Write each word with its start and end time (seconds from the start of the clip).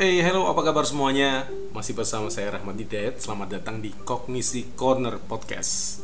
Hey, 0.00 0.24
hello, 0.24 0.48
apa 0.48 0.64
kabar 0.64 0.88
semuanya? 0.88 1.44
Masih 1.76 1.92
bersama 1.92 2.32
saya 2.32 2.56
Rahmat 2.56 2.72
Hidayat. 2.72 3.20
Selamat 3.20 3.60
datang 3.60 3.84
di 3.84 3.92
Kognisi 3.92 4.72
Corner 4.72 5.20
Podcast. 5.20 6.00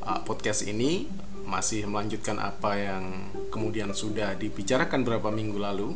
Uh, 0.00 0.24
podcast 0.24 0.64
ini 0.64 1.04
masih 1.44 1.84
melanjutkan 1.84 2.40
apa 2.40 2.80
yang 2.80 3.28
kemudian 3.52 3.92
sudah 3.92 4.32
dibicarakan 4.40 5.04
beberapa 5.04 5.28
minggu 5.28 5.60
lalu. 5.60 5.92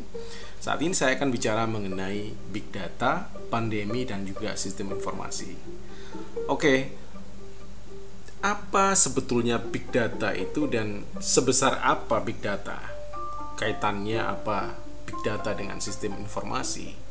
Saat 0.61 0.85
ini 0.85 0.93
saya 0.93 1.17
akan 1.17 1.33
bicara 1.33 1.65
mengenai 1.65 2.29
big 2.53 2.69
data, 2.69 3.33
pandemi, 3.49 4.05
dan 4.05 4.29
juga 4.29 4.53
sistem 4.61 5.01
informasi. 5.01 5.57
Oke, 6.45 6.93
apa 8.45 8.93
sebetulnya 8.93 9.57
big 9.57 9.89
data 9.89 10.37
itu 10.37 10.69
dan 10.69 11.09
sebesar 11.17 11.81
apa 11.81 12.21
big 12.21 12.45
data? 12.45 12.85
Kaitannya 13.57 14.29
apa 14.29 14.77
big 15.09 15.17
data 15.27 15.51
dengan 15.59 15.83
sistem 15.83 16.15
informasi? 16.23 17.10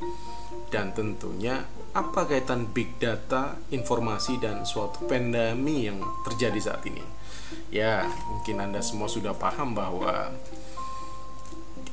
Dan 0.70 0.94
tentunya 0.94 1.66
apa 1.94 2.30
kaitan 2.30 2.70
big 2.70 3.02
data, 3.02 3.58
informasi 3.74 4.38
dan 4.38 4.62
suatu 4.64 5.10
pandemi 5.10 5.90
yang 5.90 6.00
terjadi 6.26 6.60
saat 6.62 6.86
ini. 6.86 7.02
Ya, 7.74 8.06
mungkin 8.30 8.62
Anda 8.62 8.82
semua 8.86 9.10
sudah 9.10 9.34
paham 9.34 9.74
bahwa 9.74 10.30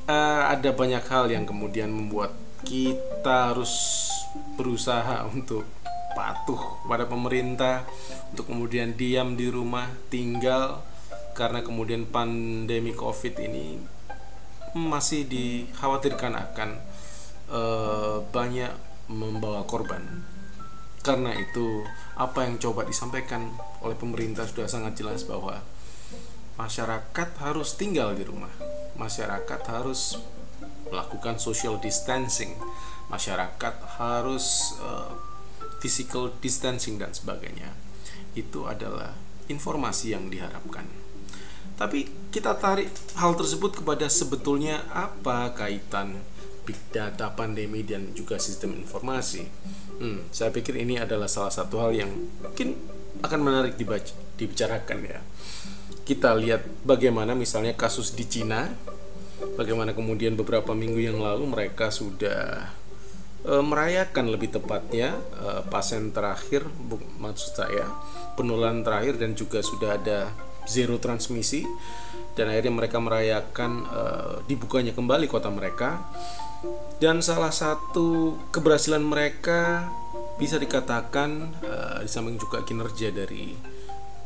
uh, 0.05 0.43
ada 0.53 0.69
banyak 0.69 1.01
hal 1.09 1.33
yang 1.33 1.49
kemudian 1.49 1.89
membuat 1.89 2.33
kita 2.61 3.53
harus 3.53 3.73
berusaha 4.57 5.25
untuk 5.29 5.65
patuh 6.13 6.81
pada 6.85 7.05
pemerintah, 7.05 7.85
untuk 8.33 8.53
kemudian 8.53 8.93
diam 8.97 9.37
di 9.37 9.49
rumah, 9.49 9.89
tinggal 10.09 10.81
karena 11.37 11.61
kemudian 11.61 12.09
pandemi 12.09 12.97
Covid 12.97 13.37
ini 13.37 13.77
masih 14.73 15.29
dikhawatirkan 15.29 16.33
akan 16.33 16.69
uh, 17.51 18.23
banyak 18.31 18.71
membawa 19.07 19.63
korban. 19.63 20.03
Karena 21.03 21.31
itu, 21.35 21.87
apa 22.19 22.43
yang 22.43 22.59
coba 22.59 22.83
disampaikan 22.83 23.55
oleh 23.79 23.95
pemerintah 23.95 24.43
sudah 24.43 24.67
sangat 24.67 24.99
jelas 24.99 25.23
bahwa 25.23 25.63
masyarakat 26.59 27.29
harus 27.39 27.79
tinggal 27.79 28.11
di 28.11 28.27
rumah. 28.27 28.51
Masyarakat 28.99 29.61
harus 29.71 30.19
melakukan 30.91 31.39
social 31.39 31.79
distancing. 31.79 32.59
Masyarakat 33.07 33.75
harus 34.03 34.75
uh, 34.83 35.15
physical 35.79 36.35
distancing 36.43 36.99
dan 36.99 37.15
sebagainya. 37.15 37.71
Itu 38.35 38.67
adalah 38.67 39.15
informasi 39.47 40.11
yang 40.11 40.27
diharapkan. 40.27 40.83
Tapi 41.77 42.09
kita 42.33 42.57
tarik 42.57 42.89
hal 43.15 43.37
tersebut 43.37 43.79
kepada 43.79 44.09
sebetulnya 44.09 44.81
apa 44.91 45.53
kaitan 45.53 46.19
big 46.67 46.91
data, 46.91 47.31
pandemi 47.31 47.87
dan 47.87 48.11
juga 48.11 48.35
sistem 48.35 48.75
informasi. 48.75 49.47
Hmm, 50.03 50.27
saya 50.35 50.51
pikir 50.51 50.75
ini 50.75 50.99
adalah 50.99 51.31
salah 51.31 51.49
satu 51.49 51.79
hal 51.79 51.95
yang 51.95 52.11
mungkin 52.43 52.75
akan 53.23 53.39
menarik 53.39 53.79
dibaca, 53.79 54.11
dibicarakan 54.35 54.99
ya. 55.07 55.19
Kita 56.03 56.35
lihat 56.35 56.67
bagaimana 56.83 57.31
misalnya 57.33 57.71
kasus 57.73 58.11
di 58.11 58.27
Cina, 58.27 58.67
bagaimana 59.55 59.95
kemudian 59.95 60.35
beberapa 60.35 60.75
minggu 60.75 60.99
yang 60.99 61.17
lalu 61.23 61.47
mereka 61.47 61.89
sudah 61.89 62.69
e, 63.47 63.53
merayakan 63.63 64.29
lebih 64.29 64.53
tepatnya 64.59 65.17
e, 65.33 65.47
pasien 65.71 66.11
terakhir, 66.11 66.67
maksud 67.17 67.57
saya 67.57 67.87
penularan 68.35 68.85
terakhir 68.85 69.17
dan 69.17 69.33
juga 69.33 69.63
sudah 69.65 69.97
ada 69.97 70.29
zero 70.67 70.99
transmisi 70.99 71.63
dan 72.37 72.53
akhirnya 72.53 72.73
mereka 72.75 73.01
merayakan 73.01 73.71
e, 73.87 74.01
dibukanya 74.45 74.93
kembali 74.93 75.25
kota 75.25 75.49
mereka 75.49 76.05
dan 76.97 77.21
salah 77.21 77.53
satu 77.53 78.37
keberhasilan 78.49 79.03
mereka 79.03 79.89
bisa 80.37 80.57
dikatakan 80.57 81.53
uh, 81.65 81.99
di 82.01 82.09
samping 82.09 82.37
juga 82.37 82.61
kinerja 82.65 83.09
dari 83.13 83.53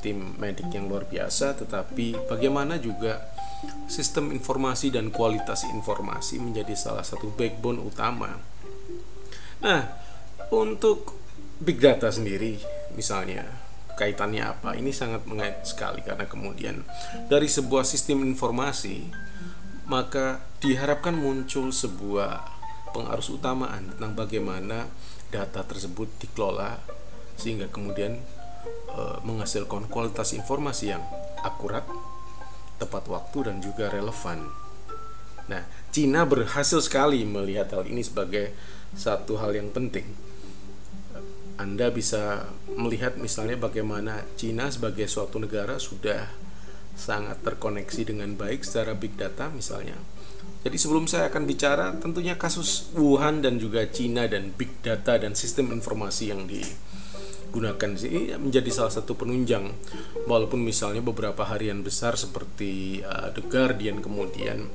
tim 0.01 0.35
medik 0.39 0.71
yang 0.73 0.89
luar 0.91 1.07
biasa 1.07 1.55
tetapi 1.61 2.27
bagaimana 2.27 2.81
juga 2.81 3.31
sistem 3.85 4.33
informasi 4.33 4.89
dan 4.89 5.13
kualitas 5.13 5.67
informasi 5.69 6.41
menjadi 6.41 6.73
salah 6.73 7.05
satu 7.05 7.29
backbone 7.37 7.79
utama. 7.79 8.33
Nah 9.61 9.81
untuk 10.51 11.15
big 11.61 11.77
data 11.77 12.09
sendiri 12.09 12.57
misalnya 12.97 13.45
kaitannya 13.95 14.41
apa? 14.41 14.73
Ini 14.73 14.89
sangat 14.89 15.29
mengait 15.29 15.61
sekali 15.61 16.01
karena 16.01 16.25
kemudian 16.25 16.81
dari 17.29 17.45
sebuah 17.45 17.85
sistem 17.85 18.25
informasi 18.25 19.05
maka 19.91 20.39
diharapkan 20.63 21.11
muncul 21.11 21.67
sebuah 21.67 22.47
pengarus 22.95 23.27
utamaan 23.27 23.91
tentang 23.91 24.15
bagaimana 24.15 24.87
data 25.27 25.67
tersebut 25.67 26.07
dikelola 26.15 26.79
sehingga 27.35 27.67
kemudian 27.67 28.15
e, 28.87 29.01
menghasilkan 29.27 29.91
kualitas 29.91 30.31
informasi 30.31 30.95
yang 30.95 31.03
akurat, 31.43 31.83
tepat 32.79 33.03
waktu 33.11 33.51
dan 33.51 33.59
juga 33.59 33.91
relevan. 33.91 34.47
Nah, 35.51 35.67
Cina 35.91 36.23
berhasil 36.23 36.79
sekali 36.79 37.27
melihat 37.27 37.75
hal 37.75 37.83
ini 37.83 37.99
sebagai 37.99 38.55
satu 38.95 39.43
hal 39.43 39.51
yang 39.59 39.75
penting. 39.75 40.07
Anda 41.59 41.91
bisa 41.91 42.47
melihat 42.79 43.19
misalnya 43.19 43.59
bagaimana 43.59 44.23
Cina 44.39 44.71
sebagai 44.71 45.11
suatu 45.11 45.35
negara 45.35 45.75
sudah 45.83 46.31
sangat 47.01 47.41
terkoneksi 47.41 48.13
dengan 48.13 48.37
baik 48.37 48.61
secara 48.61 48.93
big 48.93 49.17
data 49.17 49.49
misalnya. 49.49 49.97
Jadi 50.61 50.77
sebelum 50.77 51.09
saya 51.09 51.33
akan 51.33 51.49
bicara 51.49 51.89
tentunya 51.97 52.37
kasus 52.37 52.93
Wuhan 52.93 53.41
dan 53.41 53.57
juga 53.57 53.81
Cina 53.89 54.29
dan 54.29 54.53
big 54.53 54.69
data 54.85 55.17
dan 55.17 55.33
sistem 55.33 55.73
informasi 55.73 56.29
yang 56.29 56.45
digunakan 56.45 57.97
ini 57.97 58.37
menjadi 58.37 58.69
salah 58.69 58.93
satu 58.93 59.17
penunjang. 59.17 59.73
Walaupun 60.29 60.61
misalnya 60.61 61.01
beberapa 61.01 61.41
harian 61.49 61.81
besar 61.81 62.13
seperti 62.13 63.01
uh, 63.01 63.33
The 63.33 63.41
Guardian 63.41 64.05
kemudian 64.05 64.69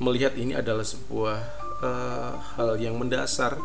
melihat 0.00 0.32
ini 0.40 0.56
adalah 0.56 0.88
sebuah 0.88 1.67
uh, 1.82 2.32
hal 2.56 2.78
yang 2.80 2.98
mendasar 2.98 3.58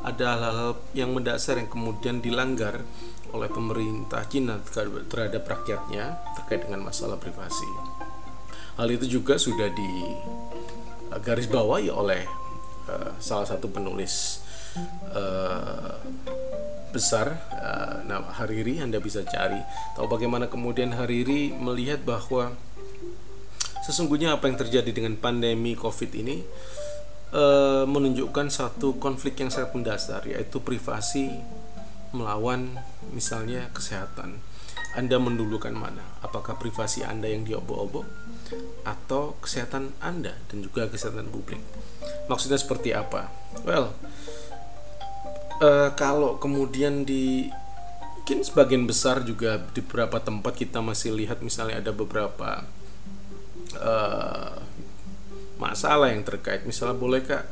ada 0.00 0.24
hal-hal 0.36 0.70
yang 0.96 1.10
mendasar 1.12 1.60
yang 1.60 1.68
kemudian 1.68 2.24
dilanggar 2.24 2.82
oleh 3.30 3.50
pemerintah 3.52 4.26
Cina 4.26 4.58
terhadap 5.06 5.46
rakyatnya 5.46 6.18
terkait 6.34 6.66
dengan 6.66 6.82
masalah 6.82 7.14
privasi. 7.14 7.68
Hal 8.74 8.90
itu 8.90 9.20
juga 9.20 9.38
sudah 9.38 9.70
di 9.70 9.90
garis 11.22 11.46
bawahi 11.46 11.90
oleh 11.90 12.22
uh, 12.86 13.14
salah 13.18 13.46
satu 13.46 13.70
penulis 13.70 14.42
uh, 15.14 15.98
besar 16.90 17.38
uh, 17.54 18.02
nah 18.06 18.26
Hariri 18.34 18.82
Anda 18.82 18.98
bisa 18.98 19.22
cari 19.22 19.58
tahu 19.94 20.10
bagaimana 20.10 20.50
kemudian 20.50 20.94
Hariri 20.94 21.54
melihat 21.54 22.02
bahwa 22.02 22.54
sesungguhnya 23.86 24.34
apa 24.34 24.50
yang 24.50 24.58
terjadi 24.58 24.90
dengan 24.90 25.14
pandemi 25.18 25.78
Covid 25.78 26.10
ini 26.18 26.42
uh, 27.34 27.84
menunjukkan 27.86 28.48
satu 28.50 28.98
konflik 29.02 29.40
yang 29.40 29.50
sangat 29.50 29.74
mendasar 29.74 30.22
yaitu 30.26 30.62
privasi 30.62 31.40
melawan 32.10 32.78
misalnya 33.14 33.70
kesehatan 33.70 34.42
anda 34.90 35.22
mendulukan 35.22 35.70
mana? 35.70 36.02
Apakah 36.18 36.58
privasi 36.58 37.06
Anda 37.06 37.30
yang 37.30 37.46
diobok-obok 37.46 38.02
atau 38.82 39.38
kesehatan 39.38 39.94
Anda 40.02 40.34
dan 40.50 40.66
juga 40.66 40.90
kesehatan 40.90 41.30
publik? 41.30 41.62
Maksudnya 42.26 42.58
seperti 42.58 42.90
apa? 42.90 43.30
Well, 43.62 43.94
uh, 45.62 45.94
kalau 45.94 46.42
kemudian 46.42 47.06
di 47.06 47.54
mungkin 48.30 48.46
sebagian 48.46 48.86
besar 48.86 49.26
juga 49.26 49.58
di 49.74 49.82
beberapa 49.82 50.22
tempat 50.22 50.54
kita 50.54 50.78
masih 50.78 51.18
lihat 51.18 51.42
misalnya 51.42 51.82
ada 51.82 51.90
beberapa 51.90 52.62
uh, 53.74 54.54
masalah 55.60 56.08
yang 56.08 56.24
terkait. 56.24 56.64
Misalnya 56.64 56.96
bolehkah 56.96 57.44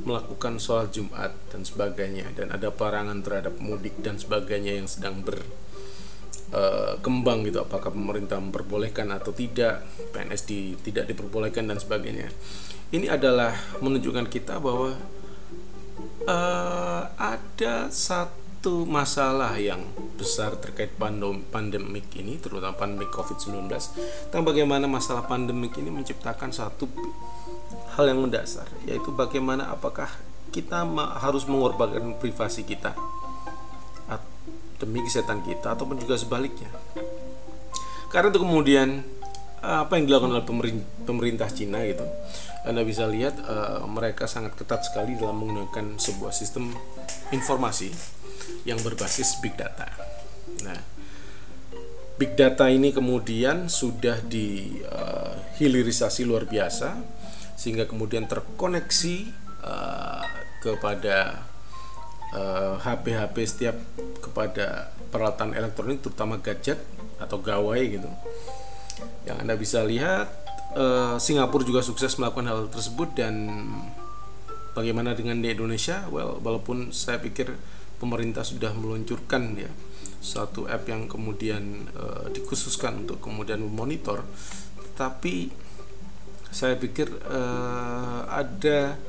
melakukan 0.00 0.56
sholat 0.56 0.88
Jumat 0.88 1.36
dan 1.52 1.68
sebagainya 1.68 2.32
dan 2.32 2.48
ada 2.48 2.72
pelarangan 2.72 3.20
terhadap 3.20 3.60
mudik 3.60 4.00
dan 4.00 4.16
sebagainya 4.16 4.80
yang 4.80 4.88
sedang 4.88 5.20
ber 5.20 5.44
uh, 6.56 6.96
kembang 7.04 7.44
gitu. 7.44 7.60
Apakah 7.60 7.92
pemerintah 7.92 8.40
memperbolehkan 8.40 9.12
atau 9.12 9.36
tidak 9.36 9.84
PNS 10.16 10.42
di, 10.48 10.74
tidak 10.80 11.12
diperbolehkan 11.12 11.68
dan 11.68 11.76
sebagainya. 11.76 12.32
Ini 12.92 13.12
adalah 13.12 13.52
menunjukkan 13.80 14.28
kita 14.32 14.60
bahwa 14.60 14.96
uh, 16.28 17.02
ada 17.16 17.88
satu 17.88 18.84
masalah 18.84 19.56
yang 19.58 19.80
besar 20.14 20.54
terkait 20.60 20.94
pandem 20.94 21.42
pandemik 21.50 22.06
ini 22.14 22.38
terutama 22.38 22.78
pandemik 22.78 23.10
COVID-19 23.10 23.66
tentang 24.28 24.44
bagaimana 24.46 24.86
masalah 24.86 25.26
pandemik 25.26 25.74
ini 25.82 25.90
menciptakan 25.90 26.54
satu 26.54 26.86
hal 27.96 28.08
yang 28.08 28.24
mendasar 28.24 28.68
yaitu 28.88 29.12
bagaimana 29.12 29.68
apakah 29.72 30.08
kita 30.52 30.84
harus 31.20 31.48
mengorbankan 31.48 32.16
privasi 32.20 32.64
kita 32.64 32.92
demi 34.82 34.98
kesehatan 35.06 35.46
kita 35.46 35.78
ataupun 35.78 35.94
juga 35.94 36.18
sebaliknya. 36.18 36.66
Karena 38.10 38.34
itu 38.34 38.42
kemudian 38.42 39.06
apa 39.62 39.94
yang 39.94 40.10
dilakukan 40.10 40.34
oleh 40.34 40.42
pemerintah 41.06 41.46
Cina 41.54 41.86
gitu 41.86 42.02
anda 42.66 42.82
bisa 42.82 43.06
lihat 43.06 43.38
uh, 43.46 43.86
mereka 43.86 44.26
sangat 44.26 44.58
ketat 44.58 44.82
sekali 44.86 45.14
dalam 45.14 45.38
menggunakan 45.38 45.98
sebuah 46.02 46.34
sistem 46.34 46.74
informasi 47.30 47.94
yang 48.66 48.82
berbasis 48.82 49.38
big 49.42 49.56
data. 49.58 49.86
Nah, 50.66 50.78
big 52.18 52.34
data 52.38 52.70
ini 52.70 52.92
kemudian 52.94 53.68
sudah 53.70 54.20
dihilirisasi 54.22 56.22
uh, 56.22 56.26
luar 56.26 56.44
biasa 56.46 56.94
sehingga 57.62 57.86
kemudian 57.86 58.26
terkoneksi 58.26 59.30
uh, 59.62 60.26
kepada 60.58 61.46
HP-HP 62.82 63.36
uh, 63.38 63.46
setiap 63.46 63.76
kepada 64.18 64.90
peralatan 65.14 65.54
elektronik 65.54 66.02
terutama 66.02 66.42
gadget 66.42 66.82
atau 67.22 67.38
gawai 67.38 67.78
gitu. 67.86 68.10
Yang 69.22 69.36
Anda 69.46 69.54
bisa 69.54 69.86
lihat 69.86 70.26
uh, 70.74 71.22
Singapura 71.22 71.62
juga 71.62 71.86
sukses 71.86 72.18
melakukan 72.18 72.50
hal 72.50 72.60
tersebut 72.66 73.14
dan 73.14 73.34
bagaimana 74.74 75.14
dengan 75.14 75.38
di 75.38 75.54
Indonesia? 75.54 76.02
Well, 76.10 76.42
walaupun 76.42 76.90
saya 76.90 77.22
pikir 77.22 77.54
pemerintah 78.02 78.42
sudah 78.42 78.74
meluncurkan 78.74 79.54
ya 79.54 79.70
satu 80.18 80.66
app 80.66 80.86
yang 80.90 81.06
kemudian 81.06 81.86
uh, 81.94 82.26
dikhususkan 82.30 83.06
untuk 83.06 83.22
kemudian 83.22 83.62
memonitor, 83.62 84.26
tapi 84.98 85.50
saya 86.52 86.76
pikir 86.76 87.08
uh, 87.26 88.28
ada 88.28 89.00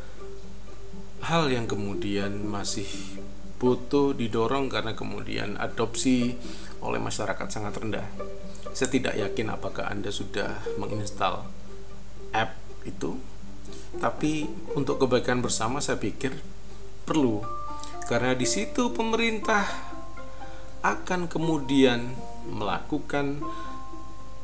hal 1.28 1.51
yang 1.51 1.68
kemudian 1.68 2.48
masih 2.48 2.88
butuh 3.60 4.16
didorong 4.16 4.72
karena 4.72 4.95
kemudian 4.95 5.60
adopsi 5.60 6.40
oleh 6.80 7.00
masyarakat 7.00 7.48
sangat 7.48 7.75
rendah. 7.80 8.07
Saya 8.72 8.90
tidak 8.92 9.16
yakin 9.19 9.51
apakah 9.51 9.92
Anda 9.92 10.10
sudah 10.10 10.63
menginstal 10.80 11.48
app 12.31 12.56
itu, 12.88 13.19
tapi 14.00 14.48
untuk 14.75 15.04
kebaikan 15.04 15.39
bersama 15.44 15.84
saya 15.84 16.00
pikir 16.00 16.34
perlu 17.04 17.44
karena 18.07 18.36
di 18.36 18.48
situ 18.48 18.92
pemerintah 18.92 19.63
akan 20.84 21.31
kemudian 21.31 22.12
melakukan 22.51 23.39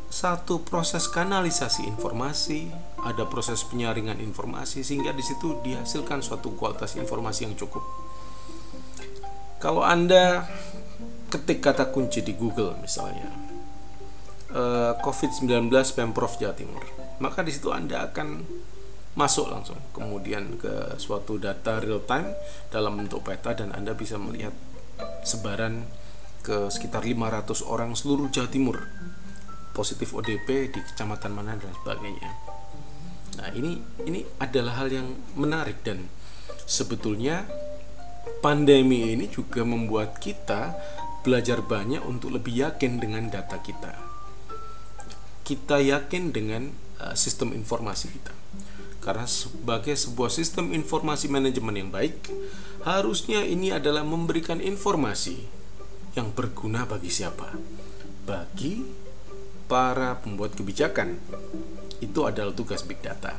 satu 0.09 0.65
proses 0.65 1.05
kanalisasi 1.05 1.85
informasi, 1.85 2.73
ada 3.05 3.29
proses 3.29 3.61
penyaringan 3.61 4.17
informasi 4.17 4.81
sehingga 4.81 5.13
di 5.13 5.21
situ 5.21 5.61
dihasilkan 5.61 6.25
suatu 6.25 6.57
kualitas 6.57 6.97
informasi 6.97 7.45
yang 7.45 7.53
cukup. 7.53 7.85
Kalau 9.61 9.85
Anda 9.85 10.49
ketik 11.29 11.61
kata 11.61 11.93
kunci 11.93 12.25
di 12.25 12.33
Google 12.33 12.73
misalnya, 12.81 13.29
eh, 14.49 14.93
COVID-19 14.97 15.69
Pemprov 15.93 16.41
Jawa 16.41 16.57
Timur. 16.57 16.81
Maka 17.21 17.45
di 17.45 17.53
situ 17.53 17.69
Anda 17.69 18.09
akan 18.09 18.41
masuk 19.13 19.51
langsung 19.51 19.77
kemudian 19.91 20.55
ke 20.57 20.95
suatu 20.95 21.35
data 21.41 21.81
real 21.81 21.99
time 22.07 22.33
dalam 22.71 22.97
bentuk 22.97 23.25
peta 23.25 23.51
dan 23.51 23.75
Anda 23.75 23.91
bisa 23.91 24.15
melihat 24.15 24.55
sebaran 25.27 25.85
ke 26.39 26.71
sekitar 26.71 27.03
500 27.03 27.67
orang 27.67 27.99
seluruh 27.99 28.31
Jawa 28.31 28.47
Timur 28.47 28.79
positif 29.71 30.11
ODP 30.15 30.73
di 30.73 30.79
kecamatan 30.81 31.31
mana 31.33 31.55
dan 31.55 31.71
sebagainya. 31.83 32.29
Nah, 33.39 33.49
ini 33.55 33.79
ini 34.03 34.25
adalah 34.41 34.83
hal 34.83 34.91
yang 34.91 35.07
menarik 35.39 35.79
dan 35.85 36.11
sebetulnya 36.67 37.47
pandemi 38.43 39.15
ini 39.15 39.31
juga 39.31 39.63
membuat 39.63 40.19
kita 40.19 40.75
belajar 41.23 41.63
banyak 41.63 42.03
untuk 42.03 42.35
lebih 42.35 42.67
yakin 42.67 42.99
dengan 42.99 43.27
data 43.31 43.59
kita 43.59 44.09
kita 45.49 45.81
yakin 45.81 46.29
dengan 46.29 46.69
uh, 47.01 47.17
sistem 47.17 47.57
informasi 47.57 48.13
kita. 48.13 48.29
Karena 49.01 49.25
sebagai 49.25 49.97
sebuah 49.97 50.29
sistem 50.29 50.69
informasi 50.77 51.25
manajemen 51.25 51.73
yang 51.73 51.89
baik, 51.89 52.29
harusnya 52.85 53.41
ini 53.41 53.73
adalah 53.73 54.05
memberikan 54.05 54.61
informasi 54.61 55.41
yang 56.13 56.29
berguna 56.37 56.85
bagi 56.85 57.09
siapa? 57.09 57.57
Bagi 58.29 58.85
para 59.69 60.17
pembuat 60.19 60.57
kebijakan. 60.57 61.21
Itu 62.01 62.25
adalah 62.25 62.51
tugas 62.57 62.81
big 62.81 62.99
data. 63.05 63.37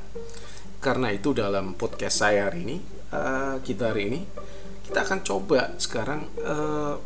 Karena 0.79 1.11
itu 1.11 1.35
dalam 1.35 1.75
podcast 1.75 2.23
saya 2.25 2.49
hari 2.49 2.65
ini, 2.65 2.77
uh, 3.13 3.59
kita 3.61 3.91
hari 3.93 4.15
ini, 4.15 4.21
kita 4.87 5.03
akan 5.03 5.21
coba 5.27 5.75
sekarang. 5.77 6.25
Uh, 6.41 6.97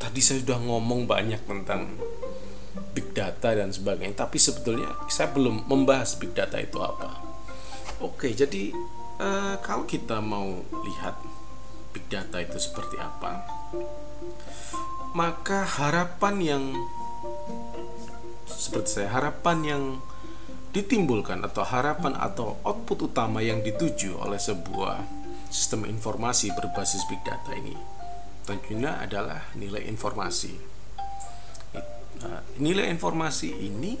tadi 0.00 0.20
saya 0.24 0.40
sudah 0.40 0.56
ngomong 0.64 1.04
banyak 1.04 1.44
tentang 1.44 1.92
big 2.96 3.12
data 3.12 3.54
dan 3.54 3.70
sebagainya 3.70 4.26
tapi 4.26 4.40
sebetulnya 4.40 4.90
saya 5.12 5.30
belum 5.30 5.68
membahas 5.68 6.16
big 6.16 6.32
data 6.32 6.56
itu 6.58 6.80
apa 6.80 7.20
oke 8.02 8.26
jadi 8.32 8.72
uh, 9.20 9.60
kalau 9.60 9.84
kita 9.84 10.18
mau 10.24 10.64
lihat 10.82 11.20
big 11.92 12.06
data 12.08 12.40
itu 12.40 12.56
seperti 12.58 12.96
apa 12.98 13.44
maka 15.12 15.66
harapan 15.66 16.34
yang 16.38 16.64
seperti 18.60 19.00
saya 19.00 19.16
harapan 19.16 19.58
yang 19.64 19.82
ditimbulkan 20.76 21.40
atau 21.42 21.64
harapan 21.64 22.14
atau 22.14 22.60
output 22.62 23.10
utama 23.10 23.40
yang 23.40 23.64
dituju 23.64 24.20
oleh 24.20 24.38
sebuah 24.38 25.02
sistem 25.48 25.88
informasi 25.88 26.52
berbasis 26.52 27.08
big 27.08 27.24
data 27.24 27.56
ini 27.56 27.74
tentunya 28.44 29.00
adalah 29.00 29.50
nilai 29.56 29.82
informasi 29.88 30.70
Nah, 32.20 32.44
nilai 32.60 32.92
informasi 32.92 33.48
ini 33.48 33.96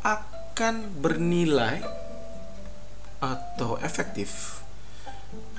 akan 0.00 0.96
bernilai 0.96 1.84
atau 3.20 3.76
efektif 3.84 4.62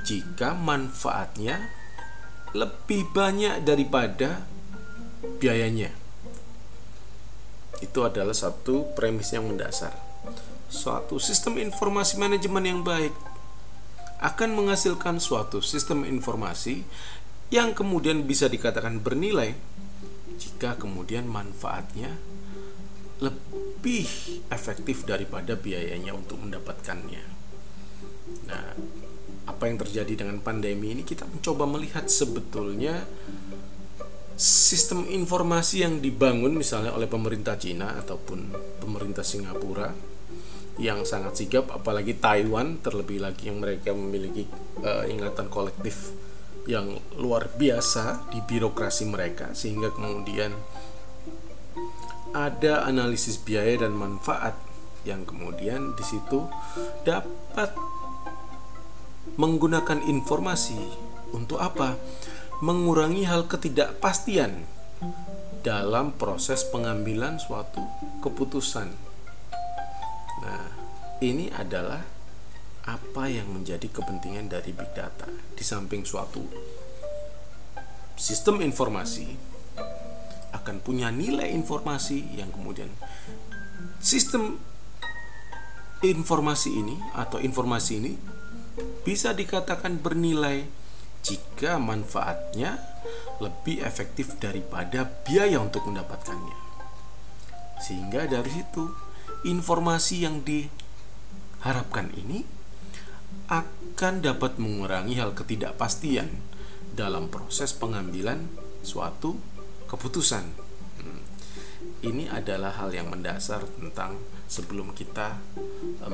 jika 0.02 0.58
manfaatnya 0.58 1.70
lebih 2.58 3.14
banyak 3.14 3.62
daripada 3.62 4.42
biayanya. 5.38 5.94
Itu 7.80 8.04
adalah 8.04 8.36
satu 8.36 8.92
premis 8.94 9.32
yang 9.32 9.48
mendasar. 9.48 9.96
Suatu 10.70 11.18
sistem 11.18 11.58
informasi 11.58 12.20
manajemen 12.20 12.64
yang 12.68 12.82
baik 12.86 13.16
akan 14.20 14.52
menghasilkan 14.52 15.18
suatu 15.24 15.64
sistem 15.64 16.04
informasi 16.04 16.84
yang 17.50 17.72
kemudian 17.74 18.28
bisa 18.28 18.52
dikatakan 18.52 19.00
bernilai 19.02 19.56
jika 20.38 20.76
kemudian 20.76 21.26
manfaatnya 21.26 22.20
lebih 23.20 24.08
efektif 24.52 25.04
daripada 25.04 25.56
biayanya 25.56 26.16
untuk 26.16 26.40
mendapatkannya. 26.40 27.24
Nah, 28.48 28.66
apa 29.50 29.64
yang 29.68 29.82
terjadi 29.82 30.24
dengan 30.24 30.40
pandemi 30.40 30.96
ini 30.96 31.04
kita 31.04 31.28
mencoba 31.28 31.68
melihat 31.68 32.08
sebetulnya 32.08 33.04
sistem 34.40 35.04
informasi 35.12 35.84
yang 35.84 36.00
dibangun 36.00 36.56
misalnya 36.56 36.96
oleh 36.96 37.12
pemerintah 37.12 37.60
Cina 37.60 38.00
ataupun 38.00 38.56
pemerintah 38.80 39.20
Singapura 39.20 39.92
yang 40.80 41.04
sangat 41.04 41.44
sigap 41.44 41.68
apalagi 41.76 42.16
Taiwan 42.16 42.80
terlebih 42.80 43.20
lagi 43.20 43.52
yang 43.52 43.60
mereka 43.60 43.92
memiliki 43.92 44.48
uh, 44.80 45.04
ingatan 45.12 45.52
kolektif 45.52 46.16
yang 46.72 46.96
luar 47.20 47.52
biasa 47.52 48.32
di 48.32 48.40
birokrasi 48.40 49.12
mereka 49.12 49.52
sehingga 49.52 49.92
kemudian 49.92 50.56
ada 52.32 52.88
analisis 52.88 53.36
biaya 53.44 53.84
dan 53.84 53.92
manfaat 53.92 54.56
yang 55.04 55.28
kemudian 55.28 56.00
di 56.00 56.04
situ 56.08 56.48
dapat 57.04 57.76
menggunakan 59.36 60.00
informasi 60.08 60.80
untuk 61.36 61.60
apa? 61.60 62.00
Mengurangi 62.60 63.24
hal 63.24 63.48
ketidakpastian 63.48 64.68
dalam 65.64 66.12
proses 66.16 66.68
pengambilan 66.68 67.40
suatu 67.40 67.80
keputusan. 68.20 68.92
Nah, 70.44 70.68
ini 71.24 71.48
adalah 71.56 72.04
apa 72.84 73.24
yang 73.30 73.52
menjadi 73.52 73.86
kepentingan 73.92 74.50
dari 74.50 74.74
big 74.74 74.92
data 74.98 75.30
di 75.54 75.62
samping 75.62 76.02
suatu 76.02 76.42
sistem 78.18 78.66
informasi 78.66 79.30
akan 80.52 80.82
punya 80.82 81.14
nilai 81.14 81.54
informasi 81.54 82.36
yang 82.36 82.50
kemudian 82.50 82.90
sistem 84.02 84.58
informasi 86.02 86.70
ini 86.74 86.96
atau 87.14 87.38
informasi 87.38 87.92
ini 88.02 88.14
bisa 89.06 89.32
dikatakan 89.36 90.00
bernilai 90.00 90.79
jika 91.24 91.78
manfaatnya 91.78 92.80
lebih 93.40 93.84
efektif 93.84 94.36
daripada 94.40 95.08
biaya 95.24 95.60
untuk 95.60 95.88
mendapatkannya. 95.88 96.58
Sehingga 97.80 98.28
dari 98.28 98.52
situ 98.52 98.92
informasi 99.48 100.28
yang 100.28 100.44
diharapkan 100.44 102.12
ini 102.16 102.44
akan 103.48 104.22
dapat 104.22 104.60
mengurangi 104.60 105.16
hal 105.18 105.32
ketidakpastian 105.32 106.28
dalam 106.94 107.32
proses 107.32 107.72
pengambilan 107.72 108.52
suatu 108.84 109.40
keputusan. 109.88 110.68
Hmm. 111.00 111.24
ini 112.04 112.28
adalah 112.28 112.76
hal 112.76 112.92
yang 112.92 113.08
mendasar 113.08 113.64
tentang 113.80 114.20
sebelum 114.52 114.92
kita 114.92 115.40
uh, 116.04 116.12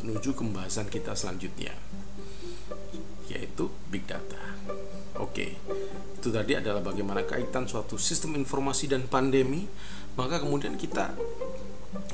menuju 0.00 0.32
pembahasan 0.32 0.88
kita 0.88 1.12
selanjutnya 1.12 1.76
yaitu 3.40 3.72
big 3.88 4.04
data. 4.04 4.36
Oke. 5.16 5.56
Itu 6.20 6.28
tadi 6.28 6.52
adalah 6.52 6.84
bagaimana 6.84 7.24
kaitan 7.24 7.64
suatu 7.64 7.96
sistem 7.96 8.36
informasi 8.36 8.92
dan 8.92 9.08
pandemi, 9.08 9.64
maka 10.20 10.36
kemudian 10.36 10.76
kita 10.76 11.16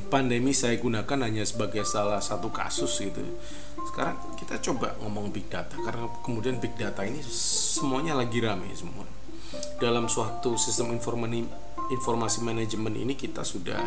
pandemi 0.06 0.54
saya 0.54 0.78
gunakan 0.78 1.26
hanya 1.26 1.42
sebagai 1.42 1.83
salah 1.83 2.23
satu 2.23 2.54
kasus 2.54 3.02
gitu. 3.02 3.21
Sekarang 3.90 4.16
kita 4.38 4.62
coba 4.62 4.95
ngomong 5.02 5.35
big 5.35 5.50
data 5.50 5.75
karena 5.75 6.06
kemudian 6.23 6.62
big 6.62 6.78
data 6.78 7.02
ini 7.02 7.18
semuanya 7.26 8.14
lagi 8.14 8.38
rame 8.38 8.71
semua. 8.73 9.04
Dalam 9.83 10.06
suatu 10.06 10.54
sistem 10.54 10.95
informasi 10.95 11.66
informasi 11.87 12.42
manajemen 12.42 12.95
ini 12.99 13.14
kita 13.14 13.47
sudah 13.47 13.78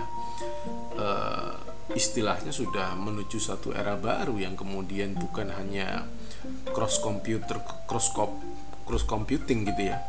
uh, 0.96 1.56
istilahnya 1.92 2.54
sudah 2.54 2.96
menuju 2.96 3.36
satu 3.42 3.74
era 3.76 3.98
baru 3.98 4.38
yang 4.40 4.54
kemudian 4.54 5.18
bukan 5.18 5.52
hanya 5.52 6.06
cross 6.72 7.02
computer 7.04 7.60
cross 7.86 8.12
cross 8.86 9.04
computing 9.06 9.68
gitu 9.68 9.92
ya 9.92 10.00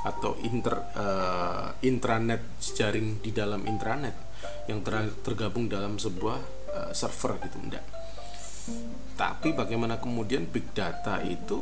atau 0.00 0.32
inter 0.40 0.80
uh, 0.96 1.76
intranet 1.84 2.40
jaring 2.72 3.20
di 3.20 3.36
dalam 3.36 3.68
intranet 3.68 4.16
yang 4.64 4.80
ter 4.80 5.12
tergabung 5.20 5.68
dalam 5.68 6.00
sebuah 6.00 6.38
uh, 6.72 6.92
server 6.96 7.36
gitu 7.44 7.60
enggak 7.60 7.84
tapi 9.20 9.52
bagaimana 9.52 10.00
kemudian 10.00 10.48
big 10.48 10.72
data 10.72 11.20
itu 11.20 11.60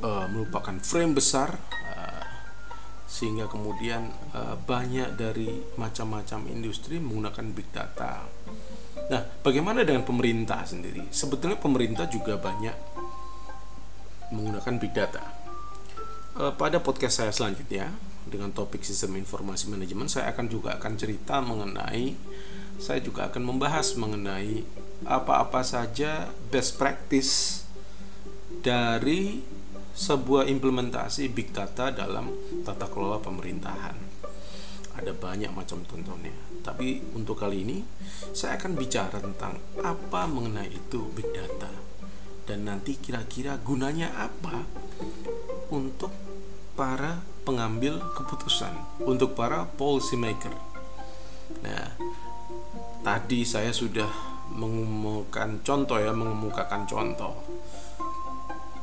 uh, 0.00 0.26
merupakan 0.32 0.80
frame 0.80 1.12
besar 1.12 1.52
uh, 1.92 2.24
sehingga 3.04 3.46
kemudian 3.46 4.10
uh, 4.32 4.56
banyak 4.58 5.14
dari 5.14 5.62
macam-macam 5.78 6.50
industri 6.50 6.98
menggunakan 6.98 7.46
big 7.54 7.68
data. 7.70 8.26
Nah, 9.12 9.20
bagaimana 9.44 9.84
dengan 9.84 10.06
pemerintah 10.06 10.64
sendiri? 10.64 11.04
Sebetulnya 11.12 11.60
pemerintah 11.60 12.08
juga 12.08 12.40
banyak 12.40 12.76
menggunakan 14.32 14.74
big 14.80 14.92
data. 14.96 15.22
Uh, 16.34 16.50
pada 16.56 16.80
podcast 16.80 17.22
saya 17.22 17.30
selanjutnya 17.30 17.94
dengan 18.24 18.50
topik 18.50 18.82
sistem 18.82 19.20
informasi 19.20 19.70
manajemen 19.70 20.10
saya 20.10 20.32
akan 20.34 20.50
juga 20.50 20.74
akan 20.80 20.92
cerita 20.98 21.38
mengenai 21.38 22.16
saya 22.78 22.98
juga 22.98 23.30
akan 23.30 23.54
membahas 23.54 23.94
mengenai 23.94 24.66
apa-apa 25.06 25.62
saja 25.62 26.26
best 26.50 26.74
practice 26.80 27.62
dari 28.64 29.44
sebuah 29.94 30.50
implementasi 30.50 31.30
big 31.30 31.54
data 31.54 31.94
dalam 31.94 32.34
tata 32.66 32.90
kelola 32.90 33.22
pemerintahan. 33.22 33.94
Ada 34.98 35.14
banyak 35.14 35.54
macam 35.54 35.86
contohnya. 35.86 36.34
Tapi 36.64 37.12
untuk 37.12 37.36
kali 37.36 37.60
ini 37.60 37.78
saya 38.32 38.56
akan 38.56 38.72
bicara 38.72 39.20
tentang 39.20 39.60
apa 39.84 40.24
mengenai 40.24 40.72
itu 40.72 41.12
big 41.12 41.28
data. 41.30 41.68
Dan 42.48 42.64
nanti 42.68 42.96
kira-kira 42.96 43.60
gunanya 43.60 44.16
apa 44.16 44.64
untuk 45.68 46.12
para 46.74 47.20
pengambil 47.44 48.00
keputusan, 48.16 49.04
untuk 49.04 49.36
para 49.36 49.68
policy 49.76 50.16
maker. 50.16 50.52
Nah, 51.60 51.92
tadi 53.04 53.44
saya 53.44 53.70
sudah 53.70 54.08
mengumumkan 54.52 55.60
contoh 55.64 56.00
ya, 56.00 56.12
mengemukakan 56.12 56.88
contoh. 56.88 57.32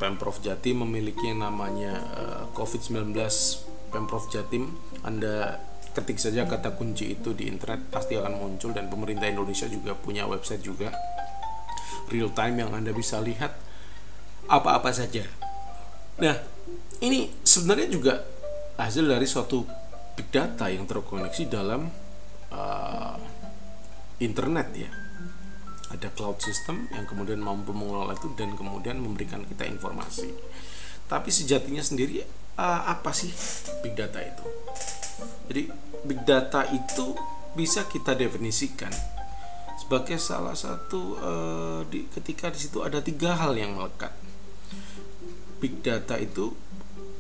Pemprov 0.02 0.42
Jatim 0.42 0.82
memiliki 0.82 1.30
namanya 1.30 1.94
uh, 2.18 2.22
eh, 2.42 2.44
COVID-19 2.58 3.14
Pemprov 3.94 4.26
Jatim 4.34 4.74
Anda 5.06 5.62
ketik 5.92 6.18
saja 6.18 6.48
kata 6.48 6.76
kunci 6.80 7.20
itu 7.20 7.36
di 7.36 7.52
internet 7.52 7.92
pasti 7.92 8.16
akan 8.16 8.40
muncul 8.40 8.72
dan 8.72 8.88
pemerintah 8.88 9.28
Indonesia 9.28 9.68
juga 9.68 9.92
punya 9.96 10.24
website 10.24 10.64
juga 10.64 10.92
real 12.08 12.32
time 12.32 12.64
yang 12.64 12.72
Anda 12.72 12.96
bisa 12.96 13.20
lihat 13.20 13.56
apa-apa 14.48 14.92
saja. 14.92 15.24
Nah, 16.20 16.36
ini 17.04 17.32
sebenarnya 17.44 17.88
juga 17.88 18.14
hasil 18.76 19.08
dari 19.08 19.28
suatu 19.28 19.64
big 20.16 20.28
data 20.32 20.68
yang 20.68 20.84
terkoneksi 20.88 21.44
dalam 21.48 21.88
uh, 22.52 23.16
internet 24.20 24.68
ya 24.76 24.92
ada 25.92 26.08
cloud 26.16 26.40
system 26.40 26.88
yang 26.96 27.04
kemudian 27.04 27.44
mampu 27.44 27.76
mengelola 27.76 28.16
itu 28.16 28.32
dan 28.40 28.56
kemudian 28.56 28.96
memberikan 29.00 29.44
kita 29.44 29.68
informasi. 29.68 30.32
Tapi 31.12 31.28
sejatinya 31.28 31.84
sendiri 31.84 32.24
uh, 32.56 32.82
apa 32.88 33.12
sih 33.12 33.32
big 33.84 34.00
data 34.00 34.24
itu? 34.24 34.46
Jadi 35.50 35.68
big 36.08 36.22
data 36.24 36.66
itu 36.72 37.14
bisa 37.52 37.84
kita 37.86 38.16
definisikan 38.16 38.92
sebagai 39.76 40.16
salah 40.22 40.56
satu 40.56 41.02
uh, 41.20 41.82
di, 41.90 42.08
ketika 42.08 42.48
di 42.48 42.60
situ 42.62 42.80
ada 42.80 43.04
tiga 43.04 43.36
hal 43.36 43.58
yang 43.58 43.76
melekat. 43.76 44.16
Big 45.60 45.84
data 45.84 46.18
itu 46.18 46.56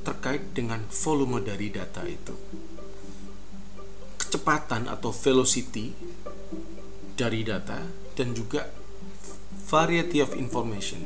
terkait 0.01 0.55
dengan 0.55 0.81
volume 0.89 1.43
dari 1.43 1.69
data 1.69 2.01
itu. 2.07 2.33
Kecepatan 4.17 4.87
atau 4.89 5.11
velocity 5.13 5.93
dari 7.21 7.45
data 7.45 7.85
dan 8.15 8.33
juga 8.33 8.65
variety 9.69 10.19
of 10.19 10.33
information 10.35 11.05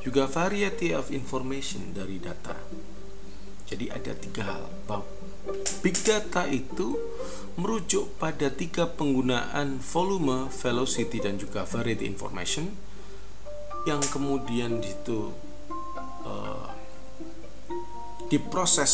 juga 0.00 0.24
variety 0.24 0.92
of 0.96 1.12
information 1.12 1.92
dari 1.92 2.16
data 2.20 2.56
jadi 3.68 3.92
ada 3.92 4.12
tiga 4.16 4.42
hal 4.46 4.64
big 5.80 5.96
data 6.04 6.44
itu 6.48 6.96
merujuk 7.56 8.16
pada 8.16 8.48
tiga 8.48 8.88
penggunaan 8.88 9.80
volume, 9.82 10.48
velocity 10.48 11.18
dan 11.20 11.36
juga 11.36 11.66
variety 11.68 12.08
information 12.08 12.72
yang 13.88 14.00
kemudian 14.12 14.84
itu 14.84 15.32
uh, 16.24 16.68
diproses 18.28 18.92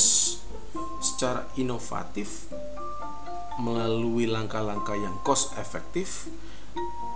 secara 1.02 1.46
inovatif 1.58 2.50
melalui 3.58 4.28
langkah-langkah 4.28 4.94
yang 4.94 5.16
cost 5.24 5.56
efektif 5.56 6.28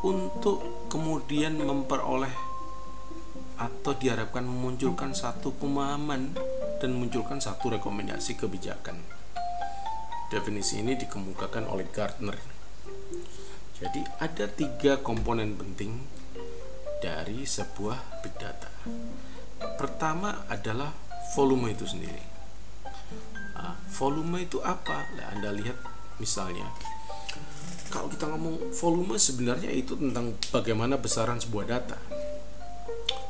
untuk 0.01 0.89
kemudian 0.89 1.61
memperoleh 1.61 2.33
atau 3.61 3.93
diharapkan 3.93 4.41
memunculkan 4.41 5.13
satu 5.13 5.53
pemahaman 5.53 6.33
dan 6.81 6.97
munculkan 6.97 7.45
satu 7.45 7.77
rekomendasi 7.77 8.41
kebijakan. 8.41 9.20
Definisi 10.31 10.79
ini 10.79 10.95
dikemukakan 10.95 11.67
oleh 11.67 11.91
Gartner. 11.91 12.39
Jadi 13.77 14.01
ada 14.23 14.47
tiga 14.47 15.03
komponen 15.03 15.59
penting 15.59 16.07
dari 17.03 17.43
sebuah 17.43 18.23
big 18.23 18.39
data. 18.39 18.71
Pertama 19.77 20.47
adalah 20.47 20.95
volume 21.35 21.75
itu 21.75 21.85
sendiri. 21.85 22.23
Nah, 23.59 23.77
volume 23.93 24.47
itu 24.47 24.63
apa? 24.63 25.11
Nah, 25.19 25.35
anda 25.35 25.51
lihat 25.51 25.77
misalnya 26.23 26.71
kalau 27.91 28.07
kita 28.07 28.31
ngomong 28.31 28.71
volume 28.71 29.19
sebenarnya 29.19 29.75
itu 29.75 29.99
tentang 29.99 30.39
bagaimana 30.55 30.95
besaran 30.95 31.43
sebuah 31.43 31.67
data. 31.67 31.99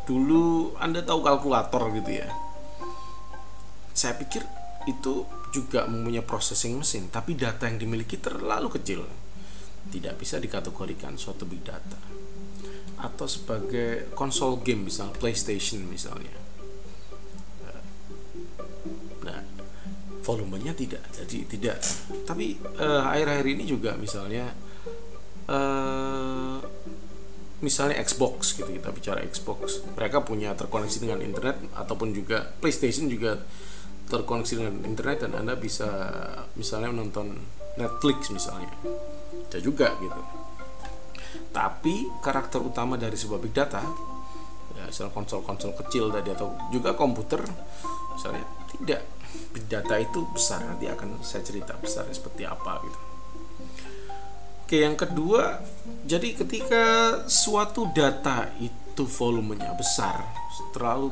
Dulu 0.05 0.77
Anda 0.77 1.01
tahu 1.01 1.25
kalkulator 1.25 1.89
gitu 1.97 2.21
ya. 2.21 2.29
Saya 3.97 4.21
pikir 4.21 4.45
itu 4.85 5.25
juga 5.51 5.87
mempunyai 5.91 6.25
processing 6.25 6.79
mesin, 6.79 7.11
tapi 7.11 7.35
data 7.35 7.67
yang 7.67 7.79
dimiliki 7.79 8.19
terlalu 8.19 8.71
kecil. 8.81 9.07
Tidak 9.91 10.15
bisa 10.15 10.39
dikategorikan 10.39 11.19
suatu 11.19 11.45
big 11.47 11.67
data. 11.67 11.99
Atau 13.01 13.27
sebagai 13.27 14.15
konsol 14.15 14.63
game 14.63 14.87
misalnya 14.87 15.17
PlayStation 15.19 15.83
misalnya. 15.87 16.41
volumenya 20.31 20.77
tidak 20.77 21.03
jadi 21.11 21.39
tidak 21.49 21.77
tapi 22.29 22.61
uh, 22.79 23.09
akhir-akhir 23.09 23.47
ini 23.51 23.65
juga 23.67 23.97
misalnya 23.97 24.53
uh, 25.49 26.63
misalnya 27.61 27.99
Xbox 28.01 28.55
gitu 28.57 28.71
kita 28.71 28.95
bicara 28.95 29.21
Xbox 29.27 29.83
mereka 29.97 30.23
punya 30.23 30.55
terkoneksi 30.55 30.99
dengan 31.03 31.19
internet 31.25 31.59
ataupun 31.75 32.15
juga 32.15 32.53
PlayStation 32.63 33.11
juga 33.11 33.43
terkoneksi 34.11 34.53
dengan 34.59 34.75
internet 34.83 35.25
dan 35.25 35.33
anda 35.39 35.55
bisa 35.55 35.87
misalnya 36.59 36.91
menonton 36.91 37.39
Netflix 37.79 38.35
misalnya. 38.35 38.69
Ada 39.49 39.63
juga 39.63 39.95
gitu. 40.03 40.21
Tapi 41.55 42.11
karakter 42.19 42.59
utama 42.59 42.99
dari 42.99 43.15
sebuah 43.15 43.39
big 43.39 43.55
data 43.55 43.83
ya 44.75 44.87
misalnya 44.87 45.13
konsol-konsol 45.15 45.75
kecil 45.83 46.11
tadi 46.15 46.31
atau 46.35 46.55
juga 46.75 46.99
komputer 46.99 47.43
misalnya 48.15 48.43
tidak. 48.75 49.03
Big 49.55 49.71
data 49.71 49.95
itu 49.99 50.27
besar 50.35 50.67
nanti 50.67 50.91
akan 50.91 51.23
saya 51.23 51.47
cerita 51.47 51.79
besar 51.79 52.11
seperti 52.11 52.43
apa 52.43 52.83
gitu. 52.83 52.99
Oke 54.67 54.77
yang 54.83 54.99
kedua 54.99 55.63
jadi 56.07 56.35
ketika 56.35 56.85
suatu 57.27 57.91
data 57.95 58.51
itu 58.59 59.07
volumenya 59.07 59.75
besar 59.75 60.23
terlalu 60.75 61.11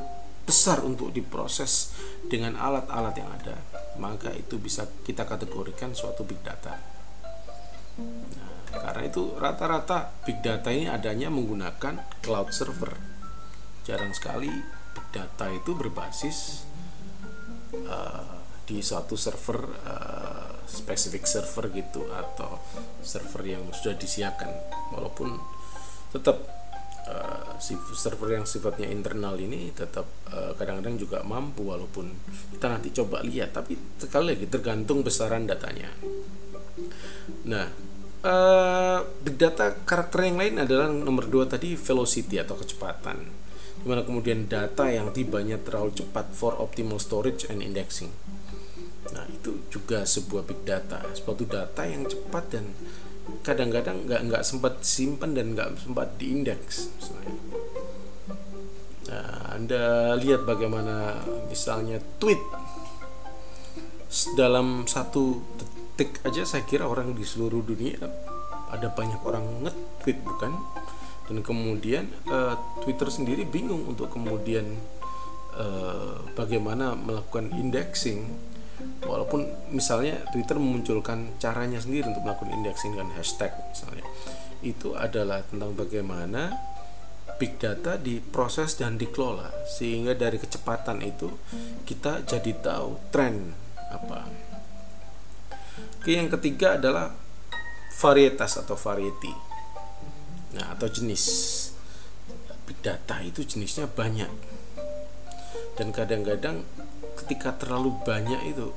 besar 0.48 0.80
untuk 0.80 1.12
diproses 1.12 1.92
dengan 2.24 2.56
alat-alat 2.56 3.14
yang 3.20 3.28
ada 3.28 3.56
maka 3.98 4.30
itu 4.32 4.56
bisa 4.56 4.86
kita 5.02 5.26
kategorikan 5.26 5.92
suatu 5.92 6.22
big 6.22 6.40
data. 6.40 6.78
Nah, 7.98 8.50
karena 8.70 9.02
itu 9.04 9.34
rata-rata 9.34 10.14
big 10.22 10.38
data 10.40 10.70
ini 10.70 10.86
adanya 10.86 11.28
menggunakan 11.28 12.22
cloud 12.22 12.54
server. 12.54 12.94
Jarang 13.84 14.14
sekali 14.14 14.48
big 14.94 15.06
data 15.10 15.50
itu 15.50 15.74
berbasis 15.74 16.62
uh, 17.74 18.38
di 18.64 18.78
suatu 18.80 19.18
server 19.18 19.60
uh, 19.84 20.62
spesifik 20.64 21.26
server 21.26 21.74
gitu 21.74 22.06
atau 22.14 22.62
server 23.02 23.58
yang 23.58 23.64
sudah 23.74 23.96
disiapkan 23.96 24.52
walaupun 24.92 25.40
tetap 26.12 26.38
uh, 27.08 27.56
server 27.96 28.36
yang 28.36 28.44
sifatnya 28.44 28.86
internal 28.92 29.34
ini 29.40 29.72
tetap 29.72 30.06
kadang 30.28 30.78
kadang-kadang 30.78 30.96
juga 31.00 31.18
mampu 31.24 31.64
walaupun 31.64 32.12
kita 32.54 32.66
nanti 32.68 32.92
coba 32.92 33.24
lihat 33.24 33.56
tapi 33.56 33.74
sekali 33.96 34.36
lagi 34.36 34.46
tergantung 34.46 35.00
besaran 35.00 35.48
datanya. 35.48 35.88
Nah 37.48 37.66
uh, 38.22 39.00
big 39.24 39.40
data 39.40 39.74
karakter 39.82 40.28
yang 40.28 40.38
lain 40.38 40.54
adalah 40.62 40.92
nomor 40.92 41.26
dua 41.26 41.48
tadi 41.48 41.74
velocity 41.74 42.38
atau 42.38 42.54
kecepatan. 42.60 43.18
Di 43.78 43.86
mana 43.86 44.02
kemudian 44.02 44.50
data 44.50 44.90
yang 44.90 45.14
tibanya 45.14 45.54
terlalu 45.58 45.94
cepat 45.94 46.34
for 46.34 46.58
optimal 46.58 46.98
storage 46.98 47.46
and 47.46 47.62
indexing. 47.62 48.10
Nah, 49.14 49.24
itu 49.30 49.64
juga 49.72 50.04
sebuah 50.04 50.44
big 50.44 50.66
data, 50.68 51.00
suatu 51.16 51.46
data 51.48 51.86
yang 51.86 52.04
cepat 52.04 52.44
dan 52.52 52.74
kadang-kadang 53.42 54.04
nggak 54.04 54.20
nggak 54.28 54.42
sempat 54.44 54.84
simpan 54.84 55.32
dan 55.32 55.56
nggak 55.56 55.80
sempat 55.80 56.16
diindeks. 56.20 56.92
Nah, 59.08 59.56
Anda 59.56 60.12
lihat 60.20 60.44
bagaimana 60.44 61.24
misalnya 61.48 61.96
tweet 62.20 62.40
dalam 64.36 64.84
satu 64.88 65.40
detik 65.56 66.20
aja 66.24 66.44
saya 66.44 66.64
kira 66.64 66.88
orang 66.88 67.12
di 67.12 67.24
seluruh 67.24 67.60
dunia 67.60 68.00
ada 68.68 68.92
banyak 68.92 69.20
orang 69.24 69.64
nge-tweet 69.64 70.18
bukan? 70.24 70.52
Dan 71.28 71.44
kemudian 71.44 72.08
uh, 72.32 72.56
Twitter 72.80 73.08
sendiri 73.12 73.44
bingung 73.44 73.84
untuk 73.84 74.08
kemudian 74.12 74.64
uh, 75.56 76.24
bagaimana 76.32 76.96
melakukan 76.96 77.52
indexing 77.56 78.47
walaupun 79.02 79.48
misalnya 79.74 80.22
Twitter 80.30 80.54
memunculkan 80.58 81.34
caranya 81.42 81.82
sendiri 81.82 82.10
untuk 82.10 82.22
melakukan 82.22 82.54
indexing 82.54 82.94
dengan 82.94 83.14
hashtag 83.18 83.50
misalnya 83.70 84.06
itu 84.62 84.94
adalah 84.94 85.42
tentang 85.46 85.74
bagaimana 85.74 86.54
big 87.38 87.62
data 87.62 87.94
diproses 87.94 88.74
dan 88.74 88.98
dikelola 88.98 89.54
sehingga 89.70 90.18
dari 90.18 90.42
kecepatan 90.42 90.98
itu 91.06 91.30
kita 91.86 92.26
jadi 92.26 92.52
tahu 92.58 93.14
tren 93.14 93.54
apa. 93.94 94.26
Oke, 95.98 96.10
yang 96.18 96.26
ketiga 96.26 96.74
adalah 96.74 97.14
varietas 97.98 98.58
atau 98.58 98.74
variety. 98.74 99.30
Nah, 100.58 100.74
atau 100.74 100.90
jenis. 100.90 101.24
Big 102.66 102.78
data 102.82 103.22
itu 103.22 103.46
jenisnya 103.46 103.86
banyak. 103.86 104.30
Dan 105.78 105.94
kadang-kadang 105.94 106.66
ketika 107.24 107.54
terlalu 107.58 107.94
banyak 108.06 108.54
itu 108.54 108.70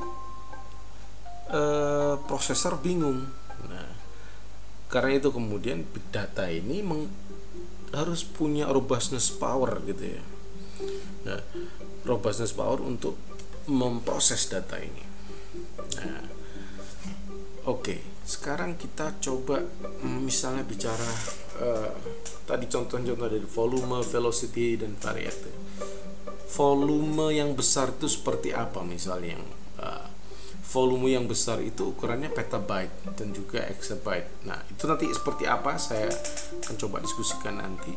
eh, 1.53 2.15
prosesor 2.25 2.81
bingung. 2.81 3.29
Nah, 3.69 3.89
karena 4.89 5.21
itu 5.21 5.29
kemudian 5.29 5.86
big 5.86 6.05
data 6.10 6.50
ini 6.50 6.81
meng, 6.81 7.05
harus 7.93 8.25
punya 8.25 8.67
robustness 8.71 9.29
power 9.29 9.83
gitu 9.86 10.17
ya. 10.17 10.24
Nah, 11.27 11.41
robustness 12.07 12.55
power 12.57 12.81
untuk 12.81 13.19
memproses 13.69 14.50
data 14.50 14.81
ini. 14.81 15.03
Nah, 16.01 16.24
oke, 17.69 17.83
okay. 17.86 18.00
sekarang 18.25 18.79
kita 18.79 19.21
coba 19.21 19.62
mm, 20.01 20.19
misalnya 20.25 20.65
bicara 20.65 21.10
uh, 21.62 21.93
tadi 22.50 22.65
contoh-contoh 22.65 23.27
dari 23.29 23.45
volume, 23.45 24.01
velocity 24.01 24.81
dan 24.81 24.98
variety 24.98 25.61
volume 26.51 27.31
yang 27.31 27.55
besar 27.55 27.96
itu 27.96 28.11
seperti 28.11 28.51
apa 28.51 28.83
misalnya 28.83 29.40
yang 29.40 29.46
uh, 29.79 30.07
volume 30.72 31.11
yang 31.11 31.27
besar 31.27 31.59
itu 31.59 31.92
ukurannya 31.92 32.31
petabyte 32.31 33.16
dan 33.20 33.35
juga 33.35 33.68
exabyte. 33.68 34.48
Nah 34.48 34.59
itu 34.72 34.83
nanti 34.87 35.07
seperti 35.11 35.44
apa 35.48 35.75
saya 35.75 36.07
akan 36.64 36.75
coba 36.79 37.03
diskusikan 37.03 37.59
nanti. 37.59 37.92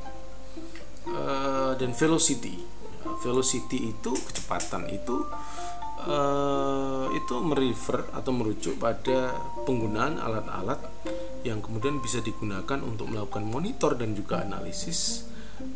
Uh, 1.04 1.76
dan 1.76 1.92
velocity, 1.92 2.56
velocity 3.20 3.92
itu 3.92 4.16
kecepatan 4.16 4.88
itu 4.88 5.20
uh, 6.08 7.06
itu 7.12 7.34
merefer 7.44 8.08
atau 8.16 8.32
merujuk 8.32 8.80
pada 8.80 9.36
penggunaan 9.68 10.16
alat-alat 10.16 10.80
yang 11.44 11.60
kemudian 11.60 12.00
bisa 12.00 12.24
digunakan 12.24 12.80
untuk 12.80 13.12
melakukan 13.12 13.44
monitor 13.44 14.00
dan 14.00 14.16
juga 14.16 14.40
analisis 14.40 15.28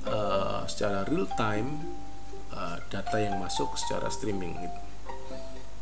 uh, 0.09 0.65
secara 0.65 1.05
real 1.05 1.29
time 1.37 1.85
uh, 2.59 2.79
data 2.91 3.17
yang 3.23 3.39
masuk 3.39 3.79
secara 3.79 4.11
streaming 4.11 4.59
gitu. 4.59 4.81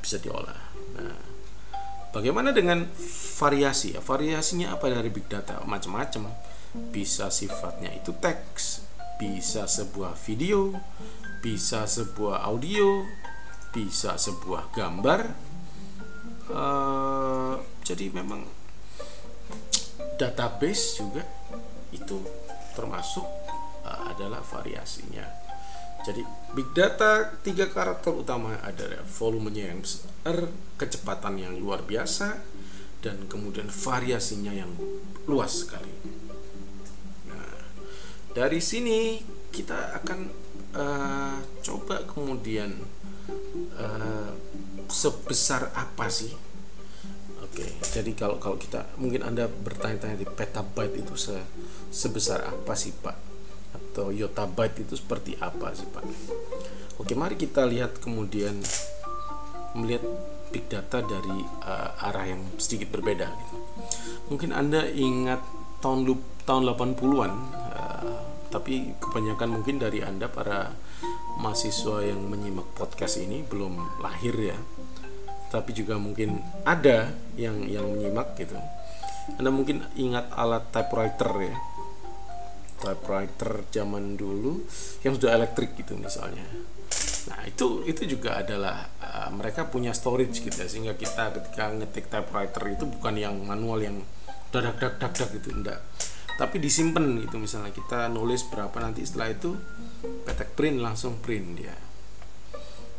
bisa 0.05 0.23
diolah. 0.23 0.61
Nah, 0.95 1.19
bagaimana 2.15 2.55
dengan 2.55 2.87
variasi? 3.41 3.97
Ya, 3.97 4.01
variasinya 4.05 4.77
apa 4.77 4.87
dari 4.93 5.11
big 5.11 5.27
data? 5.27 5.59
Macam-macam. 5.67 6.31
Bisa 6.93 7.33
sifatnya 7.33 7.91
itu 7.91 8.13
teks, 8.21 8.85
bisa 9.17 9.65
sebuah 9.65 10.15
video, 10.15 10.77
bisa 11.43 11.89
sebuah 11.89 12.45
audio, 12.47 13.03
bisa 13.75 14.15
sebuah 14.21 14.71
gambar. 14.71 15.21
Uh, 16.47 17.59
jadi 17.83 18.15
memang 18.15 18.47
database 20.15 21.03
juga 21.03 21.27
itu 21.91 22.23
termasuk 22.79 23.27
uh, 23.83 24.15
adalah 24.15 24.39
variasinya 24.47 25.46
jadi 26.07 26.23
big 26.55 26.71
data 26.71 27.35
tiga 27.43 27.67
karakter 27.67 28.15
utama 28.15 28.55
adalah 28.63 29.03
volumenya 29.19 29.75
yang 29.75 29.83
besar, 29.83 30.47
kecepatan 30.79 31.35
yang 31.43 31.59
luar 31.59 31.83
biasa, 31.83 32.39
dan 33.03 33.27
kemudian 33.27 33.67
variasinya 33.67 34.55
yang 34.55 34.71
luas 35.27 35.67
sekali. 35.67 35.91
Nah, 37.27 37.59
dari 38.31 38.63
sini 38.63 39.19
kita 39.51 39.99
akan 39.99 40.21
uh, 40.79 41.43
coba 41.67 42.07
kemudian 42.07 42.71
uh, 43.75 44.31
sebesar 44.87 45.75
apa 45.75 46.07
sih? 46.07 46.31
Oke, 47.43 47.67
jadi 47.83 48.15
kalau 48.15 48.39
kalau 48.39 48.55
kita 48.55 48.95
mungkin 48.95 49.27
anda 49.27 49.51
bertanya-tanya 49.51 50.23
di 50.23 50.29
petabyte 50.29 51.03
itu 51.03 51.19
se, 51.19 51.35
sebesar 51.91 52.47
apa 52.47 52.79
sih 52.79 52.95
pak? 52.95 53.36
Atau 53.97 54.13
yotabyte 54.13 54.85
itu 54.85 54.93
seperti 54.93 55.41
apa 55.41 55.73
sih 55.73 55.89
Pak? 55.89 56.05
Oke, 57.01 57.17
mari 57.17 57.41
kita 57.41 57.65
lihat 57.65 57.97
kemudian 57.97 58.61
melihat 59.73 60.05
big 60.53 60.69
data 60.69 61.01
dari 61.01 61.41
uh, 61.65 62.05
arah 62.05 62.29
yang 62.29 62.45
sedikit 62.61 62.93
berbeda 62.93 63.25
gitu. 63.25 63.57
Mungkin 64.29 64.53
Anda 64.53 64.85
ingat 64.93 65.41
tahun 65.81 66.13
tahun 66.45 66.77
80-an 66.77 67.33
uh, 67.57 68.21
tapi 68.53 68.93
kebanyakan 69.01 69.49
mungkin 69.49 69.81
dari 69.81 70.05
Anda 70.05 70.29
para 70.29 70.77
mahasiswa 71.41 72.05
yang 72.05 72.21
menyimak 72.29 72.77
podcast 72.77 73.17
ini 73.17 73.49
belum 73.49 73.81
lahir 74.05 74.37
ya. 74.37 74.61
Tapi 75.49 75.73
juga 75.73 75.97
mungkin 75.97 76.37
ada 76.69 77.17
yang 77.41 77.65
yang 77.65 77.89
menyimak 77.97 78.37
gitu. 78.37 78.61
Anda 79.41 79.49
mungkin 79.49 79.89
ingat 79.97 80.29
alat 80.37 80.69
typewriter 80.69 81.33
ya 81.41 81.57
typewriter 82.79 83.65
zaman 83.73 84.15
dulu 84.15 84.65
yang 85.03 85.17
sudah 85.17 85.37
elektrik 85.37 85.77
gitu 85.77 85.97
misalnya. 85.97 86.45
Nah 87.33 87.41
itu 87.49 87.83
itu 87.89 88.07
juga 88.07 88.39
adalah 88.41 88.87
uh, 89.03 89.31
mereka 89.35 89.67
punya 89.67 89.91
storage 89.91 90.45
gitu 90.45 90.55
ya 90.55 90.69
sehingga 90.71 90.95
kita 90.95 91.35
ketika 91.35 91.73
ngetik 91.75 92.07
typewriter 92.07 92.63
itu 92.71 92.85
bukan 92.87 93.15
yang 93.19 93.35
manual 93.43 93.83
yang 93.83 94.01
dadak 94.55 94.79
dak 94.79 94.95
dak 95.03 95.13
dak 95.13 95.29
gitu 95.35 95.51
enggak 95.53 95.83
tapi 96.37 96.61
disimpan 96.61 97.17
gitu 97.25 97.41
misalnya 97.41 97.73
kita 97.73 98.13
nulis 98.13 98.45
berapa 98.45 98.77
nanti 98.77 99.09
setelah 99.09 99.33
itu 99.33 99.57
petek 100.29 100.53
print 100.53 100.85
langsung 100.85 101.17
print 101.25 101.49
dia. 101.57 101.73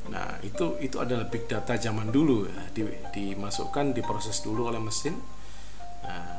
Nah 0.09 0.41
itu 0.41 0.81
itu 0.81 0.97
adalah 0.97 1.29
big 1.29 1.45
data 1.45 1.77
zaman 1.77 2.09
dulu 2.09 2.49
ya 2.49 2.65
di, 2.73 2.81
dimasukkan 3.13 3.93
diproses 3.93 4.41
dulu 4.41 4.73
oleh 4.73 4.81
mesin. 4.81 5.21
Nah 6.01 6.36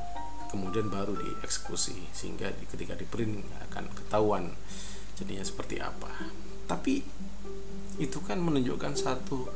kemudian 0.48 0.88
baru 0.88 1.14
dieksekusi 1.14 2.10
sehingga 2.10 2.50
ketika 2.72 2.96
di 2.96 3.04
print 3.04 3.44
akan 3.68 3.92
ketahuan 3.92 4.50
jadinya 5.14 5.44
seperti 5.44 5.76
apa. 5.78 6.10
Tapi 6.68 7.04
itu 7.98 8.18
kan 8.22 8.38
menunjukkan 8.38 8.94
satu 8.94 9.50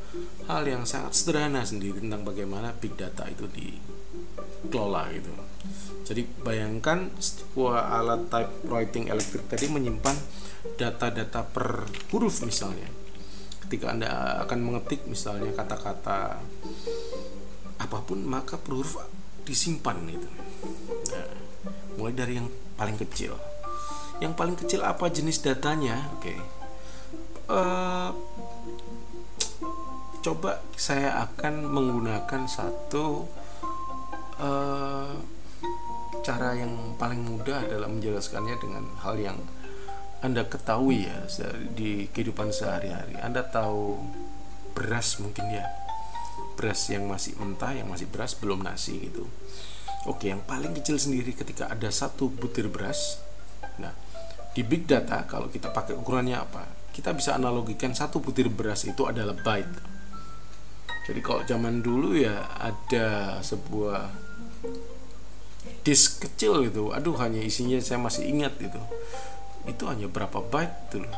hal 0.51 0.67
yang 0.67 0.83
sangat 0.83 1.15
sederhana 1.15 1.63
sendiri 1.63 2.03
tentang 2.03 2.27
bagaimana 2.27 2.75
big 2.75 2.99
data 2.99 3.25
itu 3.31 3.47
dikelola 3.47 5.15
gitu. 5.15 5.33
Jadi 6.03 6.23
bayangkan 6.43 7.15
sebuah 7.23 8.03
alat 8.03 8.27
typewriting 8.27 9.07
elektrik 9.07 9.47
tadi 9.47 9.71
menyimpan 9.71 10.19
data-data 10.75 11.47
per 11.47 11.87
huruf 12.11 12.43
misalnya. 12.43 12.91
Ketika 13.63 13.95
anda 13.95 14.43
akan 14.43 14.59
mengetik 14.59 15.07
misalnya 15.07 15.55
kata-kata 15.55 16.43
apa 17.79 17.99
pun 18.03 18.27
maka 18.27 18.59
per 18.59 18.75
huruf 18.75 18.99
disimpan 19.47 19.99
gitu 20.11 20.42
mulai 22.03 22.19
dari 22.19 22.35
yang 22.35 22.51
paling 22.75 22.99
kecil. 22.99 23.39
Yang 24.19 24.35
paling 24.35 24.59
kecil 24.59 24.83
apa 24.83 25.07
jenis 25.07 25.39
datanya? 25.39 26.11
Oke. 26.19 26.35
Okay. 26.35 26.39
uh, 27.47 28.11
eh, 28.11 28.11
coba 30.19 30.59
saya 30.75 31.23
akan 31.31 31.71
menggunakan 31.71 32.43
satu 32.51 33.31
uh, 34.43 35.15
cara 36.27 36.59
yang 36.59 36.99
paling 36.99 37.23
mudah 37.23 37.71
adalah 37.71 37.87
menjelaskannya 37.87 38.59
dengan 38.59 38.85
hal 39.07 39.15
yang 39.23 39.39
anda 40.23 40.47
ketahui 40.47 41.07
ya 41.07 41.23
di 41.75 42.11
kehidupan 42.11 42.51
sehari-hari. 42.51 43.19
Anda 43.19 43.47
tahu 43.47 43.99
beras 44.75 45.23
mungkin 45.23 45.51
ya? 45.55 45.67
Beras 46.59 46.83
yang 46.91 47.07
masih 47.07 47.39
mentah 47.39 47.75
yang 47.75 47.91
masih 47.91 48.11
beras 48.11 48.35
belum 48.39 48.63
nasi 48.67 49.07
gitu 49.07 49.27
Oke 50.11 50.35
yang 50.35 50.43
paling 50.43 50.75
kecil 50.75 50.99
sendiri 50.99 51.31
ketika 51.31 51.71
ada 51.71 51.87
satu 51.95 52.27
butir 52.27 52.67
beras 52.67 53.23
Nah 53.79 53.95
di 54.53 54.61
big 54.61 54.85
data 54.85 55.25
kalau 55.25 55.49
kita 55.49 55.73
pakai 55.73 55.97
ukurannya 55.97 56.37
apa 56.37 56.69
kita 56.93 57.17
bisa 57.17 57.41
analogikan 57.41 57.97
satu 57.97 58.21
butir 58.21 58.53
beras 58.53 58.85
itu 58.85 59.09
adalah 59.09 59.33
byte. 59.33 59.95
Jadi 61.09 61.21
kalau 61.25 61.43
zaman 61.49 61.81
dulu 61.81 62.13
ya 62.13 62.53
ada 62.61 63.41
sebuah 63.41 64.13
disk 65.83 66.29
kecil 66.29 66.69
gitu 66.69 66.93
aduh 66.93 67.17
hanya 67.19 67.41
isinya 67.43 67.81
saya 67.83 67.99
masih 67.99 68.29
ingat 68.29 68.55
gitu 68.61 68.79
itu 69.67 69.83
hanya 69.89 70.07
berapa 70.11 70.43
byte 70.43 70.77
itu 70.91 70.97
loh. 71.01 71.17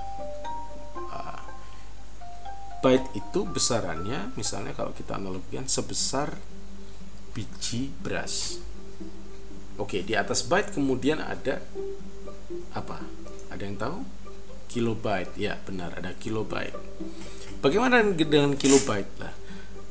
Uh, 1.10 1.42
byte 2.84 3.08
itu 3.18 3.40
besarannya 3.48 4.30
misalnya 4.38 4.76
kalau 4.76 4.94
kita 4.94 5.18
analogikan 5.18 5.66
sebesar 5.66 6.38
biji 7.34 7.90
beras 7.98 8.62
oke 9.78 10.06
di 10.06 10.14
atas 10.14 10.46
byte 10.46 10.78
kemudian 10.78 11.18
ada 11.18 11.58
apa? 12.74 12.98
Ada 13.50 13.62
yang 13.62 13.78
tahu? 13.78 13.98
Kilobyte. 14.66 15.38
Ya 15.38 15.58
benar 15.62 15.94
ada 15.98 16.10
kilobyte. 16.18 16.74
Bagaimana 17.62 18.02
dengan 18.02 18.58
kilobyte 18.58 19.12
lah? 19.22 19.34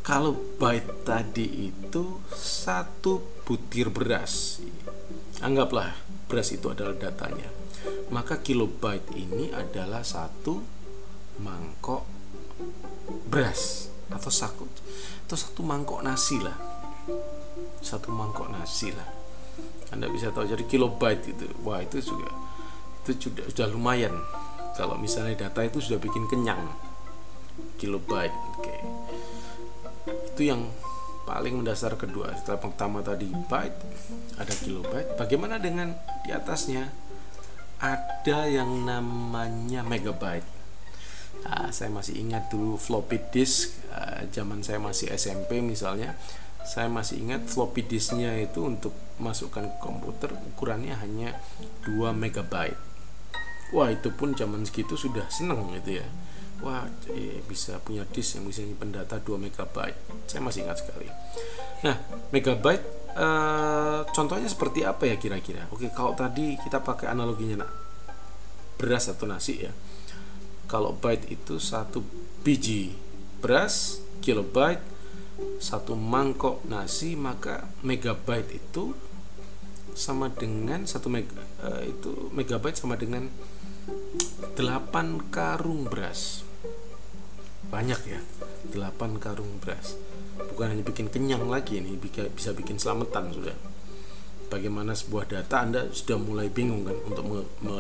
Kalau 0.03 0.35
byte 0.59 1.07
tadi 1.07 1.71
itu 1.71 2.19
satu 2.35 3.23
butir 3.47 3.87
beras. 3.87 4.59
Anggaplah 5.39 5.95
beras 6.27 6.51
itu 6.51 6.67
adalah 6.67 6.95
datanya. 6.95 7.47
Maka 8.11 8.43
kilobyte 8.43 9.15
ini 9.15 9.51
adalah 9.51 10.03
satu 10.03 10.59
mangkok 11.39 12.03
beras 13.31 13.91
atau 14.11 14.29
satu 14.29 14.63
atau 15.23 15.37
satu 15.39 15.61
mangkok 15.63 16.03
nasi 16.03 16.37
lah. 16.43 16.55
Satu 17.79 18.11
mangkok 18.11 18.51
nasi 18.51 18.91
lah 18.91 19.22
anda 19.93 20.09
bisa 20.09 20.33
tahu 20.33 20.49
jadi 20.49 20.65
kilobyte 20.65 21.29
itu 21.29 21.45
wah 21.61 21.79
itu 21.79 22.01
juga 22.01 22.29
itu 23.05 23.29
sudah 23.29 23.45
sudah 23.53 23.67
lumayan 23.69 24.13
kalau 24.73 24.97
misalnya 24.97 25.47
data 25.47 25.61
itu 25.61 25.77
sudah 25.77 26.01
bikin 26.01 26.25
kenyang 26.27 26.73
kilobyte 27.77 28.33
oke 28.33 28.65
okay. 28.65 28.79
itu 30.33 30.49
yang 30.49 30.65
paling 31.23 31.61
mendasar 31.61 31.95
kedua 31.95 32.33
setelah 32.35 32.59
pertama 32.59 32.99
tadi 32.99 33.29
byte 33.29 33.79
ada 34.41 34.53
kilobyte 34.59 35.15
bagaimana 35.15 35.61
dengan 35.61 35.93
di 36.25 36.33
atasnya 36.35 37.03
ada 37.83 38.47
yang 38.47 38.87
namanya 38.87 39.83
megabyte. 39.83 40.47
Nah, 41.43 41.67
saya 41.75 41.91
masih 41.91 42.15
ingat 42.15 42.47
dulu 42.47 42.79
floppy 42.79 43.19
disk 43.35 43.75
uh, 43.91 44.23
zaman 44.31 44.63
saya 44.63 44.79
masih 44.79 45.11
SMP 45.11 45.59
misalnya. 45.59 46.15
Saya 46.63 46.87
masih 46.87 47.19
ingat 47.19 47.47
floppy 47.47 47.83
disknya 47.85 48.33
itu 48.39 48.63
untuk 48.63 48.95
masukkan 49.19 49.67
ke 49.67 49.77
komputer 49.83 50.31
ukurannya 50.31 50.95
hanya 50.97 51.35
2 51.85 52.15
megabyte. 52.15 52.79
Wah, 53.75 53.89
itu 53.89 54.13
pun 54.13 54.37
zaman 54.37 54.63
segitu 54.63 54.95
sudah 54.95 55.27
seneng 55.27 55.75
gitu 55.77 55.99
ya. 56.01 56.07
Wah, 56.63 56.87
eh, 57.11 57.43
bisa 57.43 57.81
punya 57.83 58.07
disk 58.07 58.39
yang 58.39 58.47
bisa 58.47 58.63
nyimpen 58.63 58.95
data 58.95 59.19
2 59.19 59.35
megabyte. 59.35 59.97
Saya 60.29 60.39
masih 60.39 60.63
ingat 60.63 60.79
sekali. 60.81 61.07
Nah, 61.83 61.99
megabyte 62.31 63.03
Uh, 63.13 64.01
contohnya 64.09 64.49
seperti 64.49 64.81
apa 64.81 65.05
ya 65.05 65.21
kira-kira? 65.21 65.69
Oke, 65.69 65.85
kalau 65.93 66.17
tadi 66.17 66.57
kita 66.57 66.81
pakai 66.81 67.13
analoginya 67.13 67.61
nak 67.61 67.71
beras 68.81 69.05
atau 69.05 69.29
nasi 69.29 69.69
ya. 69.69 69.71
Kalau 70.65 70.97
byte 70.97 71.29
itu 71.29 71.61
satu 71.61 72.01
biji 72.41 72.97
beras, 73.37 74.01
kilobyte 74.25 74.81
satu 75.57 75.97
mangkok 75.97 76.61
nasi, 76.69 77.17
maka 77.17 77.67
megabyte 77.81 78.57
itu 78.57 78.93
sama 79.93 80.29
dengan 80.33 80.85
satu 80.89 81.09
mega, 81.09 81.37
uh, 81.61 81.81
itu 81.85 82.33
megabyte 82.33 82.77
sama 82.77 82.97
dengan 82.97 83.29
8 84.57 85.33
karung 85.33 85.85
beras. 85.89 86.45
Banyak 87.69 88.01
ya, 88.05 88.21
8 88.73 89.17
karung 89.21 89.57
beras 89.61 89.97
bukan 90.53 90.73
hanya 90.73 90.83
bikin 90.85 91.07
kenyang 91.09 91.45
lagi 91.45 91.77
ini 91.77 91.97
bisa 92.33 92.53
bikin 92.53 92.81
selamatan 92.81 93.33
sudah 93.33 93.57
bagaimana 94.49 94.93
sebuah 94.97 95.29
data 95.29 95.55
anda 95.61 95.81
sudah 95.93 96.17
mulai 96.17 96.49
bingung 96.49 96.85
kan 96.85 96.97
untuk 97.05 97.25
me, 97.25 97.39
me, 97.65 97.77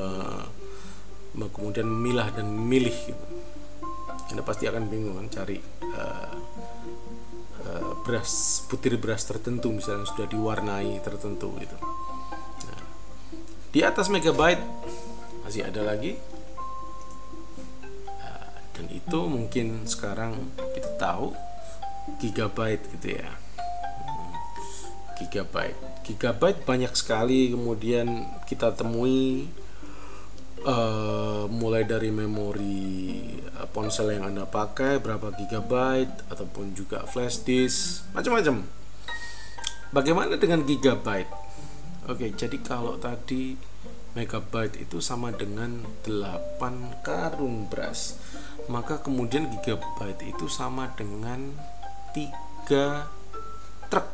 me, 1.37 1.45
kemudian 1.53 1.85
memilah 1.85 2.33
dan 2.33 2.49
memilih 2.49 2.93
gitu. 2.93 3.25
anda 4.33 4.41
pasti 4.41 4.69
akan 4.69 4.89
bingung 4.89 5.17
kan 5.21 5.27
cari 5.41 5.57
uh, 5.93 6.33
beras 8.03 8.63
butir 8.67 8.99
beras 8.99 9.23
tertentu 9.23 9.71
misalnya 9.71 10.05
sudah 10.09 10.27
diwarnai 10.27 10.99
tertentu 11.01 11.53
gitu. 11.57 11.77
Nah, 12.67 12.83
di 13.71 13.79
atas 13.81 14.11
megabyte 14.11 14.61
masih 15.45 15.65
ada 15.65 15.81
lagi. 15.81 16.19
Nah, 18.05 18.47
dan 18.75 18.85
itu 18.91 19.19
mungkin 19.25 19.87
sekarang 19.87 20.53
kita 20.75 20.89
tahu 20.99 21.33
gigabyte 22.19 22.83
gitu 22.99 23.17
ya. 23.21 23.29
Hmm, 23.31 24.33
gigabyte. 25.23 25.79
Gigabyte 26.03 26.61
banyak 26.67 26.93
sekali 26.93 27.55
kemudian 27.55 28.27
kita 28.43 28.75
temui 28.75 29.47
uh, 30.63 31.45
mulai 31.51 31.83
dari 31.83 32.09
memori 32.09 33.19
uh, 33.59 33.67
ponsel 33.69 34.15
yang 34.15 34.31
anda 34.31 34.47
pakai 34.47 34.99
berapa 34.99 35.35
gigabyte 35.35 36.27
ataupun 36.31 36.73
juga 36.73 37.03
flash 37.07 37.43
disk 37.43 38.07
macam-macam. 38.15 38.63
Bagaimana 39.93 40.39
dengan 40.39 40.65
gigabyte? 40.65 41.29
Oke 42.09 42.33
jadi 42.33 42.57
kalau 42.59 42.99
tadi 42.99 43.55
megabyte 44.13 44.77
itu 44.81 45.01
sama 45.01 45.33
dengan 45.33 45.83
8 46.05 47.05
karung 47.05 47.69
beras. 47.69 48.17
Maka 48.71 49.03
kemudian 49.03 49.51
gigabyte 49.59 50.23
itu 50.23 50.47
sama 50.47 50.91
dengan 50.95 51.51
tiga 52.15 53.11
truk. 53.91 54.07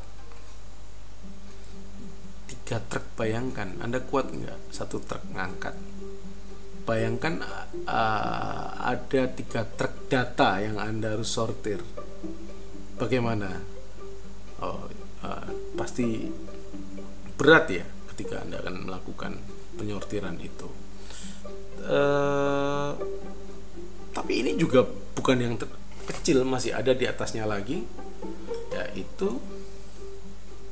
Tiga 2.49 2.77
truk 2.89 3.05
bayangkan 3.17 3.77
anda 3.81 4.01
kuat 4.01 4.33
nggak 4.33 4.73
satu 4.73 5.01
truk 5.05 5.21
ngangkat 5.33 5.77
bayangkan 6.89 7.45
uh, 7.86 8.65
ada 8.82 9.30
tiga 9.30 9.62
truk 9.62 10.10
data 10.10 10.58
yang 10.58 10.82
anda 10.82 11.13
harus 11.13 11.30
sortir. 11.30 11.78
Bagaimana? 12.97 13.62
Oh 14.65 14.89
uh, 15.21 15.47
pasti 15.78 16.25
berat 17.38 17.65
ya 17.69 17.86
ketika 18.10 18.41
anda 18.41 18.58
akan 18.65 18.89
melakukan 18.89 19.38
penyortiran 19.78 20.41
itu. 20.41 20.65
Uh, 21.86 22.97
tapi 24.12 24.41
ini 24.41 24.58
juga 24.58 24.82
bukan 25.13 25.38
yang 25.38 25.56
kecil 26.10 26.41
masih 26.41 26.73
ada 26.73 26.91
di 26.97 27.06
atasnya 27.06 27.45
lagi 27.45 27.86
yaitu 28.73 29.38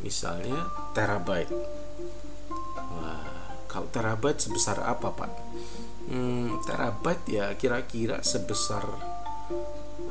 misalnya 0.01 0.65
terabyte. 0.97 1.53
Wah, 2.75 3.53
kalau 3.69 3.87
terabyte 3.93 4.41
sebesar 4.41 4.81
apa 4.81 5.13
pak 5.13 5.31
hmm, 6.07 6.63
terabyte 6.65 7.25
ya 7.29 7.45
kira-kira 7.55 8.23
sebesar 8.23 8.83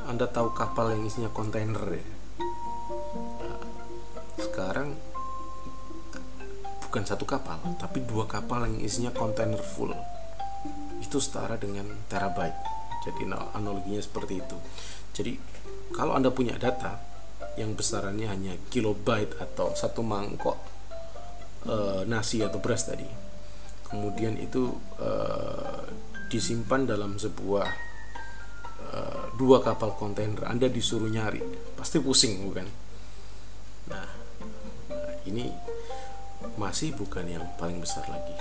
anda 0.07 0.31
tahu 0.31 0.55
kapal 0.55 0.95
yang 0.95 1.03
isinya 1.05 1.31
kontainer 1.35 1.83
ya? 1.83 2.07
Nah, 3.43 3.59
sekarang 4.39 4.95
bukan 6.87 7.03
satu 7.03 7.27
kapal 7.27 7.59
tapi 7.77 8.07
dua 8.07 8.31
kapal 8.31 8.71
yang 8.71 8.79
isinya 8.81 9.11
kontainer 9.11 9.59
full. 9.59 9.91
Itu 11.03 11.19
setara 11.19 11.59
dengan 11.59 11.91
terabyte. 12.07 12.57
Jadi 13.03 13.27
analoginya 13.31 13.99
seperti 13.99 14.39
itu. 14.39 14.57
Jadi 15.11 15.33
kalau 15.95 16.15
Anda 16.15 16.31
punya 16.31 16.55
data 16.55 16.99
yang 17.59 17.75
besarannya 17.75 18.31
hanya 18.31 18.55
kilobyte 18.71 19.39
atau 19.43 19.75
satu 19.75 20.07
mangkok 20.07 20.59
e, 21.67 22.05
nasi 22.05 22.43
atau 22.43 22.61
beras 22.61 22.85
tadi, 22.85 23.07
kemudian 23.87 24.35
itu 24.37 24.75
e, 24.99 25.11
disimpan 26.27 26.85
dalam 26.87 27.15
sebuah 27.17 27.67
uh, 28.93 29.25
dua 29.39 29.63
kapal 29.63 29.95
kontainer. 29.95 30.47
Anda 30.47 30.67
disuruh 30.67 31.11
nyari. 31.11 31.43
Pasti 31.79 32.03
pusing 32.03 32.47
bukan? 32.47 32.67
Nah 33.91 34.09
ini 35.27 35.51
masih 36.57 36.95
bukan 36.95 37.27
yang 37.27 37.45
paling 37.59 37.79
besar 37.83 38.07
lagi. 38.11 38.35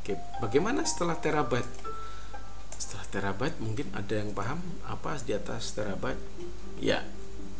Oke 0.00 0.16
bagaimana 0.40 0.84
setelah 0.84 1.16
terabyte? 1.16 1.68
Setelah 2.76 3.06
terabyte 3.12 3.56
mungkin 3.60 3.88
ada 3.92 4.14
yang 4.16 4.32
paham 4.32 4.60
apa 4.88 5.20
di 5.24 5.32
atas 5.36 5.72
terabyte? 5.76 6.20
Ya 6.80 7.04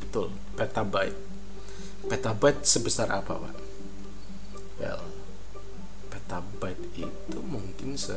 betul. 0.04 0.32
Petabyte. 0.56 1.16
Petabyte 2.08 2.64
sebesar 2.64 3.12
apa 3.12 3.36
pak? 3.36 3.54
Well 4.80 5.19
petabyte 6.30 6.86
itu 6.94 7.38
mungkin 7.42 7.98
se 7.98 8.14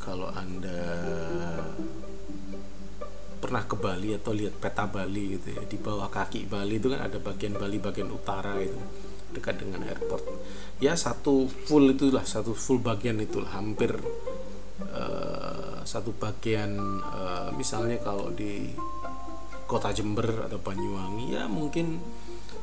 kalau 0.00 0.32
anda 0.32 0.80
pernah 3.36 3.68
ke 3.68 3.76
Bali 3.76 4.16
atau 4.16 4.32
lihat 4.32 4.56
peta 4.56 4.88
Bali 4.88 5.36
gitu 5.36 5.60
ya 5.60 5.62
di 5.68 5.76
bawah 5.76 6.08
kaki 6.08 6.48
Bali 6.48 6.80
itu 6.80 6.88
kan 6.88 7.04
ada 7.04 7.20
bagian 7.20 7.60
Bali 7.60 7.76
bagian 7.76 8.08
utara 8.08 8.56
itu 8.64 8.80
dekat 9.36 9.60
dengan 9.60 9.84
airport. 9.84 10.24
Ya 10.80 10.96
satu 10.96 11.52
full 11.68 11.92
itulah 11.92 12.24
satu 12.24 12.56
full 12.56 12.80
bagian 12.80 13.20
itulah 13.20 13.52
hampir 13.52 14.00
uh, 14.80 15.84
satu 15.84 16.16
bagian 16.16 16.80
uh, 17.04 17.52
misalnya 17.60 18.00
kalau 18.00 18.32
di 18.32 18.72
kota 19.68 19.92
Jember 19.92 20.48
atau 20.48 20.56
Banyuwangi 20.64 21.36
ya 21.36 21.44
mungkin 21.44 22.00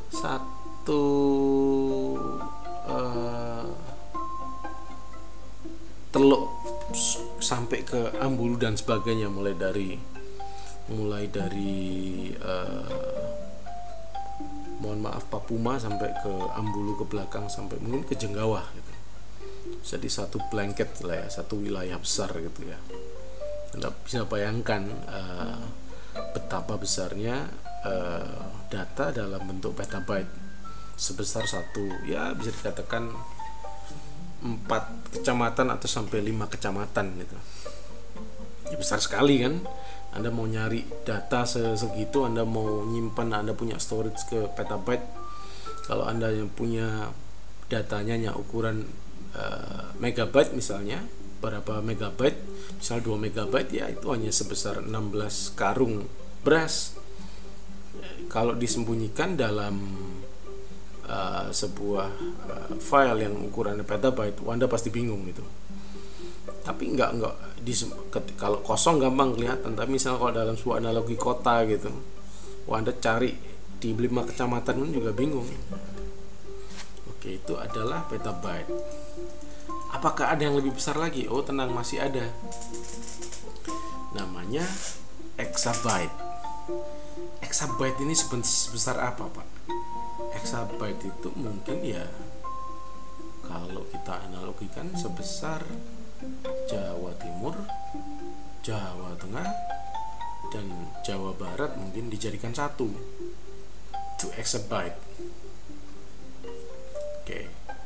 satu 0.10 1.06
uh, 2.90 3.87
teluk 6.18 6.50
sampai 7.38 7.86
ke 7.86 8.18
Ambulu 8.18 8.58
dan 8.58 8.74
sebagainya 8.74 9.30
mulai 9.30 9.54
dari 9.54 9.94
mulai 10.90 11.30
dari 11.30 12.34
uh, 12.42 13.30
mohon 14.82 15.06
maaf 15.06 15.30
Papuma 15.30 15.78
sampai 15.78 16.10
ke 16.26 16.34
Ambulu 16.58 16.98
ke 16.98 17.06
belakang 17.06 17.46
sampai 17.46 17.78
mungkin 17.86 18.10
ke 18.10 18.18
Jenggawah 18.18 18.66
gitu. 18.74 18.94
Jadi 19.94 20.10
satu 20.10 20.42
blanket 20.50 21.06
lah 21.06 21.22
ya, 21.22 21.28
satu 21.30 21.62
wilayah 21.62 22.02
besar 22.02 22.34
gitu 22.34 22.66
ya. 22.66 22.80
Anda 23.78 23.94
bisa 24.02 24.26
bayangkan 24.26 24.90
uh, 25.06 25.62
betapa 26.34 26.82
besarnya 26.82 27.46
uh, 27.86 28.66
data 28.74 29.14
dalam 29.14 29.46
bentuk 29.46 29.78
petabyte 29.78 30.34
sebesar 30.98 31.46
satu 31.46 32.10
ya 32.10 32.34
bisa 32.34 32.50
dikatakan 32.58 33.14
empat 34.44 35.14
kecamatan 35.18 35.74
atau 35.74 35.88
sampai 35.90 36.22
lima 36.22 36.46
kecamatan 36.46 37.06
gitu. 37.22 37.38
Ya 38.74 38.78
besar 38.78 39.00
sekali 39.02 39.42
kan. 39.42 39.64
Anda 40.16 40.34
mau 40.34 40.50
nyari 40.50 40.82
data 41.06 41.46
segitu 41.46 42.26
Anda 42.26 42.42
mau 42.42 42.88
nyimpan 42.88 43.38
Anda 43.44 43.54
punya 43.54 43.78
storage 43.78 44.26
ke 44.30 44.50
petabyte. 44.58 45.06
Kalau 45.86 46.10
Anda 46.10 46.34
yang 46.34 46.50
punya 46.52 47.12
datanya 47.68 48.16
yang 48.16 48.36
ukuran 48.40 48.88
uh, 49.36 49.92
megabyte 50.00 50.56
misalnya 50.56 51.04
berapa 51.38 51.84
megabyte 51.86 52.40
misal 52.80 53.04
2 53.04 53.14
megabyte 53.30 53.70
ya 53.76 53.86
itu 53.92 54.10
hanya 54.10 54.34
sebesar 54.34 54.82
16 54.82 55.54
karung 55.54 56.08
beras. 56.42 56.98
Kalau 58.28 58.58
disembunyikan 58.58 59.40
dalam 59.40 59.80
uh, 61.08 61.48
sebuah 61.50 62.08
uh, 62.52 62.70
file 62.78 63.24
yang 63.24 63.36
ukurannya 63.48 63.88
petabyte 63.88 64.44
Anda 64.46 64.68
pasti 64.70 64.92
bingung 64.92 65.26
gitu. 65.26 65.44
Tapi 66.68 66.84
nggak 66.94 67.10
nggak 67.20 67.36
di 67.64 67.74
kalau 68.40 68.64
kosong 68.64 69.00
gampang 69.00 69.36
kelihatan 69.36 69.76
tapi 69.76 70.00
misalnya 70.00 70.20
kalau 70.20 70.34
dalam 70.36 70.56
sebuah 70.56 70.78
analogi 70.84 71.16
kota 71.20 71.64
gitu 71.68 71.92
anda 72.68 72.92
cari 73.00 73.32
di 73.80 73.96
lima 73.96 74.28
kecamatan 74.28 74.76
pun 74.76 74.92
juga 74.92 75.16
bingung. 75.16 75.48
Oke 77.08 77.40
itu 77.40 77.56
adalah 77.56 78.04
petabyte. 78.12 78.68
Apakah 79.96 80.36
ada 80.36 80.44
yang 80.44 80.60
lebih 80.60 80.76
besar 80.76 81.00
lagi? 81.00 81.32
Oh 81.32 81.40
tenang 81.40 81.72
masih 81.72 82.04
ada. 82.04 82.28
Namanya 84.12 84.68
exabyte. 85.40 86.12
Exabyte 87.40 88.04
ini 88.04 88.12
sebesar 88.16 89.00
apa 89.00 89.32
pak 89.32 89.57
exabyte 90.34 91.08
itu 91.08 91.30
mungkin 91.38 91.82
ya 91.86 92.06
kalau 93.48 93.88
kita 93.88 94.28
analogikan 94.28 94.92
sebesar 94.98 95.64
Jawa 96.68 97.14
Timur, 97.22 97.56
Jawa 98.66 99.14
Tengah, 99.22 99.50
dan 100.52 100.66
Jawa 101.06 101.32
Barat 101.38 101.78
mungkin 101.78 102.10
dijadikan 102.12 102.52
satu. 102.52 102.90
To 104.18 104.28
exabyte. 104.36 104.98
Oke, 107.22 107.40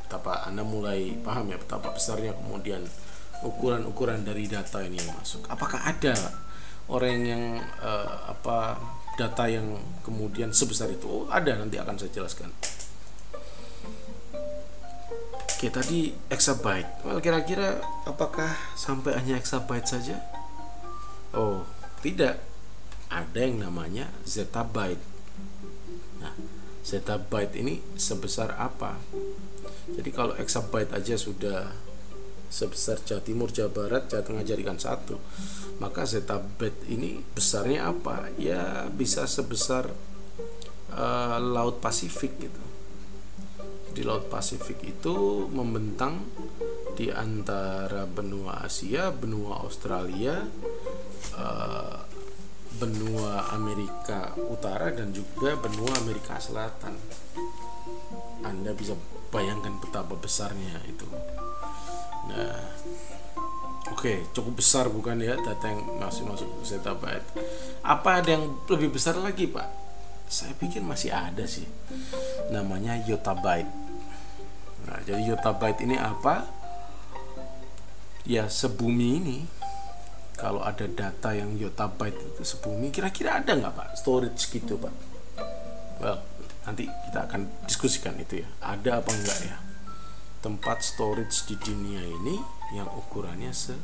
betapa 0.08 0.48
Anda 0.48 0.64
mulai 0.64 1.20
paham 1.20 1.52
ya 1.52 1.60
betapa 1.60 1.92
besarnya 1.92 2.32
kemudian 2.40 2.88
ukuran-ukuran 3.44 4.24
dari 4.24 4.48
data 4.48 4.80
ini 4.80 5.02
yang 5.02 5.12
masuk. 5.18 5.44
Apakah 5.50 5.82
ada 5.84 6.16
orang 6.88 7.20
yang 7.26 7.44
uh, 7.82 8.32
apa 8.32 8.80
data 9.20 9.48
yang 9.48 9.80
kemudian 10.06 10.56
sebesar 10.56 10.92
itu? 10.92 11.08
Oh, 11.08 11.26
ada 11.28 11.56
nanti 11.56 11.76
akan 11.80 11.96
saya 12.00 12.12
jelaskan. 12.12 12.52
Oke, 15.62 15.70
tadi 15.70 16.10
exabyte. 16.34 17.06
Well, 17.06 17.22
kira-kira 17.22 17.86
apakah 18.10 18.50
sampai 18.74 19.14
hanya 19.14 19.38
exabyte 19.38 19.86
saja? 19.86 20.18
Oh, 21.38 21.70
tidak. 22.02 22.42
Ada 23.14 23.46
yang 23.46 23.62
namanya 23.62 24.10
zettabyte. 24.26 25.04
Nah, 26.18 26.34
zettabyte 26.82 27.54
ini 27.62 27.78
sebesar 27.94 28.58
apa? 28.58 28.98
Jadi 29.92 30.10
kalau 30.10 30.34
exabyte 30.40 30.98
aja 30.98 31.14
sudah 31.14 31.70
sebesar 32.52 33.00
Jawa 33.08 33.24
Timur, 33.24 33.50
Jawa 33.50 33.72
Barat, 33.72 34.12
Jawa 34.12 34.28
Tengah 34.28 34.44
jadikan 34.44 34.76
satu, 34.76 35.16
maka 35.80 36.04
zettabyte 36.04 36.84
ini 36.92 37.24
besarnya 37.32 37.88
apa? 37.88 38.28
Ya 38.36 38.92
bisa 38.92 39.24
sebesar 39.24 39.88
uh, 40.92 41.38
Laut 41.40 41.80
Pasifik 41.80 42.36
gitu 42.38 42.62
di 43.92 44.08
Laut 44.08 44.32
Pasifik 44.32 44.80
itu 44.88 45.46
membentang 45.52 46.24
di 46.96 47.12
antara 47.12 48.08
benua 48.08 48.64
Asia, 48.64 49.12
benua 49.12 49.64
Australia, 49.64 50.48
uh, 51.36 51.98
benua 52.80 53.52
Amerika 53.52 54.32
Utara 54.48 54.90
dan 54.96 55.12
juga 55.12 55.60
benua 55.60 55.92
Amerika 56.00 56.40
Selatan. 56.40 56.96
Anda 58.42 58.72
bisa 58.74 58.96
bayangkan 59.30 59.78
betapa 59.84 60.16
besarnya 60.16 60.82
itu. 60.88 61.06
Nah, 62.30 62.60
oke, 63.90 63.98
okay, 63.98 64.18
cukup 64.36 64.62
besar 64.62 64.92
bukan 64.92 65.18
ya 65.18 65.34
data 65.40 65.66
yang 65.66 65.82
masih 65.98 66.28
masuk 66.28 66.48
ke 66.62 66.78
zettabyte. 66.78 67.26
Apa 67.82 68.22
ada 68.22 68.38
yang 68.38 68.62
lebih 68.70 68.94
besar 68.94 69.18
lagi, 69.18 69.50
Pak? 69.50 69.70
Saya 70.30 70.54
pikir 70.56 70.86
masih 70.86 71.10
ada 71.10 71.44
sih. 71.50 71.66
Namanya 72.54 73.02
yottabyte 73.04 73.82
Nah, 74.88 74.98
jadi 75.06 75.22
yottabyte 75.34 75.86
ini 75.86 75.98
apa? 75.98 76.50
Ya 78.26 78.46
sebumi 78.50 79.18
ini 79.18 79.38
kalau 80.38 80.62
ada 80.62 80.86
data 80.90 81.34
yang 81.34 81.58
yottabyte 81.58 82.18
itu 82.18 82.42
sebumi 82.46 82.90
kira-kira 82.94 83.42
ada 83.42 83.58
nggak 83.58 83.74
pak 83.74 83.90
storage 83.98 84.46
gitu 84.50 84.78
pak? 84.78 84.94
Well 86.02 86.22
nanti 86.62 86.86
kita 86.86 87.26
akan 87.26 87.50
diskusikan 87.66 88.14
itu 88.22 88.46
ya 88.46 88.48
ada 88.62 89.02
apa 89.02 89.10
enggak 89.10 89.40
ya 89.42 89.58
tempat 90.42 90.82
storage 90.82 91.46
di 91.46 91.56
dunia 91.62 92.02
ini 92.02 92.36
yang 92.74 92.90
ukurannya 92.90 93.54
se 93.54 93.78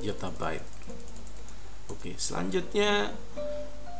yottabyte. 0.00 0.64
Oke 1.90 2.14
selanjutnya 2.14 3.10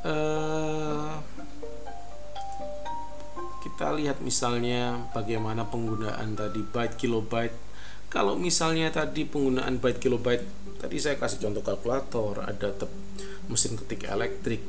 uh, 0.06 1.18
kita 3.60 3.92
lihat 3.98 4.22
misalnya 4.22 5.10
bagaimana 5.12 5.66
penggunaan 5.68 6.38
tadi 6.38 6.62
byte 6.62 6.96
kilobyte. 6.96 7.56
Kalau 8.10 8.34
misalnya 8.34 8.90
tadi 8.90 9.26
penggunaan 9.26 9.82
byte 9.82 10.00
kilobyte 10.00 10.46
tadi 10.80 10.96
saya 10.96 11.20
kasih 11.20 11.44
contoh 11.44 11.62
kalkulator 11.66 12.46
ada 12.46 12.72
mesin 13.50 13.74
ketik 13.74 14.06
elektrik. 14.06 14.62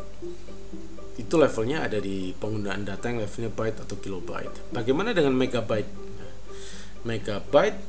Itu 1.15 1.37
levelnya 1.37 1.85
ada 1.85 2.01
di 2.01 2.33
penggunaan 2.33 2.81
data 2.81 3.13
yang 3.13 3.21
levelnya 3.21 3.53
byte 3.53 3.85
atau 3.85 3.95
kilobyte. 4.01 4.73
Bagaimana 4.73 5.13
dengan 5.13 5.37
megabyte 5.37 6.10
megabyte 7.01 7.79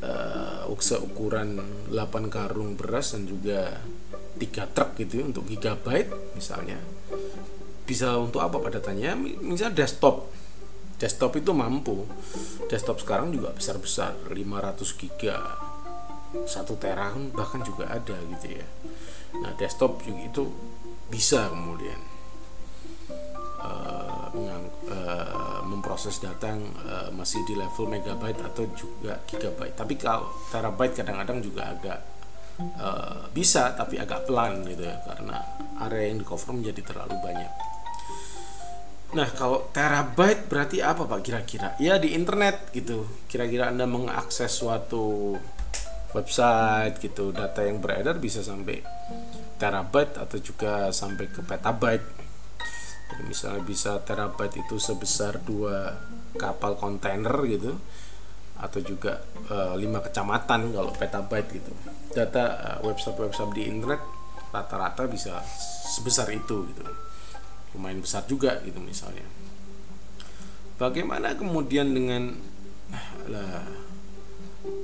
uh, 0.00 0.64
seukuran 0.80 1.60
8 1.88 2.28
karung 2.28 2.76
beras 2.76 3.16
dan 3.16 3.24
juga 3.24 3.80
3 4.36 4.74
truk 4.74 4.90
gitu 5.00 5.22
ya, 5.22 5.24
untuk 5.24 5.44
gigabyte 5.48 6.36
misalnya. 6.36 6.76
Bisa 7.84 8.16
untuk 8.16 8.40
apa 8.40 8.60
pada 8.60 8.80
tanya? 8.80 9.16
Misalnya 9.16 9.84
desktop. 9.84 10.28
Desktop 11.00 11.36
itu 11.36 11.52
mampu. 11.52 12.04
Desktop 12.68 13.00
sekarang 13.00 13.32
juga 13.32 13.52
besar-besar 13.52 14.16
500 14.28 15.00
giga 15.00 15.38
satu 16.42 16.74
tera 16.74 17.14
bahkan 17.30 17.62
juga 17.62 17.86
ada 17.86 18.18
gitu 18.34 18.58
ya. 18.58 18.66
Nah 19.38 19.54
desktop 19.54 20.02
juga 20.02 20.26
itu 20.26 20.42
bisa 21.06 21.46
kemudian 21.46 22.00
uh, 23.62 24.34
uh, 24.90 25.43
memproses 25.84 26.16
data 26.16 26.48
yang 26.48 26.64
uh, 26.88 27.12
masih 27.12 27.44
di 27.44 27.52
level 27.60 27.84
megabyte 27.92 28.40
atau 28.40 28.64
juga 28.72 29.20
gigabyte 29.28 29.76
tapi 29.76 30.00
kalau 30.00 30.32
terabyte 30.48 30.96
kadang-kadang 30.96 31.44
juga 31.44 31.76
agak 31.76 31.98
uh, 32.80 33.28
bisa 33.36 33.76
tapi 33.76 34.00
agak 34.00 34.24
pelan 34.24 34.64
gitu 34.64 34.88
ya 34.88 34.96
karena 35.04 35.36
area 35.84 36.08
yang 36.08 36.24
di 36.24 36.26
cover 36.26 36.56
menjadi 36.56 36.80
terlalu 36.88 37.20
banyak 37.20 37.52
Nah, 39.14 39.30
kalau 39.30 39.70
terabyte 39.70 40.50
berarti 40.50 40.82
apa 40.82 41.06
Pak 41.06 41.22
kira-kira? 41.22 41.78
Ya 41.78 42.02
di 42.02 42.18
internet 42.18 42.74
gitu. 42.74 43.06
Kira-kira 43.30 43.70
Anda 43.70 43.86
mengakses 43.86 44.50
suatu 44.50 45.38
website 46.10 46.98
gitu, 46.98 47.30
data 47.30 47.62
yang 47.62 47.78
beredar 47.78 48.18
bisa 48.18 48.42
sampai 48.42 48.82
terabyte 49.54 50.18
atau 50.18 50.34
juga 50.42 50.90
sampai 50.90 51.30
ke 51.30 51.46
petabyte. 51.46 52.02
Jadi 53.10 53.22
misalnya 53.24 53.62
bisa 53.62 54.00
terabyte 54.00 54.64
itu 54.64 54.80
sebesar 54.80 55.42
dua 55.44 55.92
kapal 56.34 56.78
kontainer 56.78 57.34
gitu. 57.46 57.76
Atau 58.58 58.80
juga 58.80 59.20
e, 59.50 59.56
lima 59.76 60.00
kecamatan 60.00 60.72
kalau 60.72 60.90
petabyte 60.94 61.48
gitu. 61.52 61.72
Data 62.14 62.44
e, 62.54 62.68
website-website 62.86 63.52
di 63.52 63.62
internet 63.68 64.00
rata-rata 64.54 65.10
bisa 65.10 65.42
sebesar 65.94 66.30
itu 66.30 66.64
gitu. 66.70 66.82
Lumayan 67.74 68.00
besar 68.00 68.22
juga 68.30 68.62
gitu 68.62 68.78
misalnya. 68.78 69.26
Bagaimana 70.78 71.34
kemudian 71.38 71.90
dengan 71.94 72.34
lah 73.30 73.62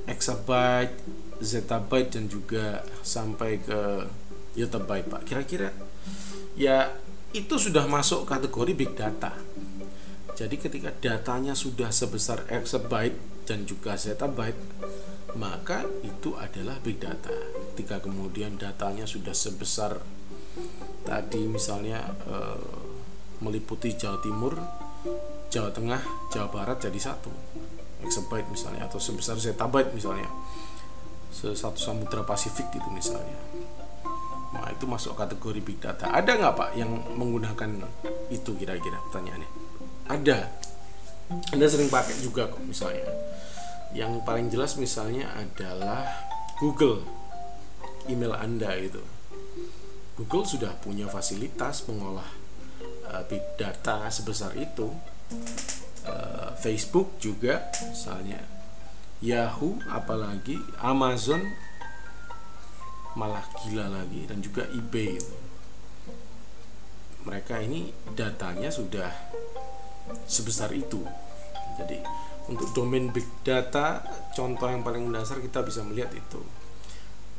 exabyte 0.07 0.95
zettabyte 1.41 2.15
dan 2.15 2.29
juga 2.29 2.85
sampai 3.01 3.59
ke 3.59 4.07
yottabyte 4.55 5.07
pak? 5.07 5.21
Kira-kira 5.27 5.71
ya 6.55 6.91
itu 7.31 7.55
sudah 7.55 7.87
masuk 7.87 8.27
kategori 8.27 8.75
big 8.75 8.91
data. 8.95 9.31
Jadi 10.35 10.55
ketika 10.59 10.91
datanya 10.99 11.55
sudah 11.55 11.91
sebesar 11.91 12.43
exabyte 12.51 13.15
dan 13.47 13.63
juga 13.63 13.95
zettabyte 13.95 14.59
maka 15.39 15.87
itu 16.03 16.35
adalah 16.35 16.75
big 16.83 16.99
data. 16.99 17.31
Ketika 17.71 18.03
kemudian 18.03 18.59
datanya 18.59 19.07
sudah 19.07 19.31
sebesar 19.31 20.03
tadi 21.07 21.47
misalnya 21.47 22.03
eh, 22.27 22.67
meliputi 23.39 23.95
Jawa 23.95 24.19
Timur, 24.19 24.59
Jawa 25.47 25.71
Tengah, 25.71 26.03
Jawa 26.35 26.47
Barat 26.51 26.83
jadi 26.83 26.99
satu. 26.99 27.31
Exabyte 28.01 28.49
misalnya 28.51 28.91
atau 28.91 28.99
sebesar 28.99 29.39
zettabyte 29.39 29.95
misalnya. 29.95 30.27
Satu 31.31 31.79
samudra 31.79 32.27
Pasifik 32.27 32.67
gitu 32.75 32.91
misalnya 32.91 33.39
itu 34.81 34.89
masuk 34.89 35.13
kategori 35.13 35.61
big 35.61 35.77
data. 35.77 36.09
Ada 36.09 36.41
nggak 36.41 36.53
pak 36.57 36.69
yang 36.73 36.89
menggunakan 37.13 37.85
itu 38.33 38.57
kira-kira? 38.57 38.97
Pertanyaannya. 39.05 39.49
Ada. 40.09 40.49
Anda 41.53 41.65
sering 41.69 41.93
pakai 41.93 42.17
juga 42.25 42.49
kok 42.49 42.65
misalnya. 42.65 43.05
Yang 43.93 44.25
paling 44.25 44.49
jelas 44.49 44.73
misalnya 44.81 45.29
adalah 45.37 46.09
Google 46.57 47.05
email 48.09 48.33
anda 48.33 48.73
itu 48.73 49.03
Google 50.17 50.45
sudah 50.45 50.73
punya 50.81 51.09
fasilitas 51.09 51.85
mengolah 51.89 52.27
uh, 53.09 53.23
big 53.25 53.41
data 53.57 54.05
sebesar 54.11 54.53
itu. 54.53 54.91
Uh, 56.01 56.53
Facebook 56.57 57.17
juga 57.21 57.69
misalnya. 57.89 58.41
Yahoo 59.21 59.77
apalagi 59.89 60.57
Amazon 60.81 61.45
malah 63.15 63.43
gila 63.61 63.91
lagi 63.91 64.27
dan 64.29 64.39
juga 64.39 64.67
eBay 64.71 65.19
mereka 67.21 67.61
ini 67.61 67.93
datanya 68.17 68.73
sudah 68.73 69.11
sebesar 70.25 70.73
itu 70.73 71.03
jadi 71.77 72.01
untuk 72.49 72.73
domain 72.73 73.13
big 73.13 73.27
data 73.45 74.01
contoh 74.33 74.67
yang 74.67 74.81
paling 74.81 75.07
mendasar 75.07 75.39
kita 75.39 75.61
bisa 75.61 75.85
melihat 75.85 76.11
itu 76.15 76.41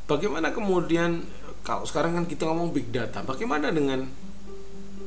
bagaimana 0.07 0.55
kemudian 0.55 1.25
kalau 1.63 1.83
sekarang 1.87 2.15
kan 2.17 2.25
kita 2.27 2.47
ngomong 2.47 2.71
big 2.71 2.91
data 2.91 3.23
bagaimana 3.23 3.71
dengan 3.71 4.07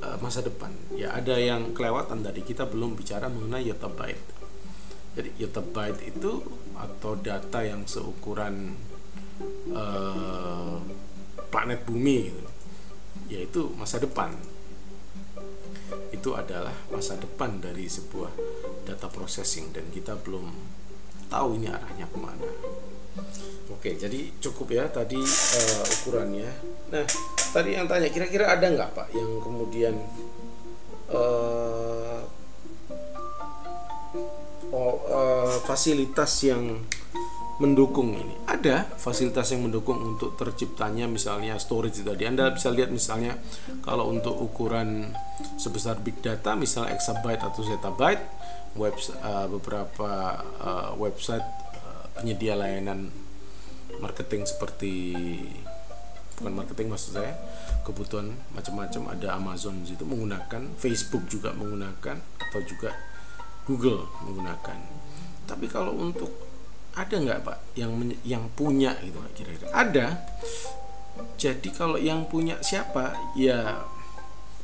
uh, 0.03 0.19
masa 0.21 0.45
depan. 0.45 0.73
Ya 0.95 1.13
ada 1.15 1.37
yang 1.37 1.73
kelewatan 1.73 2.23
tadi 2.25 2.41
kita 2.45 2.69
belum 2.69 2.99
bicara 2.99 3.27
mengenai 3.27 3.67
yottabyte. 3.69 4.25
Jadi 5.17 5.31
yottabyte 5.41 6.01
itu 6.05 6.45
atau 6.77 7.17
data 7.17 7.65
yang 7.65 7.89
seukuran 7.89 8.77
uh, 9.73 10.79
planet 11.51 11.81
bumi 11.87 12.31
gitu. 12.31 12.51
yaitu 13.27 13.61
masa 13.75 13.99
depan. 13.99 14.31
Itu 16.15 16.35
adalah 16.35 16.75
masa 16.91 17.19
depan 17.19 17.59
dari 17.63 17.87
sebuah 17.87 18.31
data 18.87 19.11
processing 19.11 19.75
dan 19.75 19.87
kita 19.91 20.15
belum 20.23 20.47
tahu 21.27 21.59
ini 21.59 21.67
arahnya 21.71 22.07
ke 22.07 22.19
mana. 22.19 22.51
Oke, 23.67 23.99
jadi 23.99 24.31
cukup 24.39 24.71
ya 24.71 24.85
tadi 24.87 25.19
uh, 25.19 25.85
ukurannya. 26.01 26.51
Nah, 26.95 27.05
tadi 27.51 27.75
yang 27.75 27.91
tanya 27.91 28.09
kira-kira 28.13 28.53
ada 28.55 28.67
nggak 28.69 28.91
pak 28.95 29.09
yang 29.11 29.31
kemudian 29.43 29.95
uh, 31.11 32.23
oh, 34.71 34.97
uh, 35.11 35.57
fasilitas 35.67 36.47
yang 36.47 36.83
mendukung 37.57 38.13
ini. 38.13 38.37
Ada 38.45 38.85
fasilitas 39.01 39.49
yang 39.53 39.65
mendukung 39.65 39.97
untuk 39.97 40.37
terciptanya 40.37 41.09
misalnya 41.09 41.57
storage 41.57 42.05
tadi. 42.05 42.29
Anda 42.29 42.53
bisa 42.53 42.69
lihat 42.69 42.93
misalnya 42.93 43.41
kalau 43.81 44.13
untuk 44.13 44.37
ukuran 44.37 45.17
sebesar 45.57 46.01
big 46.05 46.21
data 46.21 46.53
misalnya 46.53 46.93
exabyte 46.93 47.41
atau 47.41 47.61
zettabyte 47.65 48.23
web 48.77 48.93
uh, 49.25 49.49
beberapa 49.49 50.41
uh, 50.61 50.93
website 51.01 51.45
uh, 51.81 52.05
penyedia 52.21 52.61
layanan 52.61 53.09
marketing 54.05 54.45
seperti 54.45 54.93
bukan 56.37 56.53
marketing 56.53 56.93
maksud 56.93 57.17
saya 57.17 57.33
kebutuhan 57.89 58.37
macam-macam. 58.53 59.17
Ada 59.17 59.41
Amazon 59.41 59.81
di 59.81 59.97
situ 59.97 60.05
menggunakan 60.05 60.77
Facebook 60.77 61.25
juga 61.33 61.57
menggunakan 61.57 62.21
atau 62.37 62.61
juga 62.69 62.93
Google 63.65 64.05
menggunakan. 64.29 64.79
Tapi 65.49 65.67
kalau 65.73 65.97
untuk 65.97 66.46
ada 66.97 67.15
nggak 67.21 67.39
pak 67.45 67.59
yang 67.77 67.93
yang 68.25 68.49
punya 68.57 68.97
itu 69.05 69.21
kira-kira? 69.37 69.69
Ada. 69.69 70.07
Jadi 71.37 71.69
kalau 71.77 72.01
yang 72.01 72.25
punya 72.25 72.57
siapa? 72.65 73.13
Ya 73.37 73.85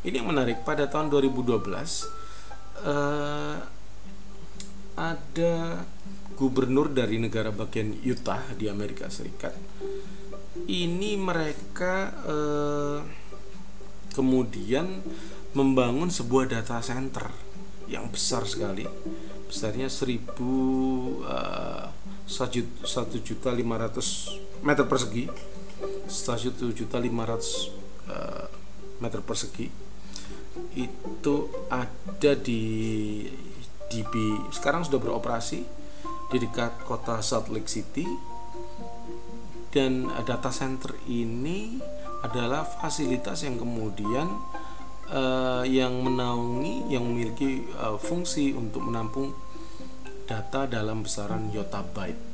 ini 0.03 0.16
yang 0.16 0.33
menarik. 0.33 0.64
Pada 0.64 0.88
tahun 0.88 1.12
2012 1.12 1.61
eh, 2.88 3.57
ada 4.97 5.55
gubernur 6.35 6.88
dari 6.90 7.21
negara 7.21 7.53
bagian 7.53 8.01
Utah 8.01 8.40
di 8.57 8.66
Amerika 8.66 9.12
Serikat. 9.12 9.53
Ini 10.64 11.21
mereka 11.21 12.16
eh, 12.25 12.99
kemudian 14.16 15.05
membangun 15.53 16.09
sebuah 16.09 16.49
data 16.49 16.81
center 16.81 17.29
yang 17.92 18.09
besar 18.09 18.49
sekali. 18.49 18.88
Besarnya 19.47 19.92
seribu 19.92 20.57
eh, 21.29 21.87
satu 22.27 23.17
juta 23.21 23.51
lima 23.51 23.79
ratus 23.79 24.39
meter 24.63 24.87
persegi. 24.87 25.27
Satu 26.07 26.71
juta 26.71 26.99
lima 27.03 27.27
ratus 27.27 27.73
eh, 28.07 28.47
meter 29.03 29.21
persegi. 29.25 29.67
Itu 30.77 31.51
ada 31.73 32.33
di 32.37 32.63
DB 33.93 34.13
sekarang 34.55 34.89
sudah 34.89 35.01
beroperasi 35.01 35.61
di 36.33 36.37
dekat 36.41 36.89
kota 36.89 37.21
Salt 37.21 37.53
Lake 37.53 37.69
City. 37.69 38.07
Dan 39.73 40.13
data 40.29 40.53
center 40.53 40.93
ini 41.09 41.81
adalah 42.21 42.61
fasilitas 42.63 43.41
yang 43.41 43.57
kemudian 43.57 44.29
uh, 45.09 45.65
yang 45.65 45.97
menaungi 46.05 46.93
yang 46.93 47.09
memiliki 47.09 47.65
uh, 47.81 47.96
fungsi 47.96 48.53
untuk 48.53 48.85
menampung 48.85 49.33
data 50.33 50.65
dalam 50.65 51.05
besaran 51.05 51.53
yottabyte. 51.53 52.25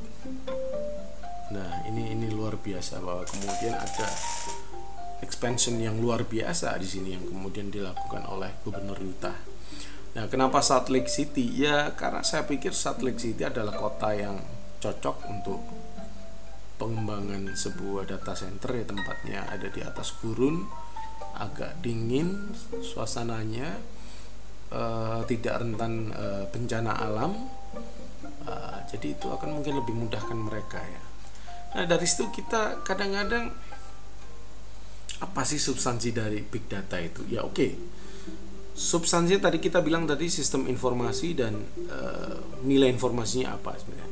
Nah, 1.51 1.83
ini 1.91 2.15
ini 2.15 2.31
luar 2.31 2.55
biasa 2.55 3.03
bahwa 3.03 3.27
kemudian 3.27 3.75
ada 3.75 4.07
expansion 5.19 5.75
yang 5.83 5.99
luar 5.99 6.23
biasa 6.23 6.79
di 6.79 6.87
sini 6.87 7.19
yang 7.19 7.27
kemudian 7.27 7.67
dilakukan 7.67 8.23
oleh 8.31 8.55
Gubernur 8.63 8.95
Utah. 9.03 9.35
Nah, 10.15 10.31
kenapa 10.31 10.63
Salt 10.63 10.87
Lake 10.87 11.11
City? 11.11 11.43
Ya, 11.59 11.91
karena 11.99 12.23
saya 12.23 12.47
pikir 12.47 12.71
Salt 12.71 13.03
Lake 13.03 13.19
City 13.19 13.43
adalah 13.43 13.75
kota 13.75 14.15
yang 14.15 14.39
cocok 14.79 15.17
untuk 15.27 15.59
pengembangan 16.79 17.51
sebuah 17.51 18.07
data 18.07 18.31
center 18.31 18.71
ya 18.79 18.87
tempatnya 18.87 19.43
ada 19.51 19.67
di 19.67 19.83
atas 19.83 20.15
gurun 20.23 20.63
agak 21.35 21.83
dingin 21.83 22.55
suasananya 22.79 23.75
uh, 24.71 25.27
tidak 25.27 25.59
rentan 25.59 26.15
uh, 26.15 26.47
bencana 26.47 26.95
alam 26.95 27.58
uh, 28.47 28.79
jadi 28.89 29.15
itu 29.15 29.27
akan 29.29 29.59
mungkin 29.59 29.79
lebih 29.79 29.95
mudahkan 29.95 30.37
mereka 30.37 30.79
ya 30.79 31.09
Nah 31.75 31.85
dari 31.85 32.05
situ 32.09 32.33
kita 32.33 32.81
kadang-kadang 32.81 33.53
apa 35.19 35.41
sih 35.43 35.59
substansi 35.59 36.15
dari 36.15 36.41
big 36.41 36.65
data 36.65 36.97
itu? 36.97 37.27
Ya 37.27 37.43
oke, 37.43 37.53
okay. 37.53 37.71
substansinya 38.73 39.51
tadi 39.51 39.59
kita 39.59 39.83
bilang 39.83 40.07
tadi 40.07 40.31
sistem 40.31 40.65
informasi 40.71 41.35
dan 41.35 41.59
uh, 41.91 42.63
nilai 42.63 42.89
informasinya 42.89 43.59
apa 43.59 43.75
sebenarnya. 43.75 44.07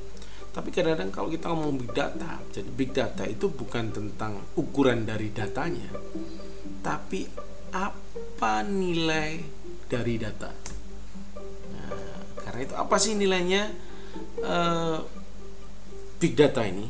Tapi 0.52 0.70
kadang-kadang 0.74 1.10
kalau 1.14 1.30
kita 1.32 1.46
ngomong 1.54 1.74
big 1.80 1.94
data, 1.96 2.44
jadi 2.52 2.70
big 2.70 2.92
data 2.92 3.24
itu 3.26 3.48
bukan 3.50 3.94
tentang 3.94 4.42
ukuran 4.60 5.08
dari 5.08 5.32
datanya, 5.32 5.90
tapi 6.84 7.24
apa 7.72 8.66
nilai 8.68 9.40
dari 9.88 10.16
data. 10.20 10.52
Nah, 11.72 12.22
karena 12.42 12.60
itu 12.68 12.76
apa 12.76 12.96
sih 13.00 13.16
nilainya 13.16 13.87
uh, 14.44 15.02
big 16.18 16.34
data 16.38 16.66
ini? 16.66 16.88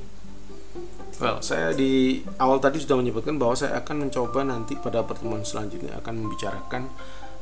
Well, 1.17 1.41
saya 1.41 1.73
di 1.73 2.21
awal 2.37 2.61
tadi 2.61 2.77
sudah 2.77 3.01
menyebutkan 3.01 3.41
bahwa 3.41 3.57
saya 3.57 3.81
akan 3.81 4.05
mencoba 4.05 4.45
nanti 4.45 4.77
pada 4.77 5.01
pertemuan 5.01 5.41
selanjutnya 5.41 5.97
akan 5.97 6.13
membicarakan 6.13 6.83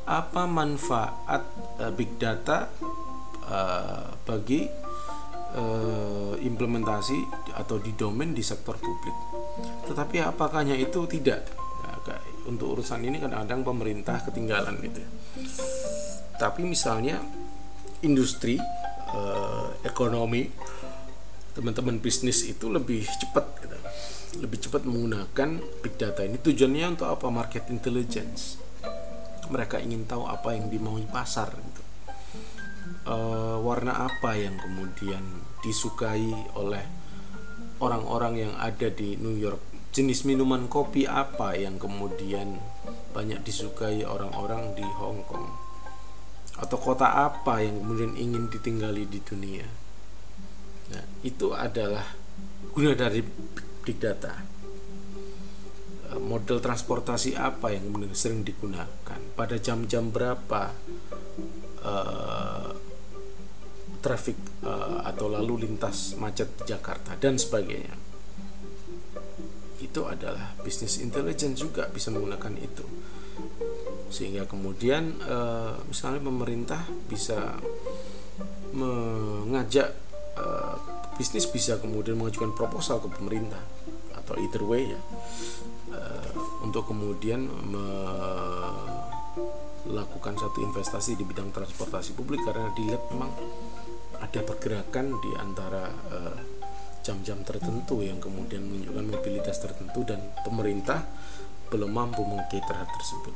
apa 0.06 0.42
manfaat 0.48 1.42
uh, 1.82 1.92
big 1.92 2.16
data 2.16 2.72
uh, 3.44 4.16
bagi 4.24 4.64
uh, 5.56 6.34
implementasi 6.40 7.18
atau 7.52 7.76
di 7.76 7.92
domain 7.92 8.32
di 8.32 8.40
sektor 8.40 8.80
publik. 8.80 9.16
Tetapi 9.92 10.24
apakahnya 10.24 10.72
itu 10.78 11.04
tidak? 11.04 11.52
Nah, 11.84 12.00
untuk 12.48 12.78
urusan 12.78 13.02
ini 13.02 13.18
kadang-kadang 13.18 13.66
pemerintah 13.66 14.22
ketinggalan 14.24 14.78
gitu. 14.80 15.02
Tapi 16.36 16.64
misalnya 16.64 17.20
industri, 18.04 18.60
uh, 19.16 19.72
ekonomi 19.80 20.52
teman-teman 21.56 21.96
bisnis 21.96 22.44
itu 22.44 22.68
lebih 22.68 23.08
cepat 23.08 23.46
gitu. 23.64 23.76
lebih 24.44 24.58
cepat 24.68 24.84
menggunakan 24.84 25.56
big 25.80 25.96
data 25.96 26.20
ini. 26.20 26.36
Tujuannya 26.36 27.00
untuk 27.00 27.08
apa? 27.08 27.32
Market 27.32 27.72
intelligence. 27.72 28.60
Mereka 29.48 29.80
ingin 29.80 30.04
tahu 30.04 30.28
apa 30.28 30.52
yang 30.52 30.68
dimaui 30.68 31.08
pasar 31.08 31.48
gitu. 31.56 31.82
uh, 33.08 33.56
warna 33.64 34.04
apa 34.04 34.36
yang 34.36 34.60
kemudian 34.60 35.24
disukai 35.64 36.28
oleh 36.52 36.84
orang-orang 37.80 38.34
yang 38.36 38.52
ada 38.60 38.92
di 38.92 39.16
New 39.16 39.40
York? 39.40 39.64
Jenis 39.96 40.28
minuman 40.28 40.68
kopi 40.68 41.08
apa 41.08 41.56
yang 41.56 41.80
kemudian 41.80 42.60
banyak 43.16 43.40
disukai 43.40 44.04
orang-orang 44.04 44.76
di 44.76 44.84
Hong 44.84 45.24
Kong 45.24 45.65
atau 46.56 46.76
kota 46.80 47.28
apa 47.28 47.60
yang 47.60 47.84
kemudian 47.84 48.16
ingin 48.16 48.48
ditinggali 48.48 49.04
di 49.04 49.20
dunia 49.20 49.66
Nah, 50.92 51.04
itu 51.26 51.50
adalah 51.50 52.06
guna 52.70 52.94
dari 52.94 53.22
big 53.82 53.98
data. 53.98 54.34
Eh, 56.12 56.20
model 56.22 56.62
transportasi 56.62 57.34
apa 57.34 57.74
yang 57.74 57.90
kemudian 57.90 58.14
sering 58.14 58.46
digunakan? 58.46 59.18
Pada 59.34 59.56
jam-jam 59.58 60.08
berapa 60.14 60.70
uh, 61.82 62.70
traffic 64.00 64.38
uh, 64.62 65.02
atau 65.04 65.26
lalu 65.26 65.66
lintas 65.66 66.14
macet 66.16 66.54
di 66.62 66.70
Jakarta 66.70 67.18
dan 67.18 67.36
sebagainya. 67.36 67.98
Itu 69.82 70.08
adalah 70.08 70.56
bisnis 70.62 71.02
intelligence 71.02 71.60
juga 71.60 71.90
bisa 71.90 72.14
menggunakan 72.14 72.54
itu. 72.62 72.86
Sehingga 74.08 74.46
kemudian 74.46 75.18
uh, 75.26 75.76
misalnya 75.86 76.22
pemerintah 76.22 76.82
bisa 77.10 77.58
mengajak 78.76 79.94
uh, 80.36 80.76
bisnis 81.16 81.48
bisa 81.48 81.80
kemudian 81.80 82.20
mengajukan 82.20 82.52
proposal 82.52 83.00
ke 83.00 83.08
pemerintah 83.08 83.62
atau 84.12 84.36
either 84.36 84.60
way 84.66 84.92
ya 84.92 85.00
uh, 85.96 86.28
untuk 86.60 86.92
kemudian 86.92 87.48
melakukan 89.86 90.36
satu 90.36 90.60
investasi 90.60 91.16
di 91.16 91.24
bidang 91.24 91.54
transportasi 91.56 92.12
publik 92.12 92.44
karena 92.44 92.68
dilihat 92.76 93.00
memang 93.14 93.32
ada 94.20 94.40
pergerakan 94.44 95.16
di 95.20 95.30
antara 95.40 95.88
jam-jam 97.06 97.38
tertentu 97.46 98.02
yang 98.02 98.18
kemudian 98.18 98.66
menunjukkan 98.66 99.06
mobilitas 99.06 99.62
tertentu 99.62 100.02
dan 100.02 100.18
pemerintah 100.42 101.06
belum 101.70 101.94
mampu 101.94 102.26
mengkater 102.26 102.74
hal 102.74 102.88
tersebut. 102.98 103.34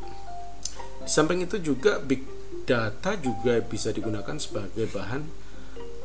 Samping 1.09 1.45
itu 1.45 1.57
juga 1.61 1.99
big 2.01 2.23
data 2.65 3.17
juga 3.19 3.59
bisa 3.65 3.91
digunakan 3.91 4.37
sebagai 4.39 4.87
bahan 4.93 5.23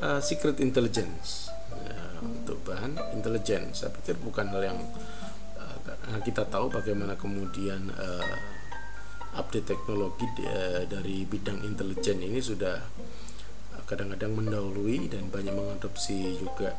uh, 0.02 0.22
secret 0.24 0.58
intelligence. 0.64 1.54
Ya, 1.86 2.02
untuk 2.24 2.64
bahan 2.66 2.98
intelijen 3.14 3.76
saya 3.76 3.92
pikir 3.94 4.18
bukan 4.24 4.50
hal 4.50 4.74
yang 4.74 4.80
uh, 5.60 6.20
kita 6.24 6.48
tahu 6.48 6.72
bagaimana 6.72 7.14
kemudian 7.20 7.92
uh, 7.94 8.36
update 9.36 9.76
teknologi 9.76 10.26
uh, 10.48 10.88
dari 10.88 11.28
bidang 11.28 11.62
intelijen 11.68 12.24
ini 12.24 12.40
sudah 12.40 12.80
kadang-kadang 13.86 14.34
mendahului 14.34 15.06
dan 15.14 15.30
banyak 15.30 15.54
mengadopsi 15.54 16.42
juga 16.42 16.74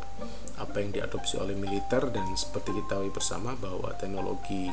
apa 0.59 0.83
yang 0.83 0.91
diadopsi 0.91 1.39
oleh 1.39 1.55
militer 1.55 2.03
dan 2.11 2.27
seperti 2.35 2.75
kita 2.75 2.99
tahu 2.99 3.15
bersama 3.15 3.55
bahwa 3.55 3.95
teknologi 3.95 4.67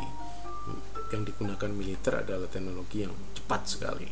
yang 1.13 1.23
digunakan 1.23 1.69
militer 1.69 2.25
adalah 2.25 2.49
teknologi 2.49 3.05
yang 3.05 3.13
cepat 3.37 3.61
sekali. 3.69 4.07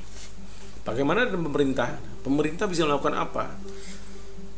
Bagaimana 0.82 1.26
dengan 1.26 1.50
pemerintah? 1.50 1.98
Pemerintah 2.22 2.66
bisa 2.70 2.86
melakukan 2.86 3.18
apa? 3.18 3.46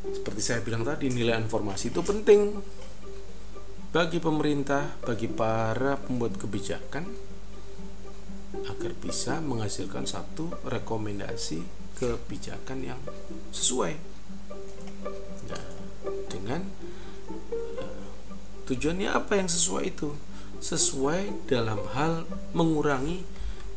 seperti 0.04 0.42
saya 0.44 0.60
bilang 0.60 0.84
tadi 0.84 1.08
nilai 1.08 1.40
informasi 1.40 1.96
itu 1.96 2.04
penting 2.04 2.60
bagi 3.94 4.18
pemerintah, 4.18 5.00
bagi 5.06 5.30
para 5.30 5.96
pembuat 6.02 6.36
kebijakan 6.36 7.06
agar 8.68 8.92
bisa 8.98 9.38
menghasilkan 9.40 10.04
satu 10.10 10.50
rekomendasi 10.66 11.62
kebijakan 11.96 12.84
yang 12.84 13.00
sesuai 13.54 13.94
nah, 15.46 15.68
dengan 16.26 16.66
uh, 17.78 18.06
tujuannya 18.66 19.14
apa 19.14 19.38
yang 19.38 19.48
sesuai 19.48 19.84
itu 19.94 20.10
sesuai 20.64 21.52
dalam 21.52 21.84
hal 21.92 22.24
mengurangi 22.56 23.28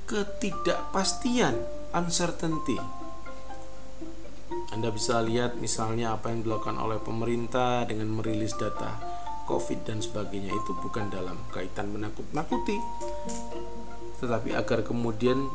ketidakpastian 0.07 1.59
uncertainty. 1.91 2.78
Anda 4.70 4.95
bisa 4.95 5.18
lihat 5.18 5.59
misalnya 5.59 6.14
apa 6.14 6.30
yang 6.30 6.47
dilakukan 6.47 6.78
oleh 6.78 7.03
pemerintah 7.03 7.82
dengan 7.91 8.14
merilis 8.14 8.55
data 8.55 9.03
COVID 9.51 9.82
dan 9.82 9.99
sebagainya. 9.99 10.55
Itu 10.55 10.78
bukan 10.78 11.11
dalam 11.11 11.43
kaitan 11.51 11.91
menakut-nakuti, 11.91 12.78
tetapi 14.22 14.55
agar 14.55 14.87
kemudian 14.87 15.51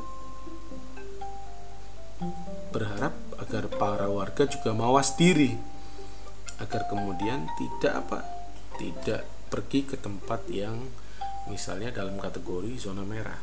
berharap 2.75 3.15
agar 3.39 3.71
para 3.79 4.07
warga 4.11 4.45
juga 4.45 4.71
mawas 4.71 5.17
diri 5.17 5.57
agar 6.61 6.85
kemudian 6.87 7.49
tidak 7.57 7.93
apa 8.05 8.19
tidak 8.77 9.25
pergi 9.49 9.81
ke 9.83 9.97
tempat 9.97 10.45
yang 10.47 10.77
misalnya 11.49 11.89
dalam 11.89 12.19
kategori 12.19 12.75
zona 12.77 13.01
merah. 13.01 13.39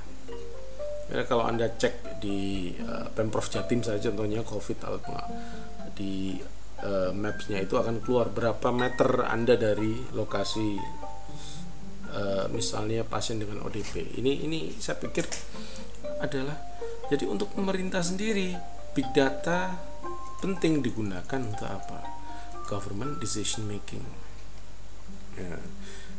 Ya, 1.08 1.24
kalau 1.24 1.48
anda 1.48 1.72
cek 1.72 2.20
di 2.20 2.68
uh, 2.84 3.08
pemprov 3.16 3.48
jatim 3.48 3.80
saja 3.80 4.12
contohnya 4.12 4.44
covid 4.44 4.76
di 5.96 6.36
uh, 6.84 7.10
mapsnya 7.16 7.64
itu 7.64 7.80
akan 7.80 8.04
keluar 8.04 8.28
berapa 8.28 8.68
meter 8.76 9.24
anda 9.24 9.56
dari 9.56 9.96
lokasi 10.12 10.76
uh, 12.12 12.44
misalnya 12.52 13.08
pasien 13.08 13.40
dengan 13.40 13.64
ODP 13.64 14.20
ini 14.20 14.44
ini 14.44 14.76
saya 14.76 15.00
pikir 15.00 15.24
adalah 16.20 16.60
jadi 17.08 17.24
untuk 17.24 17.56
pemerintah 17.56 18.04
sendiri 18.04 18.52
big 18.92 19.08
data 19.16 19.80
penting 20.38 20.84
digunakan 20.84 21.40
untuk 21.40 21.66
apa? 21.66 22.00
Government 22.68 23.18
decision 23.18 23.66
making. 23.66 24.02
Ya. 25.38 25.54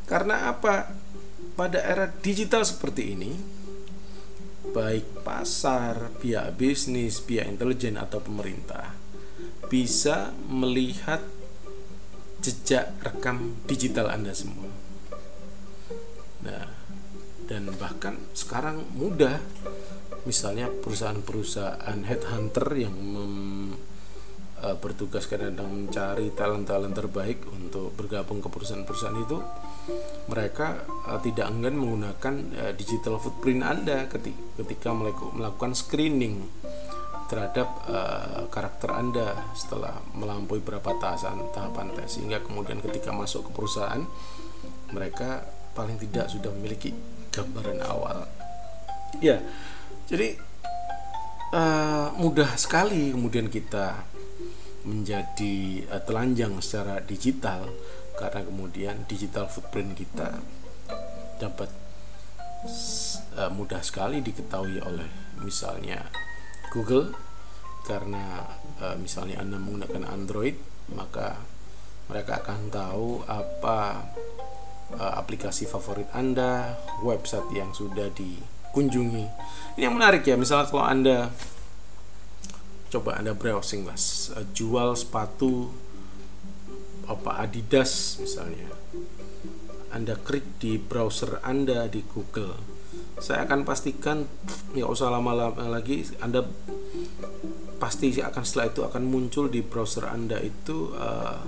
karena 0.08 0.48
apa 0.48 0.96
pada 1.60 1.84
era 1.84 2.08
digital 2.08 2.64
seperti 2.64 3.20
ini 3.20 3.32
baik 4.72 5.28
pasar, 5.28 6.16
pihak 6.24 6.56
bisnis, 6.56 7.20
pihak 7.20 7.52
intelijen 7.52 8.00
atau 8.00 8.24
pemerintah 8.24 8.96
bisa 9.68 10.32
melihat 10.48 11.20
jejak 12.40 12.96
rekam 13.04 13.60
digital 13.68 14.08
Anda 14.08 14.32
semua. 14.32 14.72
Nah, 16.48 16.64
dan 17.52 17.68
bahkan 17.76 18.16
sekarang 18.32 18.88
mudah 18.96 19.44
misalnya 20.24 20.72
perusahaan-perusahaan 20.72 22.00
headhunter 22.08 22.68
yang 22.80 22.96
mem, 22.96 23.36
uh, 24.64 24.76
bertugas 24.80 25.28
kadang-kadang 25.28 25.68
mencari 25.68 26.32
talent-talent 26.32 26.96
terbaik 26.96 27.44
untuk 27.52 27.92
bergabung 28.00 28.40
ke 28.40 28.48
perusahaan-perusahaan 28.48 29.20
itu 29.28 29.38
mereka 30.30 30.86
uh, 31.10 31.18
tidak 31.22 31.50
enggan 31.50 31.76
menggunakan 31.80 32.34
uh, 32.54 32.74
digital 32.78 33.18
footprint 33.18 33.66
Anda 33.66 34.06
ketika, 34.06 34.42
ketika 34.62 34.90
melakukan 35.34 35.74
screening 35.74 36.46
terhadap 37.30 37.70
uh, 37.86 38.50
karakter 38.50 38.90
Anda 38.90 39.54
setelah 39.54 40.02
melampaui 40.18 40.62
beberapa 40.66 40.98
tahapan 40.98 41.50
tahapan 41.54 41.88
tes. 41.94 42.18
Sehingga 42.18 42.42
kemudian 42.42 42.82
ketika 42.82 43.14
masuk 43.14 43.50
ke 43.50 43.52
perusahaan 43.54 44.02
mereka 44.90 45.46
paling 45.78 46.02
tidak 46.02 46.28
sudah 46.34 46.50
memiliki 46.50 46.90
gambaran 47.30 47.80
awal. 47.86 48.26
Ya, 49.22 49.42
jadi 50.10 50.38
uh, 51.54 52.14
mudah 52.18 52.58
sekali 52.58 53.14
kemudian 53.14 53.50
kita 53.50 54.06
menjadi 54.86 55.86
uh, 55.94 56.02
telanjang 56.02 56.58
secara 56.66 56.98
digital 57.06 57.70
karena 58.20 58.44
kemudian 58.44 59.08
digital 59.08 59.48
footprint 59.48 59.96
kita 59.96 60.44
dapat 61.40 61.72
uh, 63.40 63.48
mudah 63.56 63.80
sekali 63.80 64.20
diketahui 64.20 64.84
oleh 64.84 65.08
misalnya 65.40 66.04
Google 66.76 67.16
karena 67.88 68.44
uh, 68.84 69.00
misalnya 69.00 69.40
Anda 69.40 69.56
menggunakan 69.56 70.04
Android 70.12 70.60
maka 70.92 71.40
mereka 72.12 72.42
akan 72.44 72.60
tahu 72.74 73.24
apa 73.30 74.04
uh, 74.98 75.14
aplikasi 75.22 75.70
favorit 75.70 76.10
Anda, 76.10 76.74
website 77.06 77.46
yang 77.54 77.70
sudah 77.70 78.10
dikunjungi. 78.10 79.26
Ini 79.78 79.82
yang 79.86 79.94
menarik 79.94 80.26
ya, 80.26 80.34
misalnya 80.34 80.74
kalau 80.74 80.86
Anda 80.86 81.30
coba 82.90 83.22
Anda 83.22 83.38
browsing 83.38 83.86
uh, 83.86 84.46
jual 84.58 84.98
sepatu 84.98 85.70
apa 87.10 87.42
Adidas 87.42 88.22
misalnya. 88.22 88.70
Anda 89.90 90.14
klik 90.14 90.62
di 90.62 90.78
browser 90.78 91.42
Anda 91.42 91.90
di 91.90 92.06
Google. 92.06 92.54
Saya 93.18 93.50
akan 93.50 93.66
pastikan 93.66 94.30
nggak 94.78 94.86
usah 94.86 95.10
lama-lama 95.10 95.66
lagi 95.66 96.06
Anda 96.22 96.46
pasti 97.82 98.14
akan 98.14 98.44
setelah 98.46 98.70
itu 98.70 98.82
akan 98.86 99.04
muncul 99.10 99.50
di 99.50 99.66
browser 99.66 100.06
Anda 100.08 100.38
itu 100.40 100.94
uh, 100.94 101.42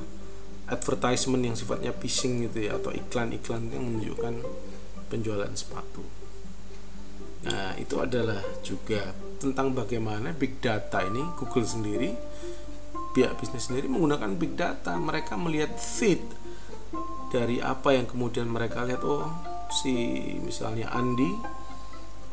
advertisement 0.72 1.43
yang 1.43 1.55
sifatnya 1.55 1.91
phishing 1.93 2.47
gitu 2.49 2.72
ya 2.72 2.80
atau 2.80 2.89
iklan-iklan 2.95 3.70
yang 3.70 3.84
menunjukkan 3.84 4.34
penjualan 5.12 5.51
sepatu. 5.53 6.01
Nah, 7.41 7.76
itu 7.76 7.99
adalah 7.99 8.39
juga 8.64 9.12
tentang 9.41 9.76
bagaimana 9.76 10.32
big 10.32 10.64
data 10.64 11.03
ini 11.03 11.20
Google 11.36 11.68
sendiri 11.68 12.09
pihak 13.12 13.38
bisnis 13.39 13.68
sendiri 13.68 13.88
menggunakan 13.91 14.36
big 14.36 14.55
data. 14.55 14.95
Mereka 14.95 15.36
melihat 15.39 15.76
feed 15.78 16.22
dari 17.32 17.64
apa 17.64 17.95
yang 17.95 18.07
kemudian 18.07 18.47
mereka 18.47 18.84
lihat. 18.84 19.03
Oh 19.03 19.28
si 19.72 19.93
misalnya 20.43 20.91
Andi, 20.91 21.32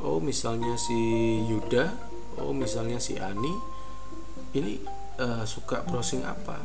oh 0.02 0.18
misalnya 0.18 0.74
si 0.74 0.98
Yuda, 1.46 1.94
oh 2.42 2.50
misalnya 2.50 2.98
si 2.98 3.14
Ani 3.18 3.54
ini 4.56 4.82
uh, 5.20 5.44
suka 5.44 5.84
browsing 5.86 6.26
apa? 6.26 6.62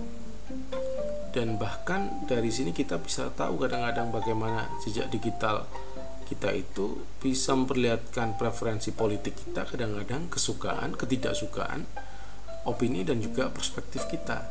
Dan 1.33 1.57
bahkan 1.57 2.25
dari 2.29 2.53
sini 2.53 2.73
kita 2.73 3.01
bisa 3.01 3.33
tahu 3.33 3.57
kadang-kadang 3.57 4.13
bagaimana 4.13 4.69
jejak 4.85 5.09
digital 5.09 5.65
kita 6.29 6.55
itu 6.55 7.03
bisa 7.19 7.53
memperlihatkan 7.53 8.39
preferensi 8.39 8.95
politik 8.95 9.35
kita 9.37 9.67
kadang-kadang 9.67 10.31
kesukaan 10.31 10.95
ketidaksukaan 10.95 11.83
opini 12.67 13.03
dan 13.03 13.19
juga 13.19 13.51
perspektif 13.51 14.07
kita 14.07 14.43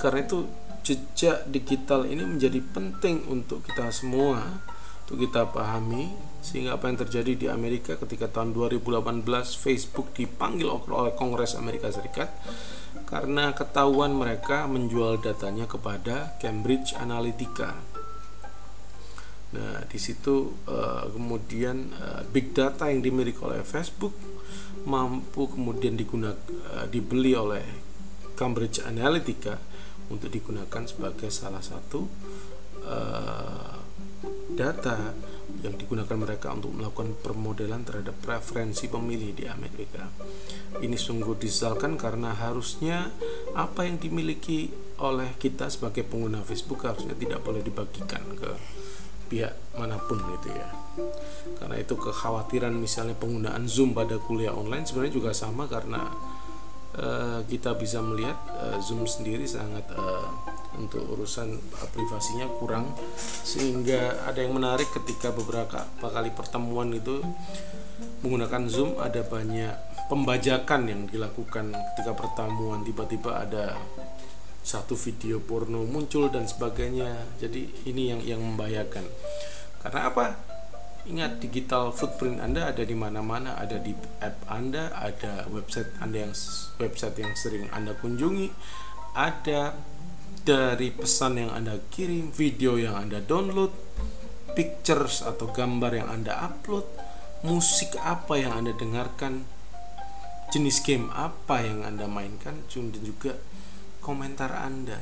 karena 0.00 0.24
itu 0.24 0.48
jejak 0.80 1.44
digital 1.52 2.08
ini 2.08 2.24
menjadi 2.24 2.60
penting 2.72 3.28
untuk 3.28 3.62
kita 3.66 3.92
semua 3.92 4.64
untuk 5.04 5.26
kita 5.26 5.50
pahami 5.50 6.14
sehingga 6.40 6.78
apa 6.78 6.88
yang 6.88 6.98
terjadi 7.02 7.32
di 7.36 7.46
Amerika 7.50 7.98
ketika 8.00 8.30
tahun 8.30 8.56
2018 8.56 9.26
Facebook 9.58 10.14
dipanggil 10.16 10.70
oleh 10.70 11.12
Kongres 11.18 11.58
Amerika 11.58 11.92
Serikat 11.92 12.32
karena 13.10 13.50
ketahuan 13.50 14.14
mereka 14.14 14.70
menjual 14.70 15.18
datanya 15.18 15.66
kepada 15.66 16.38
Cambridge 16.38 16.94
Analytica. 16.94 17.74
Nah, 19.50 19.82
di 19.90 19.98
situ 19.98 20.62
uh, 20.70 21.10
kemudian 21.10 21.90
uh, 21.90 22.22
big 22.30 22.54
data 22.54 22.86
yang 22.86 23.02
dimiliki 23.02 23.42
oleh 23.42 23.66
Facebook 23.66 24.14
mampu 24.88 25.50
kemudian 25.50 25.96
digunakan 25.98 26.38
uh, 26.72 26.86
dibeli 26.88 27.36
oleh 27.36 27.64
Cambridge 28.36 28.80
Analytica 28.84 29.58
untuk 30.08 30.32
digunakan 30.32 30.82
sebagai 30.88 31.28
salah 31.28 31.60
satu 31.60 32.00
uh, 32.84 33.76
data 34.52 35.12
yang 35.60 35.76
digunakan 35.76 36.16
mereka 36.16 36.54
untuk 36.54 36.72
melakukan 36.72 37.12
permodelan 37.20 37.84
terhadap 37.84 38.16
preferensi 38.22 38.88
pemilih 38.88 39.36
di 39.36 39.44
Amerika. 39.44 40.08
Ini 40.80 40.96
sungguh 40.96 41.36
disesalkan 41.36 42.00
karena 42.00 42.32
harusnya 42.32 43.12
apa 43.52 43.84
yang 43.84 44.00
dimiliki 44.00 44.70
oleh 45.00 45.36
kita 45.36 45.68
sebagai 45.68 46.06
pengguna 46.06 46.40
Facebook 46.44 46.86
harusnya 46.86 47.16
tidak 47.16 47.44
boleh 47.44 47.60
dibagikan 47.60 48.22
ke 48.36 48.79
pihak 49.30 49.54
mana 49.78 49.94
pun 50.02 50.18
gitu 50.18 50.50
ya. 50.50 50.68
Karena 51.62 51.78
itu 51.78 51.94
kekhawatiran 51.94 52.74
misalnya 52.74 53.14
penggunaan 53.14 53.70
Zoom 53.70 53.94
pada 53.94 54.18
kuliah 54.18 54.50
online 54.50 54.82
sebenarnya 54.82 55.14
juga 55.14 55.30
sama 55.30 55.70
karena 55.70 56.10
uh, 56.98 57.40
kita 57.46 57.78
bisa 57.78 58.02
melihat 58.02 58.36
uh, 58.58 58.76
Zoom 58.82 59.06
sendiri 59.06 59.46
sangat 59.46 59.86
uh, 59.94 60.26
untuk 60.74 61.06
urusan 61.14 61.58
privasinya 61.94 62.50
kurang 62.58 62.90
sehingga 63.46 64.26
ada 64.26 64.42
yang 64.42 64.54
menarik 64.58 64.90
ketika 64.90 65.30
beberapa 65.30 65.86
kali 65.98 66.30
pertemuan 66.34 66.90
itu 66.94 67.22
menggunakan 68.24 68.66
Zoom 68.66 68.96
ada 68.98 69.20
banyak 69.22 69.90
pembajakan 70.10 70.80
yang 70.90 71.00
dilakukan 71.06 71.70
ketika 71.94 72.12
pertemuan 72.18 72.82
tiba-tiba 72.82 73.46
ada 73.46 73.78
satu 74.60 74.94
video 74.94 75.40
porno 75.40 75.82
muncul 75.88 76.28
dan 76.28 76.46
sebagainya. 76.46 77.26
Jadi 77.40 77.88
ini 77.88 78.12
yang 78.12 78.20
yang 78.22 78.40
membahayakan. 78.44 79.04
Karena 79.80 80.00
apa? 80.12 80.26
Ingat 81.08 81.40
digital 81.40 81.96
footprint 81.96 82.44
Anda 82.44 82.70
ada 82.70 82.84
di 82.84 82.92
mana-mana. 82.92 83.56
Ada 83.56 83.80
di 83.80 83.96
app 84.20 84.44
Anda 84.46 84.92
ada 84.92 85.48
website 85.48 85.96
Anda 85.98 86.28
yang 86.28 86.34
website 86.76 87.16
yang 87.18 87.32
sering 87.34 87.66
Anda 87.72 87.96
kunjungi. 87.96 88.52
Ada 89.16 89.74
dari 90.44 90.88
pesan 90.94 91.36
yang 91.36 91.52
Anda 91.52 91.80
kirim, 91.92 92.32
video 92.32 92.80
yang 92.80 92.96
Anda 92.96 93.20
download, 93.20 93.72
pictures 94.56 95.20
atau 95.20 95.52
gambar 95.52 96.00
yang 96.00 96.08
Anda 96.08 96.32
upload, 96.46 96.86
musik 97.44 97.96
apa 98.00 98.40
yang 98.40 98.56
Anda 98.56 98.72
dengarkan, 98.72 99.44
jenis 100.50 100.80
game 100.80 101.12
apa 101.12 101.60
yang 101.60 101.84
Anda 101.84 102.08
mainkan, 102.08 102.64
dan 102.70 103.02
juga 103.04 103.36
komentar 104.00 104.52
Anda. 104.52 104.98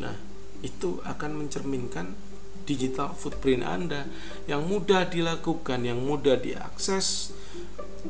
Nah, 0.00 0.16
itu 0.64 0.98
akan 1.04 1.44
mencerminkan 1.44 2.16
digital 2.64 3.12
footprint 3.12 3.62
Anda 3.62 4.08
yang 4.48 4.66
mudah 4.66 5.06
dilakukan, 5.06 5.84
yang 5.84 6.00
mudah 6.02 6.40
diakses 6.40 7.36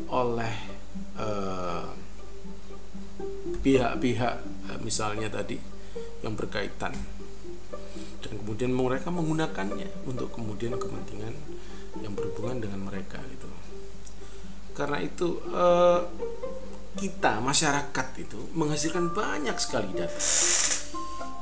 oleh 0.09 0.55
uh, 1.19 1.91
pihak-pihak 3.63 4.35
uh, 4.73 4.79
misalnya 4.81 5.29
tadi 5.29 5.57
yang 6.25 6.33
berkaitan 6.39 6.95
dan 8.23 8.33
kemudian 8.39 8.73
mereka 8.73 9.11
menggunakannya 9.11 10.07
untuk 10.07 10.33
kemudian 10.33 10.79
kepentingan 10.79 11.35
yang 12.01 12.15
berhubungan 12.15 12.63
dengan 12.63 12.89
mereka 12.89 13.21
gitu 13.29 13.51
karena 14.73 15.05
itu 15.05 15.37
eh, 15.53 16.01
kita 16.93 17.41
masyarakat 17.41 18.07
itu 18.21 18.41
menghasilkan 18.53 19.17
banyak 19.17 19.57
sekali 19.57 19.93
data. 19.97 20.21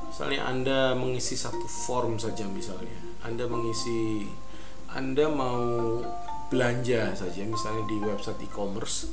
Misalnya 0.07 0.41
anda 0.47 0.79
mengisi 0.95 1.35
satu 1.35 1.67
form 1.67 2.19
saja 2.19 2.47
misalnya. 2.47 2.95
Anda 3.21 3.45
mengisi 3.45 4.27
anda 4.91 5.31
mau 5.31 5.99
belanja 6.51 7.15
saja 7.15 7.47
misalnya 7.47 7.87
di 7.87 7.97
website 8.03 8.43
e-commerce 8.43 9.07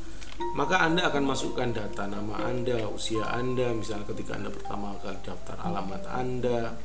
maka 0.55 0.86
Anda 0.86 1.11
akan 1.11 1.34
masukkan 1.34 1.66
data 1.74 2.07
nama 2.07 2.47
Anda, 2.47 2.86
usia 2.86 3.26
Anda, 3.26 3.74
misalnya 3.74 4.07
ketika 4.14 4.39
Anda 4.39 4.55
pertama 4.55 4.95
kali 5.03 5.18
daftar 5.26 5.59
alamat 5.59 6.03
Anda, 6.07 6.78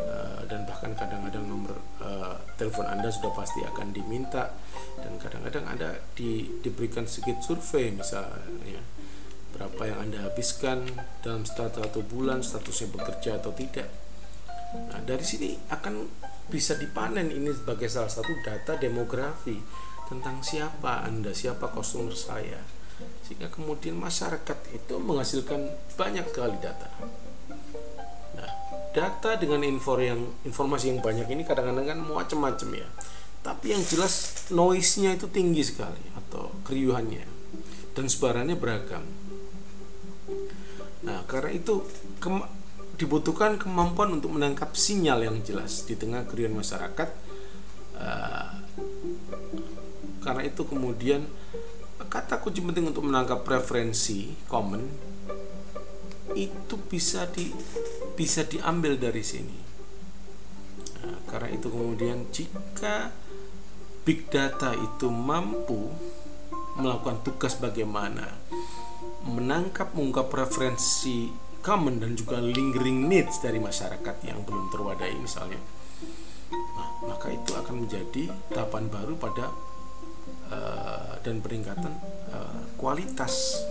uh, 0.00 0.40
dan 0.48 0.64
bahkan 0.64 0.96
kadang-kadang 0.96 1.44
nomor 1.44 1.76
uh, 2.00 2.40
telepon 2.56 2.88
Anda 2.88 3.12
sudah 3.12 3.36
pasti 3.36 3.60
akan 3.68 3.92
diminta, 3.92 4.56
dan 5.00 5.20
kadang-kadang 5.20 5.68
Anda 5.68 6.00
di, 6.16 6.60
diberikan 6.64 7.04
sedikit 7.04 7.44
survei 7.44 7.92
misalnya 7.92 8.80
berapa 9.52 9.82
yang 9.92 9.98
Anda 10.08 10.32
habiskan 10.32 10.88
dalam 11.20 11.44
satu 11.44 12.00
bulan, 12.00 12.40
statusnya 12.40 12.96
bekerja 12.96 13.40
atau 13.40 13.52
tidak. 13.52 13.88
Nah, 14.76 15.00
dari 15.04 15.24
sini 15.24 15.52
akan 15.68 16.04
bisa 16.48 16.76
dipanen 16.76 17.28
ini 17.28 17.52
sebagai 17.52 17.92
salah 17.92 18.12
satu 18.12 18.32
data 18.40 18.76
demografi 18.80 19.56
tentang 20.08 20.40
siapa 20.40 21.04
Anda, 21.04 21.32
siapa 21.36 21.72
customer 21.72 22.12
saya 22.12 22.75
sehingga 23.26 23.50
kemudian 23.50 23.98
masyarakat 23.98 24.58
itu 24.72 24.94
menghasilkan 25.02 25.66
banyak 25.98 26.26
sekali 26.30 26.56
data. 26.62 26.88
Nah, 28.38 28.50
data 28.94 29.34
dengan 29.36 29.66
info 29.66 29.98
yang 29.98 30.22
informasi 30.46 30.94
yang 30.94 31.00
banyak 31.02 31.26
ini 31.28 31.42
kadang-kadang 31.42 31.86
kan 31.86 31.98
macam-macam 32.00 32.68
ya. 32.86 32.88
Tapi 33.42 33.74
yang 33.74 33.82
jelas 33.86 34.46
noise-nya 34.50 35.14
itu 35.14 35.30
tinggi 35.30 35.62
sekali 35.62 36.02
atau 36.18 36.50
keriuhannya 36.66 37.26
dan 37.94 38.06
sebarannya 38.10 38.58
beragam. 38.58 39.06
Nah, 41.06 41.22
karena 41.30 41.54
itu 41.54 41.86
dibutuhkan 42.98 43.60
kemampuan 43.60 44.18
untuk 44.18 44.34
menangkap 44.34 44.74
sinyal 44.74 45.22
yang 45.22 45.38
jelas 45.46 45.86
di 45.86 45.94
tengah 45.94 46.26
keriuhan 46.26 46.56
masyarakat. 46.56 47.08
Uh, 47.96 48.50
karena 50.26 50.42
itu 50.42 50.66
kemudian 50.66 51.22
kata 52.04 52.44
kunci 52.44 52.60
penting 52.60 52.92
untuk 52.92 53.08
menangkap 53.08 53.40
preferensi 53.40 54.36
common 54.46 54.84
itu 56.36 56.76
bisa 56.90 57.24
di 57.32 57.48
bisa 58.12 58.44
diambil 58.44 59.00
dari 59.00 59.24
sini. 59.24 59.58
Nah, 61.04 61.20
karena 61.28 61.48
itu 61.56 61.72
kemudian 61.72 62.28
jika 62.28 63.12
big 64.04 64.28
data 64.28 64.76
itu 64.76 65.08
mampu 65.08 65.90
melakukan 66.76 67.24
tugas 67.24 67.56
bagaimana 67.56 68.36
menangkap 69.26 69.90
mengungkap 69.96 70.30
preferensi 70.30 71.32
common 71.64 71.98
dan 71.98 72.14
juga 72.14 72.38
lingering 72.38 73.10
needs 73.10 73.42
dari 73.42 73.58
masyarakat 73.58 74.22
yang 74.22 74.46
belum 74.46 74.70
terwadai 74.70 75.10
misalnya 75.18 75.58
nah, 76.54 77.10
maka 77.10 77.34
itu 77.34 77.50
akan 77.58 77.82
menjadi 77.82 78.30
tahapan 78.54 78.86
baru 78.86 79.18
pada 79.18 79.50
uh, 80.50 81.18
dan 81.22 81.42
peningkatan 81.42 81.94
uh, 82.32 82.62
kualitas. 82.78 83.64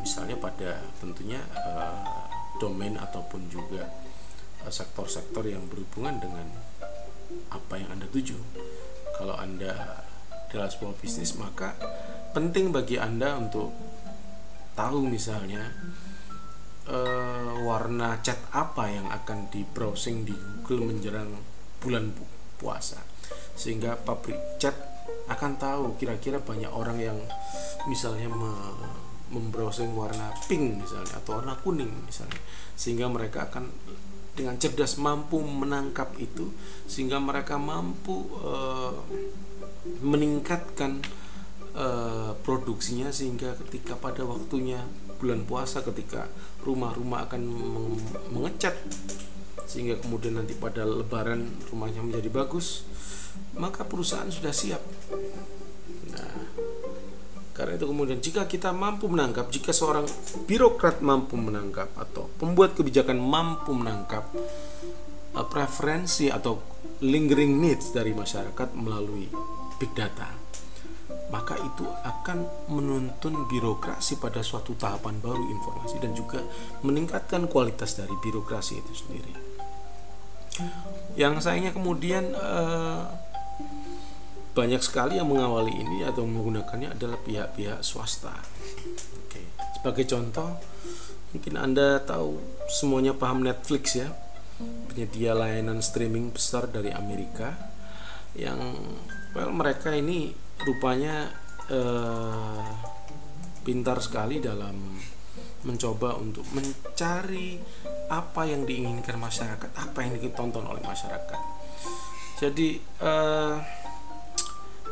Misalnya 0.00 0.36
pada 0.36 0.84
tentunya 1.00 1.40
uh, 1.56 2.28
domain 2.60 2.94
ataupun 3.00 3.48
juga 3.48 3.88
sektor-sektor 4.68 5.44
uh, 5.48 5.52
yang 5.56 5.64
berhubungan 5.68 6.20
dengan 6.20 6.46
apa 7.50 7.80
yang 7.80 7.88
anda 7.94 8.06
tuju. 8.10 8.36
Kalau 9.14 9.34
anda 9.38 10.04
dalam 10.50 10.70
sebuah 10.70 10.94
bisnis 11.02 11.34
maka 11.34 11.74
penting 12.30 12.70
bagi 12.70 12.98
anda 12.98 13.34
untuk 13.34 13.74
tahu 14.74 15.06
misalnya 15.06 15.70
uh, 16.90 17.54
warna 17.62 18.18
cat 18.22 18.38
apa 18.54 18.90
yang 18.90 19.06
akan 19.10 19.50
di 19.50 19.62
browsing 19.66 20.26
di 20.26 20.34
Google 20.62 20.94
menjelang 20.94 21.30
bulan 21.82 22.14
pu 22.14 22.22
puasa. 22.58 23.02
Sehingga 23.54 23.98
pabrik 23.98 24.38
cat 24.58 24.93
akan 25.30 25.52
tahu 25.56 25.84
kira-kira 25.96 26.40
banyak 26.40 26.68
orang 26.68 26.98
yang 27.00 27.18
misalnya 27.88 28.28
me 28.28 28.52
membrowsing 29.32 29.96
warna 29.96 30.30
pink 30.46 30.84
misalnya 30.84 31.18
atau 31.18 31.40
warna 31.42 31.56
kuning 31.58 31.90
misalnya. 32.06 32.38
Sehingga 32.76 33.10
mereka 33.10 33.50
akan 33.50 33.66
dengan 34.34 34.58
cerdas 34.58 34.98
mampu 34.98 35.38
menangkap 35.38 36.10
itu 36.18 36.50
sehingga 36.90 37.22
mereka 37.22 37.54
mampu 37.54 38.34
uh, 38.42 38.98
meningkatkan 40.02 40.98
uh, 41.78 42.34
produksinya 42.42 43.14
sehingga 43.14 43.54
ketika 43.66 43.94
pada 43.94 44.26
waktunya 44.26 44.82
bulan 45.22 45.46
puasa 45.46 45.86
ketika 45.86 46.26
rumah-rumah 46.66 47.30
akan 47.30 47.42
mengecat 48.34 48.74
sehingga 49.70 50.02
kemudian 50.02 50.36
nanti 50.36 50.58
pada 50.58 50.82
lebaran 50.82 51.46
rumahnya 51.70 52.02
menjadi 52.02 52.28
bagus 52.28 52.84
maka 53.54 53.86
perusahaan 53.86 54.28
sudah 54.30 54.50
siap 54.50 54.82
nah 56.14 56.32
karena 57.54 57.78
itu 57.78 57.86
kemudian 57.86 58.18
jika 58.18 58.50
kita 58.50 58.74
mampu 58.74 59.06
menangkap 59.06 59.46
jika 59.48 59.70
seorang 59.70 60.06
birokrat 60.50 60.98
mampu 61.00 61.38
menangkap 61.38 61.90
atau 61.94 62.26
pembuat 62.38 62.74
kebijakan 62.74 63.18
mampu 63.22 63.70
menangkap 63.70 64.26
uh, 65.34 65.46
preferensi 65.46 66.28
atau 66.30 66.58
lingering 67.02 67.62
needs 67.62 67.94
dari 67.94 68.10
masyarakat 68.10 68.74
melalui 68.74 69.30
big 69.78 69.90
data 69.94 70.44
maka 71.34 71.58
itu 71.58 71.82
akan 71.82 72.70
menuntun 72.70 73.50
birokrasi 73.50 74.22
pada 74.22 74.38
suatu 74.44 74.78
tahapan 74.78 75.18
baru 75.18 75.42
informasi 75.50 75.98
dan 75.98 76.14
juga 76.14 76.38
meningkatkan 76.86 77.50
kualitas 77.50 77.98
dari 77.98 78.14
birokrasi 78.22 78.78
itu 78.78 78.92
sendiri. 78.94 79.34
Yang 81.18 81.42
sayangnya 81.42 81.74
kemudian 81.74 82.30
eh, 82.30 83.02
banyak 84.54 84.80
sekali 84.80 85.18
yang 85.18 85.26
mengawali 85.28 85.74
ini 85.74 86.06
atau 86.06 86.22
menggunakannya 86.24 86.94
adalah 86.94 87.18
pihak-pihak 87.20 87.82
swasta. 87.82 88.32
Oke. 89.26 89.42
Sebagai 89.76 90.06
contoh, 90.06 90.62
mungkin 91.34 91.54
Anda 91.58 91.98
tahu 92.00 92.38
semuanya 92.70 93.18
paham 93.18 93.42
Netflix 93.42 93.98
ya, 93.98 94.14
penyedia 94.88 95.34
layanan 95.34 95.82
streaming 95.82 96.30
besar 96.30 96.70
dari 96.70 96.94
Amerika 96.94 97.58
yang 98.38 98.58
well 99.34 99.50
mereka 99.50 99.90
ini 99.90 100.30
rupanya 100.62 101.30
uh, 101.70 102.70
pintar 103.66 103.98
sekali 103.98 104.38
dalam 104.38 104.74
mencoba 105.64 106.14
untuk 106.20 106.44
mencari 106.54 107.58
apa 108.12 108.42
yang 108.44 108.68
diinginkan 108.68 109.16
masyarakat, 109.16 109.70
apa 109.74 109.98
yang 110.04 110.20
ditonton 110.20 110.62
oleh 110.62 110.84
masyarakat. 110.84 111.40
Jadi 112.38 112.78
uh, 113.00 113.56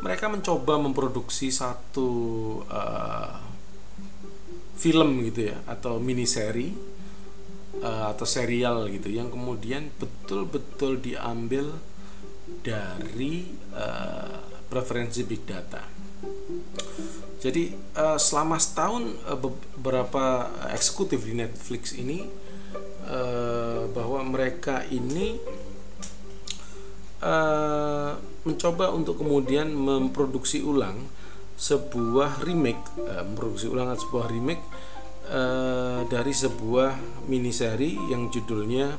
mereka 0.03 0.27
mencoba 0.27 0.75
memproduksi 0.75 1.47
satu 1.47 2.11
uh, 2.67 3.39
film 4.75 5.23
gitu 5.31 5.47
ya, 5.47 5.63
atau 5.63 5.95
mini 6.03 6.27
seri 6.27 6.75
uh, 7.79 8.11
atau 8.11 8.27
serial 8.27 8.91
gitu, 8.91 9.07
yang 9.07 9.31
kemudian 9.31 9.95
betul-betul 9.95 10.99
diambil 10.99 11.71
dari 12.59 13.47
uh, 13.71 14.43
preferensi 14.67 15.23
big 15.23 15.47
data. 15.47 15.87
Jadi 17.39 17.71
uh, 17.95 18.19
selama 18.19 18.59
setahun 18.59 19.07
uh, 19.23 19.39
beberapa 19.39 20.51
eksekutif 20.75 21.23
di 21.23 21.39
Netflix 21.39 21.95
ini 21.95 22.27
uh, 23.07 23.87
bahwa 23.87 24.19
mereka 24.27 24.83
ini 24.91 25.39
uh, 27.23 28.19
mencoba 28.43 28.91
untuk 28.91 29.23
kemudian 29.23 29.71
memproduksi 29.71 30.59
ulang 30.63 31.07
sebuah 31.55 32.43
remake, 32.43 32.83
uh, 32.99 33.23
memproduksi 33.23 33.71
ulang 33.71 33.95
sebuah 33.95 34.27
remake 34.27 34.63
uh, 35.31 36.03
dari 36.07 36.33
sebuah 36.35 37.23
miniseri 37.31 37.95
yang 38.11 38.27
judulnya 38.27 38.95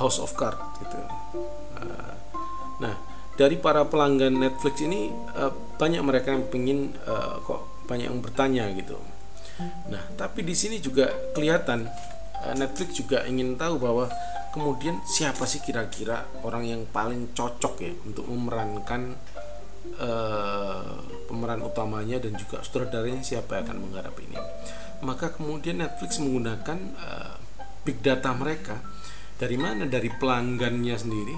House 0.00 0.16
of 0.22 0.32
Cards 0.32 0.80
gitu. 0.80 0.96
Uh, 1.76 2.14
nah 2.80 2.94
dari 3.36 3.56
para 3.56 3.84
pelanggan 3.88 4.36
Netflix 4.36 4.84
ini 4.84 5.08
banyak 5.80 6.02
mereka 6.04 6.36
yang 6.36 6.44
uh, 7.08 7.40
kok 7.40 7.88
banyak 7.88 8.12
yang 8.12 8.20
bertanya 8.20 8.68
gitu. 8.76 9.00
Nah, 9.92 10.00
tapi 10.16 10.40
di 10.40 10.56
sini 10.56 10.80
juga 10.80 11.12
kelihatan 11.36 11.84
Netflix 12.56 12.96
juga 12.96 13.24
ingin 13.28 13.60
tahu 13.60 13.76
bahwa 13.76 14.08
kemudian 14.50 14.98
siapa 15.06 15.46
sih 15.46 15.62
kira-kira 15.62 16.26
orang 16.42 16.66
yang 16.66 16.82
paling 16.88 17.30
cocok 17.36 17.74
ya 17.84 17.92
untuk 18.02 18.26
memerankan 18.26 19.14
uh, 20.00 20.98
pemeran 21.30 21.62
utamanya 21.62 22.18
dan 22.18 22.34
juga 22.34 22.64
sutradaranya 22.64 23.22
siapa 23.22 23.60
yang 23.60 23.70
akan 23.70 23.78
menggarap 23.88 24.16
ini. 24.20 24.36
Maka 25.00 25.32
kemudian 25.32 25.80
Netflix 25.80 26.20
menggunakan 26.20 26.78
uh, 26.98 27.34
big 27.86 28.02
data 28.04 28.34
mereka. 28.36 28.76
Dari 29.40 29.56
mana? 29.56 29.88
Dari 29.88 30.12
pelanggannya 30.12 30.96
sendiri 31.00 31.36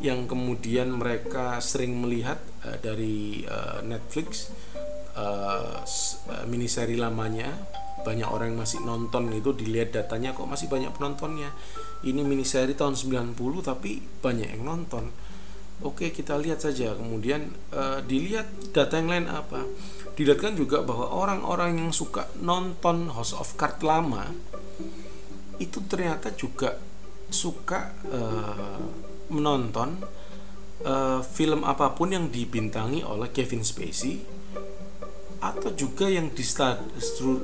yang 0.00 0.24
kemudian 0.24 0.96
mereka 0.96 1.60
sering 1.60 2.00
melihat 2.00 2.40
uh, 2.64 2.80
dari 2.80 3.44
uh, 3.44 3.84
Netflix 3.84 4.48
uh, 5.20 5.84
mini 6.48 6.64
seri 6.66 6.96
lamanya 6.96 7.52
banyak 8.00 8.28
orang 8.28 8.56
yang 8.56 8.60
masih 8.64 8.80
nonton 8.80 9.28
itu 9.36 9.52
dilihat 9.52 9.92
datanya 9.92 10.32
kok 10.32 10.48
masih 10.48 10.72
banyak 10.72 10.88
penontonnya. 10.96 11.52
Ini 12.00 12.24
mini 12.24 12.48
seri 12.48 12.72
tahun 12.72 12.96
90 12.96 13.36
tapi 13.60 14.00
banyak 14.00 14.56
yang 14.56 14.64
nonton. 14.64 15.12
Oke 15.84 16.12
kita 16.12 16.36
lihat 16.40 16.64
saja. 16.64 16.96
Kemudian 16.96 17.52
uh, 17.72 18.00
dilihat 18.04 18.72
data 18.72 18.96
yang 18.96 19.12
lain 19.12 19.26
apa? 19.28 19.64
Dilihatkan 20.16 20.56
juga 20.56 20.80
bahwa 20.80 21.12
orang-orang 21.12 21.76
yang 21.76 21.92
suka 21.92 22.28
nonton 22.40 23.12
House 23.12 23.36
of 23.36 23.56
Cards 23.60 23.84
lama 23.84 24.28
itu 25.60 25.84
ternyata 25.84 26.32
juga 26.32 26.80
suka 27.28 27.92
uh, 28.08 28.80
menonton 29.28 30.00
uh, 30.88 31.20
film 31.20 31.62
apa 31.68 31.92
pun 31.92 32.16
yang 32.16 32.32
dibintangi 32.32 33.04
oleh 33.04 33.28
Kevin 33.28 33.60
Spacey 33.60 34.39
atau 35.40 35.72
juga 35.72 36.04
yang 36.06 36.28
di 36.32 36.44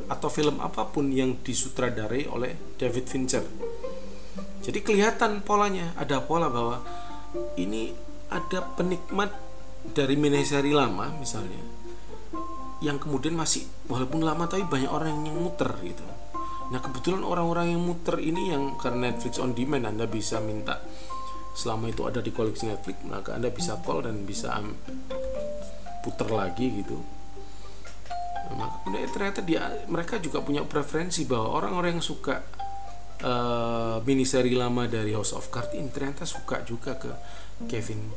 atau 0.09 0.29
film 0.29 0.61
apa 0.61 0.85
pun 0.93 1.09
yang 1.09 1.41
disutradarai 1.41 2.29
oleh 2.29 2.77
David 2.77 3.05
Fincher. 3.09 3.45
Jadi 4.61 4.79
kelihatan 4.85 5.41
polanya, 5.41 5.97
ada 5.97 6.21
pola 6.21 6.53
bahwa 6.53 6.85
ini 7.57 7.93
ada 8.29 8.65
penikmat 8.77 9.33
dari 9.97 10.19
miniseri 10.19 10.75
lama 10.75 11.15
misalnya 11.15 11.63
yang 12.83 12.99
kemudian 13.01 13.33
masih 13.39 13.65
walaupun 13.89 14.21
lama 14.27 14.45
tapi 14.51 14.67
banyak 14.67 14.91
orang 14.91 15.25
yang 15.25 15.39
muter 15.39 15.71
gitu. 15.81 16.05
Nah 16.69 16.83
kebetulan 16.83 17.23
orang-orang 17.23 17.73
yang 17.73 17.81
muter 17.81 18.19
ini 18.21 18.53
yang 18.53 18.77
karena 18.77 19.15
Netflix 19.15 19.39
on 19.39 19.55
demand 19.55 19.87
Anda 19.87 20.05
bisa 20.11 20.43
minta 20.43 20.83
selama 21.57 21.89
itu 21.89 22.05
ada 22.05 22.21
di 22.21 22.29
koleksi 22.37 22.69
Netflix 22.69 23.01
maka 23.09 23.33
anda 23.33 23.49
bisa 23.49 23.81
call 23.81 24.05
dan 24.05 24.29
bisa 24.29 24.53
putar 26.05 26.29
lagi 26.29 26.69
gitu 26.85 27.01
maka 28.55 28.85
kemudian 28.85 29.11
ternyata 29.11 29.41
dia 29.43 29.63
mereka 29.91 30.23
juga 30.23 30.39
punya 30.45 30.63
preferensi 30.63 31.27
bahwa 31.27 31.57
orang-orang 31.59 31.99
yang 31.99 32.05
suka 32.05 32.45
uh, 33.25 33.99
mini 34.05 34.23
seri 34.23 34.55
lama 34.55 34.87
dari 34.87 35.17
House 35.17 35.35
of 35.35 35.49
Cards 35.51 35.75
ini 35.75 35.89
ternyata 35.91 36.23
suka 36.29 36.63
juga 36.63 36.95
ke 37.01 37.11
Kevin 37.67 38.13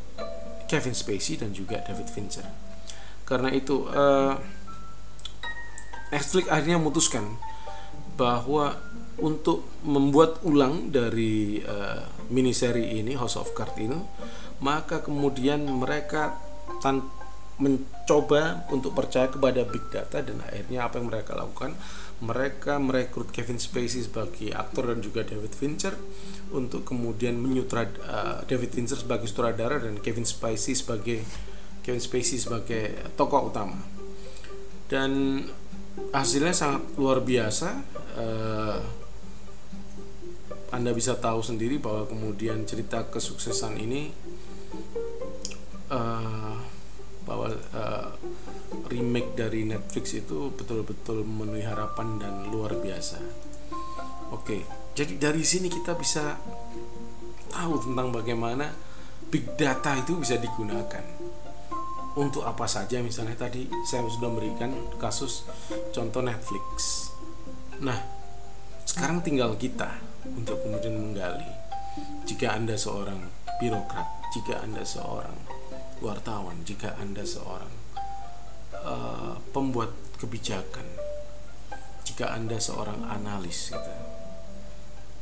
Kevin 0.69 0.93
Spacey 0.93 1.41
dan 1.41 1.49
juga 1.49 1.82
David 1.82 2.09
Fincher. 2.13 2.45
Karena 3.25 3.49
itu 3.49 3.89
uh, 3.89 4.38
Netflix 6.13 6.45
akhirnya 6.49 6.77
memutuskan 6.82 7.25
bahwa 8.17 8.77
untuk 9.19 9.67
membuat 9.86 10.41
ulang 10.45 10.91
dari 10.93 11.61
uh, 11.63 12.03
mini 12.30 12.53
seri 12.53 13.01
ini 13.01 13.17
House 13.17 13.36
of 13.39 13.51
Cards 13.57 13.77
ini 13.77 13.97
maka 14.59 14.99
kemudian 14.99 15.63
mereka 15.63 16.36
tan 16.84 17.03
mencoba 17.60 18.64
untuk 18.72 18.95
percaya 18.95 19.28
kepada 19.28 19.68
big 19.68 19.91
data 19.91 20.24
dan 20.24 20.39
akhirnya 20.39 20.88
apa 20.88 20.97
yang 20.97 21.07
mereka 21.12 21.36
lakukan? 21.36 21.76
Mereka 22.20 22.80
merekrut 22.80 23.32
Kevin 23.36 23.60
Spacey 23.60 24.03
sebagai 24.03 24.51
aktor 24.55 24.91
dan 24.91 24.99
juga 25.03 25.28
David 25.28 25.51
Fincher 25.55 25.95
untuk 26.55 26.88
kemudian 26.88 27.36
menyutrad 27.36 27.91
uh, 28.03 28.41
David 28.47 28.72
Fincher 28.72 28.99
sebagai 28.99 29.28
sutradara 29.28 29.80
dan 29.80 29.99
Kevin 29.99 30.28
Spacey 30.28 30.76
sebagai 30.76 31.24
Kevin 31.84 32.03
Spacey 32.03 32.39
sebagai 32.39 32.95
tokoh 33.20 33.51
utama. 33.51 33.80
Dan 34.89 35.43
hasilnya 36.16 36.55
sangat 36.55 36.82
luar 36.95 37.22
biasa 37.22 37.70
uh, 38.18 38.80
anda 40.70 40.93
bisa 40.93 41.18
tahu 41.18 41.41
sendiri 41.41 41.82
bahwa 41.82 42.05
kemudian 42.05 42.62
cerita 42.64 43.03
kesuksesan 43.10 43.74
ini 43.82 44.14
uh, 45.89 46.68
bahwa 47.30 47.53
uh, 47.53 48.09
remake 48.89 49.38
dari 49.38 49.61
Netflix 49.69 50.17
itu 50.17 50.49
betul-betul 50.49 51.21
memenuhi 51.21 51.61
harapan 51.61 52.17
dan 52.17 52.49
luar 52.49 52.73
biasa. 52.73 53.21
Oke, 54.34 54.65
jadi 54.97 55.30
dari 55.30 55.45
sini 55.45 55.69
kita 55.69 55.93
bisa 55.93 56.41
tahu 57.53 57.73
tentang 57.86 58.09
bagaimana 58.09 58.73
big 59.30 59.53
data 59.53 59.93
itu 59.93 60.17
bisa 60.17 60.41
digunakan 60.41 61.05
untuk 62.17 62.41
apa 62.41 62.65
saja 62.65 62.97
misalnya 63.05 63.38
tadi 63.38 63.69
saya 63.86 64.09
sudah 64.09 64.34
memberikan 64.34 64.73
kasus 64.97 65.45
contoh 65.93 66.25
Netflix. 66.25 67.05
Nah, 67.86 67.95
sekarang 68.89 69.21
tinggal 69.21 69.53
kita 69.53 70.01
untuk 70.34 70.57
kemudian 70.65 70.97
menggali 70.97 71.47
jika 72.25 72.57
Anda 72.57 72.73
seorang 72.73 73.21
birokrat, 73.61 74.34
jika 74.34 74.65
Anda 74.65 74.82
seorang 74.82 75.59
wartawan, 76.00 76.64
jika 76.64 76.95
Anda 77.00 77.24
seorang 77.24 77.74
uh, 78.74 79.36
pembuat 79.52 79.91
kebijakan, 80.20 80.88
jika 82.08 82.32
Anda 82.36 82.60
seorang 82.60 83.08
analis, 83.08 83.72
gitu, 83.72 83.93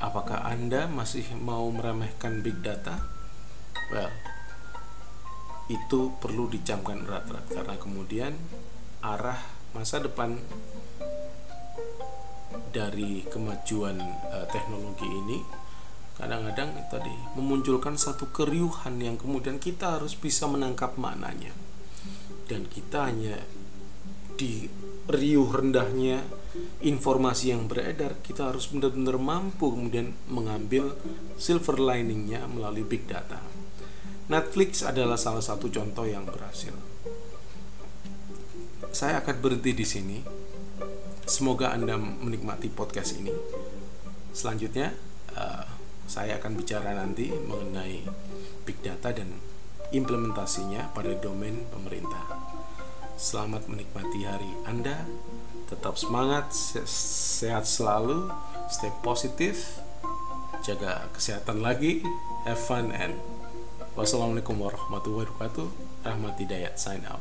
apakah 0.01 0.45
Anda 0.45 0.85
masih 0.85 1.25
mau 1.37 1.69
meremehkan 1.73 2.45
big 2.45 2.61
data? 2.61 3.01
Well, 3.89 4.11
itu 5.67 6.15
perlu 6.23 6.47
dicamkan 6.47 7.03
erat-erat 7.03 7.45
karena 7.51 7.75
kemudian 7.75 8.33
arah 9.03 9.39
masa 9.75 9.99
depan 9.99 10.39
dari 12.71 13.27
kemajuan 13.27 13.99
uh, 14.31 14.47
teknologi 14.47 15.05
ini 15.05 15.66
kadang-kadang 16.17 16.73
tadi 16.89 17.13
memunculkan 17.37 17.93
satu 17.93 18.33
keriuhan 18.33 18.97
yang 18.97 19.21
kemudian 19.21 19.61
kita 19.61 20.01
harus 20.01 20.17
bisa 20.17 20.49
menangkap 20.49 20.97
maknanya. 20.97 21.53
Dan 22.49 22.65
kita 22.65 23.13
hanya 23.13 23.37
di 24.37 24.65
riuh 25.07 25.49
rendahnya 25.49 26.25
informasi 26.81 27.53
yang 27.53 27.69
beredar 27.69 28.19
kita 28.21 28.51
harus 28.51 28.67
benar-benar 28.69 29.17
mampu 29.17 29.71
kemudian 29.71 30.13
mengambil 30.27 30.93
silver 31.37 31.77
liningnya 31.79 32.43
melalui 32.49 32.83
big 32.83 33.05
data. 33.05 33.39
Netflix 34.27 34.83
adalah 34.83 35.15
salah 35.15 35.39
satu 35.39 35.71
contoh 35.71 36.03
yang 36.03 36.27
berhasil. 36.27 36.75
Saya 38.91 39.23
akan 39.23 39.35
berhenti 39.39 39.71
di 39.71 39.85
sini. 39.87 40.17
Semoga 41.27 41.71
anda 41.71 41.95
menikmati 41.95 42.67
podcast 42.71 43.19
ini. 43.19 43.31
Selanjutnya 44.31 44.91
uh, 45.35 45.76
saya 46.07 46.39
akan 46.39 46.55
bicara 46.55 46.95
nanti 46.95 47.29
mengenai 47.29 48.07
big 48.63 48.79
data 48.79 49.11
dan 49.11 49.27
implementasinya 49.91 50.95
pada 50.95 51.11
domain 51.19 51.67
pemerintah. 51.71 52.23
Selamat 53.19 53.67
menikmati 53.67 54.23
hari 54.23 54.51
Anda. 54.63 55.03
Tetap 55.67 55.99
semangat, 55.99 56.55
sehat 56.87 57.67
selalu, 57.67 58.31
stay 58.71 58.91
positif, 59.03 59.83
jaga 60.63 61.11
kesehatan 61.11 61.59
lagi, 61.59 61.99
have 62.47 62.55
fun 62.55 62.95
and 62.95 63.19
wassalamualaikum 63.99 64.55
warahmatullahi 64.55 65.27
wabarakatuh. 65.27 65.67
Rahmat 66.07 66.39
Hidayat 66.39 66.79
sign 66.79 67.03
out. 67.03 67.19